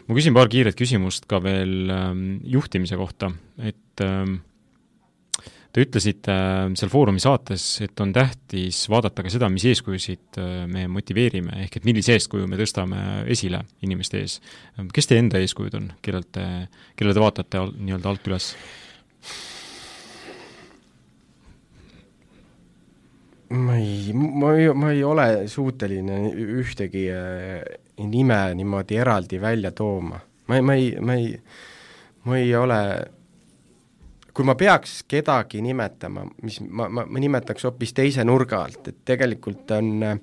Ma 0.08 0.16
küsin 0.16 0.36
paar 0.36 0.48
kiiret 0.52 0.78
küsimust 0.80 1.28
ka 1.30 1.42
veel 1.44 1.92
ähm, 1.92 2.28
juhtimise 2.48 3.00
kohta, 3.00 3.32
et 3.60 4.06
ähm, 4.06 4.40
Te 5.78 5.84
ütlesite 5.86 6.34
äh, 6.34 6.72
seal 6.74 6.90
Foorumi 6.90 7.22
saates, 7.22 7.64
et 7.86 8.02
on 8.02 8.10
tähtis 8.10 8.80
vaadata 8.90 9.22
ka 9.22 9.30
seda, 9.30 9.46
mis 9.54 9.62
eeskujusid 9.70 10.40
äh, 10.42 10.64
me 10.66 10.88
motiveerime, 10.90 11.54
ehk 11.68 11.78
et 11.78 11.86
millise 11.86 12.16
eeskuju 12.16 12.48
me 12.50 12.58
tõstame 12.58 13.02
esile 13.30 13.60
inimeste 13.86 14.24
ees. 14.24 14.40
kes 14.96 15.10
teie 15.12 15.22
enda 15.22 15.38
eeskujud 15.38 15.78
on, 15.78 15.92
kellelt 16.02 16.32
te, 16.34 16.48
kellele 16.98 17.14
te 17.14 17.22
vaatate 17.22 17.62
al, 17.62 17.76
nii-öelda 17.78 18.10
alt 18.10 18.32
üles? 18.32 18.50
ma 23.54 23.78
ei, 23.78 24.10
ma 24.18 24.56
ei, 24.58 24.72
ma 24.74 24.90
ei 24.96 25.06
ole 25.06 25.28
suuteline 25.52 26.24
ühtegi 26.58 27.06
äh, 27.14 27.62
nime 27.98 28.40
niimoodi 28.56 28.98
eraldi 29.02 29.42
välja 29.42 29.72
tooma. 29.72 30.20
ma 30.48 30.56
ei, 30.56 30.62
ma 30.62 30.74
ei, 30.74 30.96
ma 31.02 31.14
ei, 31.14 31.42
ma 32.24 32.38
ei 32.38 32.56
ole 32.56 32.82
kui 34.38 34.46
ma 34.46 34.54
peaks 34.54 35.00
kedagi 35.10 35.64
nimetama, 35.66 36.22
mis 36.46 36.60
ma, 36.62 36.86
ma, 36.94 37.08
ma 37.10 37.22
nimetaks 37.22 37.66
hoopis 37.66 37.96
teise 37.98 38.26
nurga 38.28 38.62
alt, 38.68 38.92
et 38.92 39.00
tegelikult 39.08 39.72
on 39.74 39.88
äh, 40.06 40.20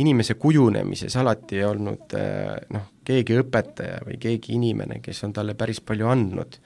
inimese 0.00 0.38
kujunemises 0.40 1.18
alati 1.20 1.60
olnud 1.68 2.16
äh, 2.16 2.54
noh, 2.72 2.86
keegi 3.04 3.36
õpetaja 3.42 4.00
või 4.06 4.16
keegi 4.22 4.56
inimene, 4.56 5.02
kes 5.04 5.20
on 5.28 5.36
talle 5.36 5.56
päris 5.58 5.82
palju 5.84 6.08
andnud, 6.08 6.56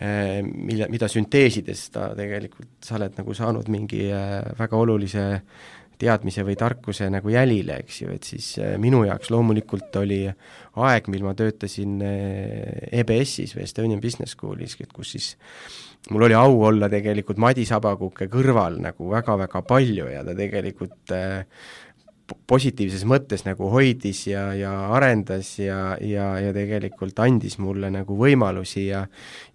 äh, 0.00 0.38
mille, 0.48 0.88
mida 0.88 1.10
sünteesides 1.12 1.84
ta 1.92 2.08
tegelikult, 2.16 2.78
sa 2.88 2.96
oled 2.96 3.20
nagu 3.20 3.36
saanud 3.36 3.68
mingi 3.72 4.06
väga 4.08 4.80
olulise 4.80 5.26
teadmise 5.98 6.44
või 6.46 6.54
tarkuse 6.58 7.08
nagu 7.10 7.32
jälile, 7.32 7.80
eks 7.82 8.02
ju, 8.02 8.12
et 8.14 8.26
siis 8.26 8.52
minu 8.78 9.02
jaoks 9.08 9.32
loomulikult 9.34 9.96
oli 9.98 10.22
aeg, 10.28 11.10
mil 11.10 11.26
ma 11.26 11.34
töötasin 11.38 11.98
EBS-is 12.02 13.56
või 13.56 13.66
Estonian 13.66 14.00
Business 14.02 14.36
Schoolis, 14.36 14.78
kus 14.94 15.16
siis 15.16 15.32
mul 16.10 16.28
oli 16.28 16.36
au 16.38 16.62
olla 16.68 16.88
tegelikult 16.90 17.40
Madis 17.42 17.72
Abakuke 17.74 18.28
kõrval 18.32 18.78
nagu 18.82 19.10
väga-väga 19.12 19.62
palju 19.66 20.08
ja 20.12 20.24
ta 20.26 20.34
tegelikult 20.36 21.12
äh, 21.14 21.44
positiivses 22.48 23.04
mõttes 23.08 23.44
nagu 23.46 23.70
hoidis 23.72 24.26
ja, 24.28 24.48
ja 24.56 24.72
arendas 24.96 25.54
ja, 25.60 25.96
ja, 26.04 26.30
ja 26.42 26.52
tegelikult 26.56 27.18
andis 27.24 27.56
mulle 27.60 27.90
nagu 27.92 28.16
võimalusi 28.18 28.88
ja 28.88 29.06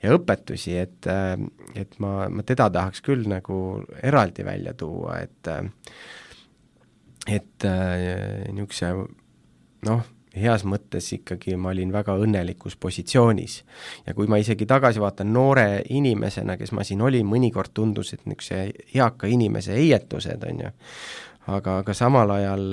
ja 0.03 0.17
õpetusi, 0.17 0.77
et 0.81 1.09
äh, 1.09 1.37
et 1.79 1.97
ma, 2.03 2.27
ma 2.29 2.45
teda 2.45 2.69
tahaks 2.73 3.01
küll 3.05 3.25
nagu 3.29 3.57
eraldi 4.01 4.45
välja 4.45 4.75
tuua, 4.77 5.21
et 5.23 5.49
äh, 5.49 5.63
et 7.27 7.65
äh, 7.65 8.49
niisuguse 8.51 8.91
noh, 9.87 10.03
heas 10.33 10.63
mõttes 10.65 11.07
ikkagi 11.15 11.55
ma 11.59 11.71
olin 11.73 11.91
väga 11.93 12.15
õnnelikus 12.19 12.75
positsioonis. 12.81 13.63
ja 14.07 14.13
kui 14.13 14.27
ma 14.27 14.39
isegi 14.41 14.65
tagasi 14.65 15.01
vaatan 15.03 15.33
noore 15.33 15.83
inimesena, 15.89 16.57
kes 16.57 16.71
ma 16.71 16.83
siin 16.83 17.01
olin, 17.01 17.27
mõnikord 17.27 17.73
tundus, 17.73 18.13
et 18.13 18.25
niisuguse 18.25 18.71
eaka 18.95 19.29
inimese 19.29 19.77
heietused, 19.77 20.43
on 20.49 20.63
ju, 20.65 20.71
aga, 21.53 21.77
aga 21.83 21.93
samal 21.93 22.33
ajal 22.33 22.65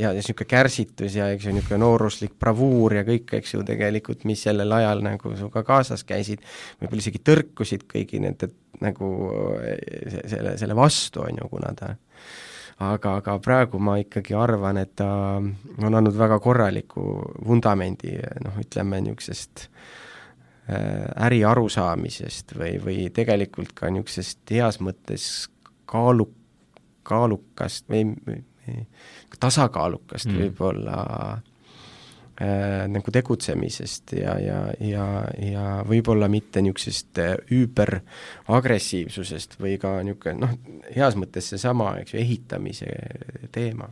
ja 0.00 0.10
niisugune 0.16 0.50
kärsitus 0.50 1.16
ja 1.20 1.30
eks 1.32 1.46
ju, 1.46 1.54
niisugune 1.54 1.80
nooruslik 1.84 2.34
bravuur 2.40 2.98
ja 2.98 3.06
kõik, 3.06 3.36
eks 3.38 3.54
ju, 3.54 3.62
tegelikult, 3.66 4.26
mis 4.28 4.42
sellel 4.42 4.72
ajal 4.80 5.04
nagu 5.06 5.36
sinuga 5.36 5.62
kaasas 5.66 6.04
käisid, 6.08 6.42
võib-olla 6.80 7.06
isegi 7.06 7.22
tõrkusid 7.22 7.86
kõigi 7.90 8.20
nende 8.24 8.50
nagu 8.82 9.08
selle, 10.26 10.58
selle 10.58 10.74
vastu, 10.76 11.22
on 11.22 11.38
ju, 11.38 11.46
kuna 11.52 11.70
ta 11.78 11.94
aga, 12.82 13.16
aga 13.20 13.36
praegu 13.42 13.78
ma 13.78 13.96
ikkagi 14.02 14.34
arvan, 14.38 14.80
et 14.82 14.94
ta 14.98 15.08
on 15.38 15.94
andnud 15.94 16.16
väga 16.18 16.40
korraliku 16.42 17.04
vundamendi 17.46 18.16
noh, 18.44 18.58
ütleme 18.62 19.00
niisugusest 19.04 19.66
äh, 19.66 21.26
äri 21.26 21.44
arusaamisest 21.46 22.56
või, 22.58 22.78
või 22.82 22.98
tegelikult 23.14 23.74
ka 23.78 23.92
niisugusest 23.94 24.54
heas 24.56 24.80
mõttes 24.82 25.28
kaalu, 25.90 26.28
kaalukast 27.06 27.88
või, 27.92 28.10
või 28.26 28.42
tasakaalukast 29.40 30.30
mm. 30.30 30.40
võib-olla 30.42 31.00
äh, 31.04 31.53
nagu 32.90 33.12
tegutsemisest 33.14 34.16
ja, 34.18 34.34
ja, 34.42 34.56
ja, 34.82 35.04
ja 35.38 35.84
võib-olla 35.86 36.26
mitte 36.28 36.58
niisugusest 36.64 37.18
äh, 37.22 37.36
üüberagressiivsusest 37.54 39.54
või 39.60 39.78
ka 39.78 40.02
niisugune 40.02 40.40
noh, 40.42 40.50
heas 40.96 41.14
mõttes 41.20 41.48
seesama, 41.52 41.98
eks 42.02 42.14
ju, 42.14 42.18
ehitamise 42.24 42.86
teema. 43.54 43.86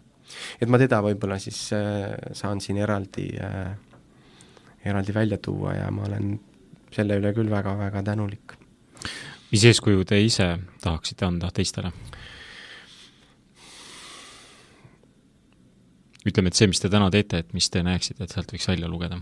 et 0.61 0.68
ma 0.68 0.78
teda 0.82 0.99
võib-olla 1.07 1.38
siis 1.38 1.72
äh, 1.76 2.14
saan 2.34 2.61
siin 2.61 2.76
eraldi 2.82 3.38
äh,, 3.38 3.76
eraldi 4.84 5.14
välja 5.14 5.38
tuua 5.38 5.74
ja 5.78 5.90
ma 5.95 6.03
olen 6.09 6.40
selle 6.93 7.16
üle 7.22 7.32
küll 7.36 7.51
väga-väga 7.51 8.03
tänulik. 8.03 8.53
mis 9.53 9.64
eeskuju 9.64 10.05
te 10.05 10.20
ise 10.20 10.59
tahaksite 10.82 11.24
anda 11.30 11.51
teistele? 11.55 11.93
Ütleme, 16.27 16.53
et 16.53 16.59
see, 16.59 16.68
mis 16.70 16.81
te 16.83 16.91
täna 16.93 17.11
teete, 17.11 17.43
et 17.43 17.55
mis 17.57 17.68
te 17.70 17.83
näeksite, 17.83 18.25
et 18.25 18.35
sealt 18.35 18.53
võiks 18.55 18.68
välja 18.70 18.91
lugeda? 18.91 19.20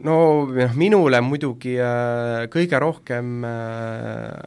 no 0.00 0.16
noh, 0.48 0.76
minule 0.80 1.20
muidugi 1.20 1.76
äh, 1.80 2.46
kõige 2.52 2.80
rohkem 2.80 3.44
äh, 3.44 4.40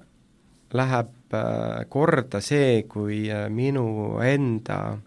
läheb 0.73 1.37
äh, 1.37 1.85
korda 1.89 2.41
see, 2.41 2.83
kui 2.89 3.25
äh, 3.31 3.47
minu 3.53 4.17
enda, 4.25 4.97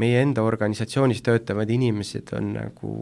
meie 0.00 0.22
enda 0.22 0.44
organisatsioonis 0.44 1.24
töötavad 1.24 1.70
inimesed 1.72 2.32
on 2.36 2.54
nagu 2.58 2.94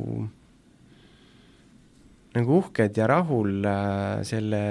nagu 2.39 2.59
uhked 2.63 2.99
ja 2.99 3.07
rahul 3.11 3.65
äh, 3.67 4.23
selle 4.29 4.63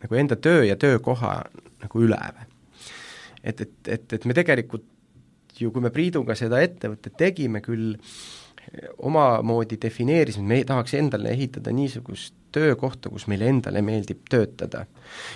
nagu 0.00 0.16
enda 0.16 0.36
töö 0.36 0.64
ja 0.64 0.76
töökoha 0.80 1.34
nagu 1.84 2.06
üle 2.06 2.20
et, 3.44 3.60
et, 3.60 3.76
et, 3.88 4.12
et 4.12 4.24
me 4.24 4.36
tegelikult 4.36 4.86
ju, 5.60 5.70
kui 5.72 5.82
me 5.84 5.92
Priiduga 5.94 6.36
seda 6.38 6.60
ettevõtet 6.64 7.16
tegime, 7.20 7.62
küll 7.64 7.96
omamoodi 9.02 9.78
defineerisime, 9.82 10.46
me 10.46 10.58
tahaks 10.68 10.94
endale 10.98 11.32
ehitada 11.34 11.72
niisugust 11.74 12.34
töökohta, 12.54 13.10
kus 13.10 13.26
meile 13.30 13.48
endale 13.50 13.82
meeldib 13.82 14.26
töötada. 14.30 14.84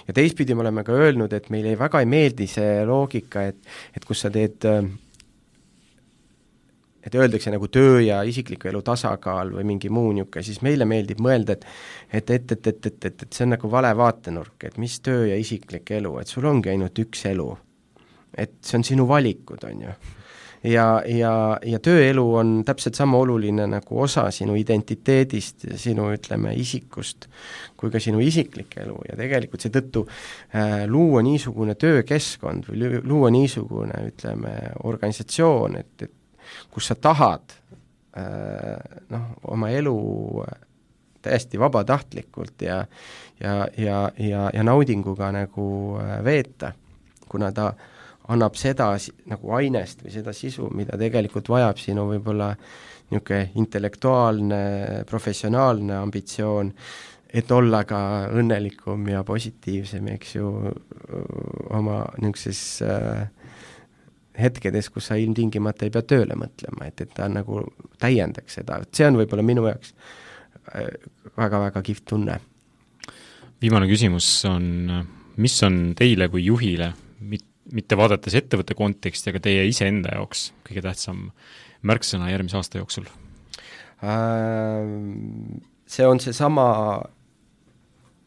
ja 0.06 0.14
teistpidi 0.14 0.54
me 0.54 0.60
oleme 0.60 0.84
ka 0.84 0.92
öelnud, 0.92 1.32
et 1.32 1.48
meile 1.50 1.78
väga 1.78 2.02
ei 2.02 2.06
meeldi 2.10 2.46
see 2.50 2.84
loogika, 2.86 3.48
et 3.50 3.56
et 3.96 4.04
kus 4.04 4.20
sa 4.24 4.30
teed 4.30 4.66
et 7.04 7.14
öeldakse 7.14 7.50
nagu 7.52 7.68
töö 7.68 8.00
ja 8.00 8.22
isikliku 8.22 8.68
elu 8.68 8.80
tasakaal 8.82 9.52
või 9.56 9.66
mingi 9.72 9.90
muu 9.92 10.12
niisugune, 10.12 10.44
siis 10.44 10.62
meile 10.62 10.86
meeldib 10.88 11.20
mõelda, 11.20 11.58
et 11.58 11.66
et, 12.12 12.30
et, 12.30 12.52
et, 12.52 12.66
et, 12.66 12.86
et, 12.86 13.04
et, 13.04 13.22
et 13.22 13.32
see 13.32 13.44
on 13.44 13.54
nagu 13.56 13.70
vale 13.70 13.90
vaatenurk, 13.96 14.64
et 14.64 14.78
mis 14.78 15.00
töö 15.00 15.26
ja 15.28 15.36
isiklik 15.36 15.90
elu, 15.90 16.18
et 16.20 16.28
sul 16.28 16.46
ongi 16.50 16.70
ainult 16.70 16.98
üks 16.98 17.26
elu 17.30 17.52
et 18.38 18.58
see 18.64 18.78
on 18.78 18.84
sinu 18.86 19.06
valikud, 19.08 19.64
on 19.68 19.82
ju. 19.86 19.94
ja, 20.70 20.86
ja, 21.06 21.32
ja 21.62 21.80
tööelu 21.84 22.24
on 22.40 22.52
täpselt 22.66 22.96
sama 22.98 23.18
oluline 23.20 23.66
nagu 23.68 24.00
osa 24.00 24.26
sinu 24.34 24.56
identiteedist 24.56 25.66
ja 25.68 25.78
sinu, 25.78 26.08
ütleme, 26.16 26.54
isikust, 26.56 27.28
kui 27.76 27.92
ka 27.92 28.00
sinu 28.00 28.22
isiklik 28.24 28.76
elu 28.82 28.96
ja 29.10 29.18
tegelikult 29.18 29.66
seetõttu 29.66 30.06
äh, 30.08 30.84
luua 30.90 31.22
niisugune 31.26 31.76
töökeskkond 31.78 32.70
või 32.70 33.02
luua 33.04 33.32
niisugune, 33.34 34.06
ütleme, 34.12 34.54
organisatsioon, 34.84 35.80
et, 35.82 36.08
et 36.08 36.70
kus 36.72 36.90
sa 36.90 36.96
tahad 36.96 37.58
äh, 38.16 39.02
noh, 39.12 39.34
oma 39.54 39.70
elu 39.74 39.98
täiesti 41.24 41.60
vabatahtlikult 41.60 42.62
ja 42.62 42.84
ja, 43.40 43.66
ja, 43.76 44.10
ja, 44.18 44.50
ja 44.54 44.62
naudinguga 44.62 45.32
nagu 45.34 45.66
äh, 46.00 46.18
veeta, 46.24 46.72
kuna 47.28 47.50
ta 47.52 47.66
äh, 47.72 47.90
annab 48.32 48.56
seda 48.56 48.92
nagu 49.30 49.54
ainest 49.56 50.04
või 50.04 50.12
seda 50.14 50.32
sisu, 50.36 50.70
mida 50.76 50.98
tegelikult 51.00 51.48
vajab 51.52 51.80
sinu 51.80 52.06
võib-olla 52.08 52.54
niisugune 52.54 53.50
intellektuaalne, 53.60 54.60
professionaalne 55.06 55.98
ambitsioon, 55.98 56.70
et 57.28 57.50
olla 57.52 57.82
ka 57.84 57.98
õnnelikum 58.32 59.04
ja 59.12 59.20
positiivsem, 59.28 60.08
eks 60.14 60.34
ju, 60.38 60.50
oma 61.76 62.00
niisuguses 62.22 62.62
äh, 62.86 63.26
hetkedes, 64.40 64.88
kus 64.90 65.10
sa 65.10 65.18
ilmtingimata 65.20 65.84
ei 65.84 65.92
pea 65.94 66.02
tööle 66.14 66.38
mõtlema, 66.38 66.88
et, 66.88 67.04
et 67.04 67.12
ta 67.14 67.28
nagu 67.30 67.60
täiendaks 68.02 68.56
seda, 68.58 68.80
et 68.82 68.96
see 68.96 69.06
on 69.06 69.20
võib-olla 69.20 69.44
minu 69.46 69.68
jaoks 69.68 69.92
väga-väga 71.36 71.82
kihvt 71.84 72.06
tunne. 72.08 72.38
viimane 73.60 73.86
küsimus 73.90 74.30
on 74.48 74.64
mis 75.36 75.56
on 75.66 75.78
teile 75.98 76.28
kui 76.32 76.44
juhile, 76.46 76.92
mit-, 77.20 77.46
mitte 77.72 77.96
vaadates 77.96 78.34
ettevõtte 78.36 78.76
konteksti, 78.76 79.30
aga 79.32 79.40
teie 79.46 79.64
iseenda 79.68 80.16
jaoks 80.18 80.50
kõige 80.66 80.82
tähtsam 80.84 81.28
märksõna 81.84 82.30
järgmise 82.32 82.58
aasta 82.60 82.80
jooksul? 82.80 83.08
See 85.86 86.06
on 86.08 86.20
seesama, 86.20 86.66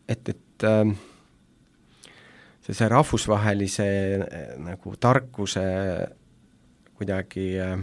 et, 0.10 0.30
et 0.30 0.66
äh, 0.66 0.94
see, 2.66 2.74
see 2.74 2.90
rahvusvahelise 2.90 3.88
nagu 4.64 4.96
tarkuse 5.02 5.66
kuidagi 6.98 7.50
äh, 7.62 7.76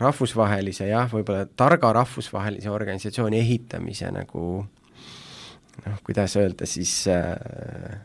rahvusvahelise 0.00 0.88
jah, 0.90 1.06
võib-olla 1.10 1.46
targa 1.56 1.92
rahvusvahelise 2.00 2.72
organisatsiooni 2.72 3.38
ehitamise 3.38 4.10
nagu 4.14 4.46
noh, 4.64 6.00
kuidas 6.06 6.34
öelda 6.40 6.66
siis 6.70 6.96
äh, 7.12 8.00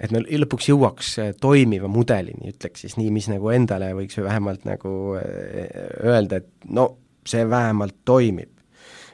et 0.00 0.12
me 0.14 0.22
lõpuks 0.24 0.70
jõuaks 0.70 1.16
toimiva 1.40 1.90
mudelini, 1.92 2.54
ütleks 2.54 2.86
siis 2.86 2.96
nii, 3.00 3.10
mis 3.14 3.28
nagu 3.32 3.50
endale 3.52 3.92
võiks 3.98 4.16
ju 4.18 4.24
vähemalt 4.24 4.64
nagu 4.68 4.94
äh, 5.20 5.68
öelda, 6.06 6.40
et 6.40 6.70
no 6.72 6.92
see 7.26 7.44
vähemalt 7.48 8.00
toimib. 8.08 8.56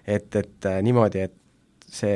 et, 0.06 0.30
et 0.36 0.66
äh, 0.70 0.78
niimoodi, 0.86 1.26
et 1.26 1.34
see, 1.96 2.14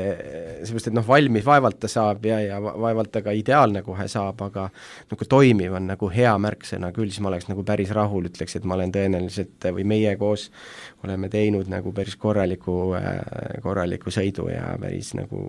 seepärast, 0.67 0.91
et 0.91 0.95
noh, 0.95 1.07
valmis 1.07 1.45
vaevalt 1.47 1.81
ta 1.83 1.89
saab 1.91 2.27
ja, 2.27 2.39
ja 2.43 2.59
vaevalt 2.61 3.11
ta 3.15 3.23
ka 3.25 3.35
ideaalne 3.35 3.83
kohe 3.87 4.07
saab, 4.11 4.43
aga 4.47 4.67
nagu 5.11 5.29
toimiv 5.31 5.75
on 5.79 5.89
nagu 5.91 6.11
hea 6.13 6.33
märksõna 6.43 6.93
küll, 6.95 7.11
siis 7.11 7.23
ma 7.25 7.33
oleks 7.33 7.49
nagu 7.51 7.65
päris 7.67 7.91
rahul, 7.97 8.29
ütleks, 8.31 8.57
et 8.59 8.67
ma 8.69 8.77
olen 8.79 8.95
tõenäoliselt 8.95 9.71
või 9.75 9.87
meie 9.95 10.15
koos 10.21 10.49
oleme 11.05 11.31
teinud 11.33 11.71
nagu 11.73 11.95
päris 11.97 12.19
korraliku, 12.21 12.79
korraliku 13.63 14.15
sõidu 14.15 14.51
ja 14.53 14.75
päris 14.81 15.15
nagu 15.19 15.45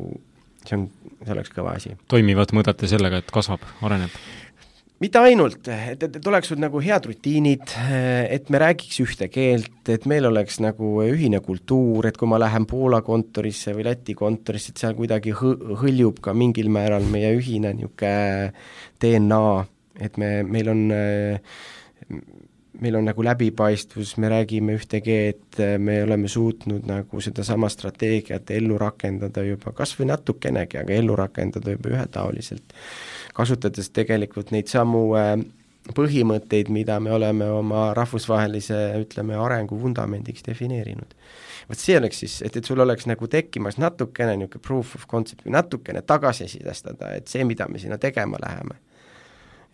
see 0.68 0.78
on, 0.78 0.86
see 1.24 1.34
oleks 1.36 1.54
kõva 1.56 1.76
asi. 1.80 1.96
toimivat 2.12 2.54
mõõdate 2.56 2.90
sellega, 2.92 3.22
et 3.22 3.34
kasvab, 3.34 3.66
areneb? 3.86 4.14
mitte 5.02 5.18
ainult, 5.18 5.66
et, 5.66 6.04
et, 6.04 6.18
et 6.20 6.28
oleksid 6.30 6.62
nagu 6.62 6.82
head 6.84 7.08
rutiinid, 7.10 7.74
et 8.30 8.52
me 8.54 8.60
räägiks 8.62 9.00
ühte 9.02 9.32
keelt, 9.34 9.82
et 9.90 10.06
meil 10.10 10.28
oleks 10.30 10.60
nagu 10.62 10.92
ühine 11.08 11.40
kultuur, 11.42 12.06
et 12.06 12.20
kui 12.20 12.30
ma 12.30 12.38
lähen 12.42 12.68
Poola 12.70 13.02
kontorisse 13.06 13.74
või 13.74 13.88
Läti 13.90 14.14
kontorisse, 14.18 14.76
et 14.76 14.84
seal 14.84 14.94
kuidagi 14.98 15.34
hõ-, 15.38 15.74
hõljub 15.82 16.22
ka 16.22 16.36
mingil 16.38 16.70
määral 16.74 17.08
meie 17.10 17.34
ühine 17.40 17.74
niisugune 17.80 18.54
DNA, 19.02 19.42
et 20.06 20.22
me, 20.22 20.32
meil 20.46 20.70
on 20.70 20.86
meil 22.82 22.98
on 22.98 23.06
nagu 23.06 23.24
läbipaistvus, 23.24 24.16
me 24.18 24.30
räägime 24.32 24.76
ühte 24.80 25.02
keelt, 25.06 25.60
me 25.78 26.02
oleme 26.04 26.28
suutnud 26.32 26.88
nagu 26.90 27.22
sedasama 27.22 27.70
strateegiat 27.70 28.52
ellu 28.58 28.78
rakendada 28.82 29.44
juba 29.46 29.74
kas 29.78 29.94
või 30.00 30.10
natukenegi, 30.12 30.82
aga 30.82 30.98
ellu 30.98 31.16
rakendada 31.20 31.78
juba 31.78 31.94
ühetaoliselt 31.94 32.78
kasutades 33.34 33.90
tegelikult 33.96 34.52
neid 34.52 34.70
samu 34.72 35.06
äh, 35.16 35.36
põhimõtteid, 35.96 36.70
mida 36.70 37.00
me 37.02 37.14
oleme 37.16 37.48
oma 37.52 37.92
rahvusvahelise, 37.98 38.78
ütleme, 39.02 39.38
arengu 39.38 39.80
vundamendiks 39.82 40.46
defineerinud. 40.46 41.16
vot 41.70 41.80
see 41.80 41.96
oleks 41.98 42.20
siis, 42.20 42.42
et, 42.46 42.58
et 42.58 42.66
sul 42.66 42.80
oleks 42.84 43.08
nagu 43.08 43.28
tekkimas 43.32 43.78
natukene 43.80 44.36
niisugune 44.38 44.62
proof 44.66 44.96
of 44.96 45.08
concept 45.08 45.46
või 45.46 45.56
natukene 45.56 46.02
tagasisidestada, 46.02 47.14
et 47.18 47.32
see, 47.32 47.46
mida 47.48 47.68
me 47.70 47.80
sinna 47.80 47.98
tegema 48.02 48.38
läheme, 48.42 48.78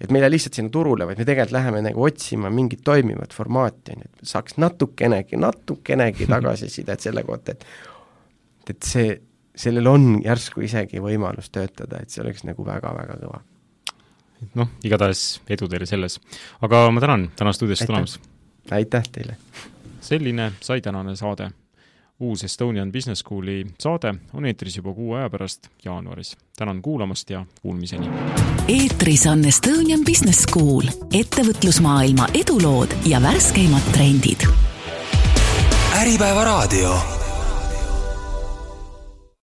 et 0.02 0.12
me 0.12 0.20
ei 0.20 0.26
lähe 0.26 0.32
lihtsalt 0.36 0.58
sinna 0.60 0.72
turule, 0.74 1.08
vaid 1.10 1.20
me 1.20 1.26
tegelikult 1.26 1.56
läheme 1.56 1.82
nagu 1.90 2.04
otsima 2.06 2.52
mingit 2.54 2.84
toimivat 2.86 3.34
formaati, 3.34 3.96
on 3.96 4.04
ju, 4.06 4.12
et 4.14 4.32
saaks 4.32 4.58
natukenegi, 4.62 5.40
natukenegi 5.42 6.28
tagasisidet 6.36 7.06
selle 7.08 7.24
kohta, 7.28 7.58
et 7.58 7.66
et 8.68 8.84
see, 8.84 9.14
sellel 9.56 9.88
on 9.88 10.10
järsku 10.24 10.62
isegi 10.68 11.00
võimalus 11.00 11.48
töötada, 11.54 12.02
et 12.04 12.12
see 12.12 12.20
oleks 12.24 12.44
nagu 12.44 12.66
väga-väga 12.68 13.16
kõva. 13.22 13.40
noh, 14.60 14.74
igatahes 14.86 15.42
edu 15.50 15.70
teile 15.72 15.88
selles. 15.90 16.20
aga 16.62 16.88
ma 16.92 17.04
tänan 17.04 17.30
täna 17.36 17.56
stuudiosse 17.56 17.88
tulemast! 17.90 18.20
aitäh 18.72 19.08
teile! 19.12 19.38
selline 20.02 20.52
sai 20.62 20.82
tänane 20.82 21.16
saade. 21.16 21.50
Uus 22.20 22.44
Estonian 22.44 22.92
Business 22.92 23.20
Schooli 23.20 23.66
saade 23.80 24.16
on 24.34 24.46
eetris 24.46 24.78
juba 24.78 24.94
kuu 24.94 25.14
aja 25.14 25.30
pärast, 25.30 25.68
jaanuaris. 25.86 26.38
tänan 26.58 26.82
kuulamast 26.82 27.30
ja 27.30 27.46
kuulmiseni! 27.62 28.10
eetris 28.68 29.28
on 29.28 29.46
Estonian 29.46 30.00
Business 30.06 30.44
School, 30.44 30.82
ettevõtlusmaailma 31.14 32.28
edulood 32.34 32.90
ja 33.06 33.22
värskeimad 33.22 33.92
trendid. 33.94 34.48
äripäeva 36.02 36.44
raadio 36.44 37.17